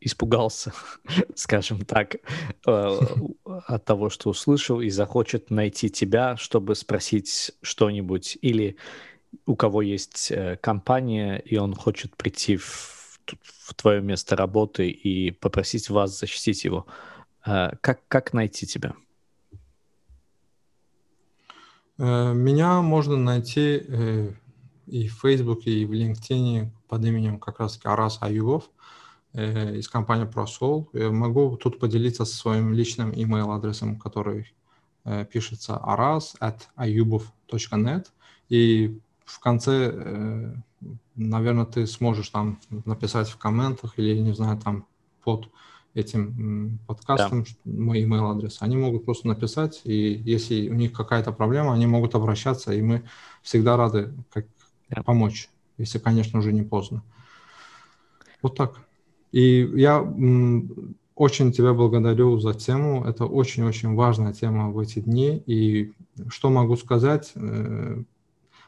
испугался, 0.00 0.72
скажем 1.34 1.84
так, 1.84 2.16
э, 2.66 2.98
от 3.44 3.84
того, 3.84 4.10
что 4.10 4.30
услышал, 4.30 4.80
и 4.80 4.90
захочет 4.90 5.50
найти 5.50 5.90
тебя, 5.90 6.36
чтобы 6.36 6.74
спросить 6.74 7.52
что-нибудь, 7.62 8.38
или 8.40 8.76
у 9.46 9.56
кого 9.56 9.82
есть 9.82 10.30
э, 10.30 10.56
компания, 10.60 11.38
и 11.38 11.56
он 11.56 11.74
хочет 11.74 12.16
прийти 12.16 12.56
в, 12.56 13.20
в 13.42 13.74
твое 13.74 14.00
место 14.00 14.36
работы 14.36 14.88
и 14.88 15.30
попросить 15.30 15.90
вас 15.90 16.18
защитить 16.18 16.64
его. 16.64 16.86
Как, 17.42 18.00
как 18.08 18.34
найти 18.34 18.66
тебя? 18.66 18.94
Меня 21.96 22.82
можно 22.82 23.16
найти 23.16 23.82
и 24.86 25.08
в 25.08 25.20
Фейсбуке, 25.20 25.70
и 25.70 25.86
в 25.86 25.92
LinkedIn 25.92 26.68
под 26.88 27.04
именем 27.04 27.38
как 27.38 27.60
раз 27.60 27.78
Арас 27.84 28.18
Аюгов. 28.20 28.64
Э, 28.64 28.97
из 29.34 29.88
компании 29.88 30.26
ProSol. 30.26 30.88
Я 30.92 31.10
могу 31.10 31.56
тут 31.56 31.78
поделиться 31.78 32.24
своим 32.24 32.72
личным 32.72 33.10
email-адресом, 33.10 33.98
который 33.98 34.52
э, 35.04 35.26
пишется 35.26 35.80
aras 35.84 36.34
at 36.40 36.60
ayubov.net. 36.76 38.06
И 38.48 38.98
в 39.24 39.40
конце, 39.40 39.92
э, 39.92 40.54
наверное, 41.14 41.66
ты 41.66 41.86
сможешь 41.86 42.30
там 42.30 42.58
написать 42.86 43.28
в 43.28 43.36
комментах 43.36 43.98
или, 43.98 44.18
не 44.18 44.32
знаю, 44.32 44.58
там 44.58 44.86
под 45.22 45.50
этим 45.94 46.78
подкастом 46.86 47.44
да. 47.44 47.72
мой 47.72 48.02
email 48.02 48.30
адрес. 48.30 48.58
Они 48.60 48.76
могут 48.76 49.04
просто 49.04 49.28
написать, 49.28 49.82
и 49.84 50.14
если 50.24 50.68
у 50.68 50.74
них 50.74 50.92
какая-то 50.92 51.32
проблема, 51.32 51.74
они 51.74 51.86
могут 51.86 52.14
обращаться, 52.14 52.72
и 52.72 52.80
мы 52.80 53.02
всегда 53.42 53.76
рады 53.76 54.14
как, 54.32 54.46
да. 54.88 55.02
помочь, 55.02 55.50
если, 55.76 55.98
конечно, 55.98 56.38
уже 56.38 56.52
не 56.52 56.62
поздно. 56.62 57.02
Вот 58.42 58.56
так. 58.56 58.87
И 59.32 59.70
я 59.74 60.02
очень 61.14 61.52
тебя 61.52 61.74
благодарю 61.74 62.38
за 62.38 62.54
тему. 62.54 63.04
Это 63.04 63.26
очень-очень 63.26 63.94
важная 63.94 64.32
тема 64.32 64.70
в 64.70 64.78
эти 64.78 65.00
дни. 65.00 65.42
И 65.46 65.92
что 66.28 66.48
могу 66.48 66.76
сказать? 66.76 67.32
Э, 67.34 68.02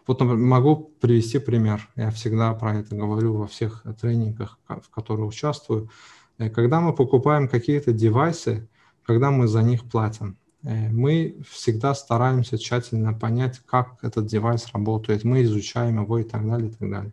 вот 0.06 0.20
могу 0.20 0.90
привести 1.00 1.38
пример. 1.38 1.88
Я 1.94 2.10
всегда 2.10 2.52
про 2.54 2.78
это 2.78 2.96
говорю 2.96 3.34
во 3.34 3.46
всех 3.46 3.84
тренингах, 4.00 4.58
в 4.66 4.90
которых 4.90 5.28
участвую. 5.28 5.90
Э, 6.38 6.50
когда 6.50 6.80
мы 6.80 6.92
покупаем 6.92 7.48
какие-то 7.48 7.92
девайсы, 7.92 8.68
когда 9.04 9.30
мы 9.30 9.46
за 9.46 9.62
них 9.62 9.84
платим, 9.84 10.36
э, 10.64 10.90
мы 10.90 11.36
всегда 11.48 11.94
стараемся 11.94 12.58
тщательно 12.58 13.12
понять, 13.12 13.60
как 13.64 14.02
этот 14.02 14.26
девайс 14.26 14.66
работает. 14.72 15.22
Мы 15.22 15.44
изучаем 15.44 16.02
его 16.02 16.18
и 16.18 16.24
так 16.24 16.44
далее, 16.44 16.70
и 16.70 16.72
так 16.72 16.90
далее. 16.90 17.12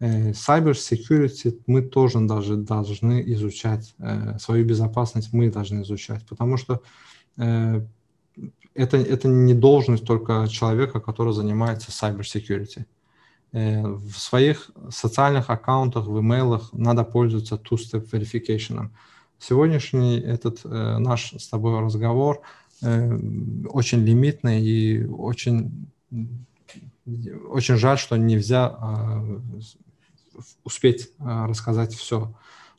Э, 0.00 0.30
cyber 0.30 0.74
security 0.74 1.60
мы 1.66 1.82
тоже 1.82 2.20
даже 2.20 2.56
должны 2.56 3.22
изучать, 3.32 3.94
э, 3.98 4.38
свою 4.38 4.64
безопасность 4.64 5.32
мы 5.32 5.50
должны 5.50 5.82
изучать, 5.82 6.24
потому 6.28 6.56
что 6.56 6.82
э, 7.36 7.84
это, 8.74 8.96
это 8.96 9.26
не 9.28 9.54
должность 9.54 10.04
только 10.04 10.46
человека, 10.48 11.00
который 11.00 11.32
занимается 11.32 11.90
cyber 11.90 12.20
security. 12.20 12.84
В 13.50 14.12
своих 14.18 14.70
социальных 14.90 15.48
аккаунтах, 15.48 16.06
в 16.06 16.20
имейлах 16.20 16.70
надо 16.74 17.02
пользоваться 17.02 17.56
two-step 17.56 18.06
verification. 18.10 18.90
Сегодняшний 19.38 20.20
этот 20.20 20.64
наш 20.64 21.32
с 21.32 21.48
тобой 21.48 21.80
разговор 21.80 22.42
очень 22.82 24.04
лимитный 24.04 24.62
и 24.62 25.06
очень 25.06 25.88
очень 27.48 27.76
жаль, 27.76 27.96
что 27.96 28.16
нельзя 28.16 28.66
а, 28.66 29.24
успеть 30.64 31.10
а, 31.18 31.46
рассказать 31.46 31.94
все. 31.94 32.34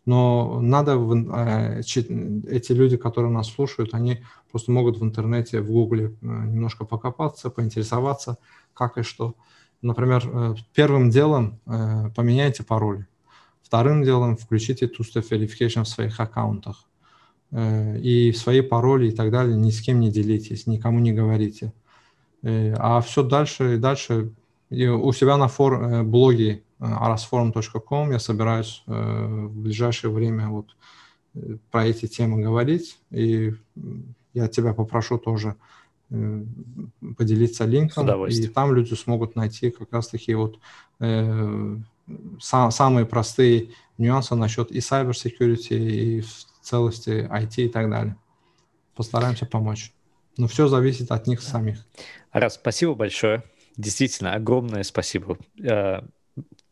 Но 0.05 0.60
надо, 0.62 0.93
а, 0.95 1.80
эти 1.80 2.72
люди, 2.72 2.97
которые 2.97 3.32
нас 3.32 3.51
слушают, 3.51 3.93
они 3.93 4.24
просто 4.51 4.72
могут 4.72 4.97
в 4.97 5.03
интернете, 5.03 5.62
в 5.62 5.72
Гугле 5.72 6.16
а, 6.22 6.26
немножко 6.26 6.86
покопаться, 6.86 7.49
поинтересоваться, 7.49 8.38
как 8.74 8.97
и 8.97 9.03
что. 9.03 9.36
Например, 9.82 10.24
э, 10.26 10.55
первым 10.74 11.10
делом 11.10 11.60
э, 11.66 12.10
поменяйте 12.16 12.64
пароль. 12.64 13.05
Вторым 13.62 14.03
делом 14.03 14.36
включите 14.36 14.88
two-step 14.88 15.30
verification 15.30 15.84
в 15.84 15.88
своих 15.88 16.20
аккаунтах. 16.20 16.86
Э, 17.51 17.97
и 17.97 18.34
свои 18.34 18.62
пароли 18.62 19.07
и 19.07 19.12
так 19.12 19.32
далее 19.32 19.55
ни 19.55 19.72
с 19.72 19.82
кем 19.82 19.99
не 19.99 20.12
делитесь, 20.12 20.68
никому 20.68 20.99
не 20.99 21.14
говорите. 21.14 21.74
А 22.41 23.01
все 23.01 23.22
дальше 23.24 23.76
и 23.76 23.78
дальше. 23.78 24.32
И 24.70 24.88
у 24.88 25.12
себя 25.12 25.36
на 25.36 25.49
фор, 25.49 26.03
блоге 26.03 26.64
arasforum.com. 26.80 28.11
Я 28.11 28.19
собираюсь 28.19 28.84
э, 28.88 28.91
в 28.91 29.61
ближайшее 29.61 30.11
время 30.11 30.49
вот 30.49 30.75
э, 31.34 31.57
про 31.71 31.88
эти 31.88 32.07
темы 32.07 32.41
говорить, 32.41 32.99
и 33.11 33.53
я 34.34 34.47
тебя 34.47 34.73
попрошу 34.73 35.17
тоже 35.17 35.55
э, 36.09 36.43
поделиться 37.17 37.65
линком, 37.65 38.25
и 38.27 38.47
там 38.47 38.73
люди 38.73 38.93
смогут 38.93 39.36
найти 39.36 39.71
как 39.71 39.91
раз-таки 39.91 40.34
вот 40.36 40.59
э, 40.99 41.77
сам, 42.39 42.71
самые 42.71 43.05
простые 43.05 43.71
нюансы 43.97 44.36
насчет 44.36 44.71
и 44.71 44.80
cyber 44.80 45.11
security, 45.11 45.77
и 45.77 46.21
в 46.21 46.45
целости 46.61 47.27
IT 47.30 47.55
и 47.57 47.69
так 47.69 47.89
далее. 47.89 48.15
Постараемся 48.95 49.45
помочь. 49.45 49.93
Но 50.38 50.47
все 50.47 50.67
зависит 50.67 51.11
от 51.11 51.27
них 51.27 51.41
самих. 51.41 51.86
Раз, 52.32 52.55
спасибо 52.55 52.95
большое. 52.95 53.43
Действительно, 53.75 54.34
огромное 54.34 54.84
спасибо 54.84 55.38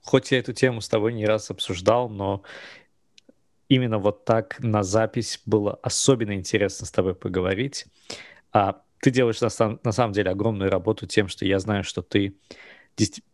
хоть 0.08 0.32
я 0.32 0.40
эту 0.40 0.54
тему 0.54 0.80
с 0.80 0.88
тобой 0.88 1.14
не 1.14 1.26
раз 1.26 1.52
обсуждал, 1.52 2.10
но 2.10 2.42
именно 3.68 4.00
вот 4.00 4.24
так 4.24 4.58
на 4.60 4.82
запись 4.82 5.42
было 5.46 5.78
особенно 5.84 6.34
интересно 6.34 6.86
с 6.86 6.92
тобой 6.92 7.14
поговорить. 7.14 7.86
А 8.54 8.82
ты 9.02 9.12
делаешь 9.12 9.42
на, 9.42 9.80
на 9.84 9.92
самом 9.92 10.14
деле 10.14 10.32
огромную 10.32 10.72
работу 10.72 11.06
тем, 11.06 11.28
что 11.28 11.46
я 11.46 11.60
знаю, 11.60 11.84
что 11.84 12.02
ты 12.02 12.38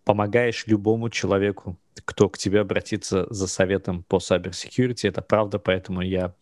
помогаешь 0.04 0.66
любому 0.66 1.10
человеку, 1.10 1.78
кто 2.06 2.28
к 2.28 2.40
тебе 2.40 2.62
обратится 2.62 3.28
за 3.30 3.48
советом 3.48 4.04
по 4.04 4.18
cybersecurity. 4.18 5.08
Это 5.08 5.22
правда, 5.22 5.60
поэтому 5.60 6.02
я 6.02 6.34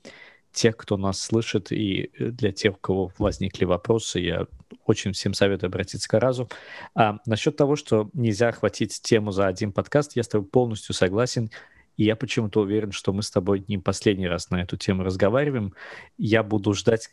тех, 0.53 0.77
кто 0.77 0.95
нас 0.95 1.19
слышит, 1.19 1.71
и 1.71 2.09
для 2.17 2.53
тех, 2.53 2.75
у 2.75 2.79
кого 2.79 3.11
возникли 3.17 3.65
вопросы, 3.65 4.19
я 4.19 4.47
очень 4.86 5.13
всем 5.13 5.34
советую 5.34 5.69
обратиться 5.69 6.07
к 6.07 6.19
Разу. 6.19 6.49
А, 6.95 7.17
насчет 7.26 7.55
того, 7.55 7.76
что 7.76 8.09
нельзя 8.13 8.49
охватить 8.49 9.01
тему 9.01 9.32
за 9.32 9.47
один 9.47 9.72
подкаст, 9.72 10.15
я 10.15 10.24
с 10.24 10.28
тобой 10.28 10.47
полностью 10.47 10.93
согласен. 10.93 11.51
И 11.97 12.05
я 12.05 12.15
почему-то 12.15 12.61
уверен, 12.61 12.91
что 12.91 13.13
мы 13.13 13.22
с 13.22 13.30
тобой 13.30 13.63
не 13.67 13.78
последний 13.78 14.28
раз 14.28 14.49
на 14.49 14.61
эту 14.61 14.78
тему 14.78 15.03
разговариваем. 15.03 15.74
Я 16.17 16.43
буду 16.43 16.74
ждать 16.74 17.09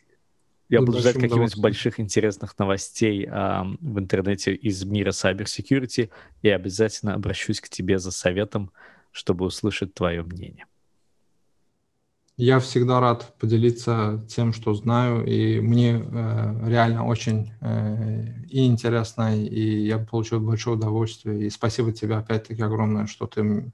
я 0.69 0.81
буду 0.83 0.99
ждать 0.99 1.15
каких-нибудь 1.15 1.57
больших 1.59 1.99
интересных 1.99 2.59
новостей 2.59 3.27
а, 3.31 3.67
в 3.81 3.99
интернете 3.99 4.55
из 4.55 4.85
мира 4.85 5.11
cyber 5.11 5.45
security 5.45 6.11
и 6.43 6.51
обязательно 6.51 7.15
обращусь 7.15 7.61
к 7.61 7.71
тебе 7.71 7.99
за 7.99 8.11
советом, 8.11 8.71
чтобы 9.11 9.47
услышать 9.47 9.95
твое 9.95 10.23
мнение. 10.23 10.67
Я 12.39 12.61
всегда 12.61 13.01
рад 13.01 13.35
поделиться 13.41 14.25
тем, 14.29 14.53
что 14.53 14.73
знаю, 14.73 15.27
и 15.27 15.59
мне 15.59 16.01
э, 16.01 16.69
реально 16.69 17.05
очень 17.05 17.53
э, 17.61 18.27
и 18.49 18.65
интересно, 18.65 19.37
и 19.37 19.85
я 19.85 19.99
получил 19.99 20.39
большое 20.39 20.77
удовольствие. 20.77 21.49
И 21.49 21.51
спасибо 21.51 21.93
тебе 21.93 22.15
опять-таки 22.15 22.63
огромное, 22.63 23.09
что 23.09 23.27
ты 23.27 23.73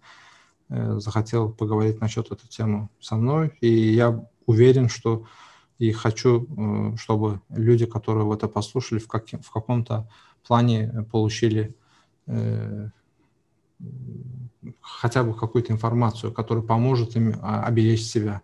э, 0.71 0.99
захотел 0.99 1.53
поговорить 1.53 2.01
насчет 2.01 2.33
этой 2.33 2.49
темы 2.49 2.89
со 3.01 3.17
мной. 3.17 3.53
И 3.61 3.69
я 3.69 4.27
уверен, 4.47 4.89
что 4.89 5.27
и 5.79 5.93
хочу, 5.93 6.47
э, 6.57 6.97
чтобы 6.97 7.43
люди, 7.51 7.85
которые 7.85 8.33
это 8.33 8.49
послушали, 8.49 8.99
в, 8.99 9.09
как, 9.09 9.27
в 9.29 9.51
каком-то 9.51 10.09
плане 10.43 11.07
получили 11.12 11.77
э, 12.29 12.89
хотя 14.81 15.23
бы 15.23 15.35
какую-то 15.35 15.71
информацию, 15.71 16.33
которая 16.33 16.65
поможет 16.65 17.15
им 17.17 17.35
а, 17.43 17.62
оберечь 17.65 18.05
себя. 18.05 18.41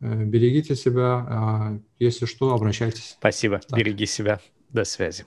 Э, 0.00 0.24
берегите 0.24 0.74
себя. 0.76 1.26
А, 1.28 1.78
если 1.98 2.26
что, 2.26 2.54
обращайтесь. 2.54 3.16
Спасибо. 3.18 3.58
Так. 3.58 3.78
Береги 3.78 4.06
себя. 4.06 4.40
До 4.70 4.84
связи. 4.84 5.24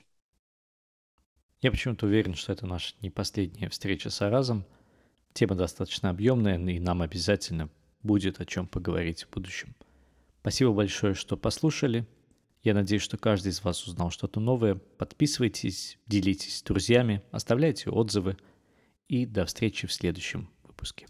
Я 1.61 1.71
почему-то 1.71 2.07
уверен, 2.07 2.35
что 2.35 2.51
это 2.53 2.65
наша 2.65 2.95
не 3.01 3.09
последняя 3.09 3.69
встреча 3.69 4.09
с 4.09 4.21
Аразом. 4.21 4.65
Тема 5.33 5.55
достаточно 5.55 6.09
объемная, 6.09 6.57
и 6.57 6.79
нам 6.79 7.01
обязательно 7.01 7.69
будет 8.03 8.41
о 8.41 8.45
чем 8.45 8.67
поговорить 8.67 9.23
в 9.23 9.29
будущем. 9.29 9.75
Спасибо 10.41 10.73
большое, 10.73 11.13
что 11.13 11.37
послушали. 11.37 12.07
Я 12.63 12.73
надеюсь, 12.73 13.01
что 13.01 13.17
каждый 13.17 13.49
из 13.49 13.63
вас 13.63 13.87
узнал 13.87 14.11
что-то 14.11 14.39
новое. 14.39 14.75
Подписывайтесь, 14.75 15.97
делитесь 16.07 16.57
с 16.57 16.63
друзьями, 16.63 17.21
оставляйте 17.31 17.89
отзывы. 17.89 18.37
И 19.07 19.25
до 19.25 19.45
встречи 19.45 19.87
в 19.87 19.93
следующем 19.93 20.49
выпуске. 20.63 21.07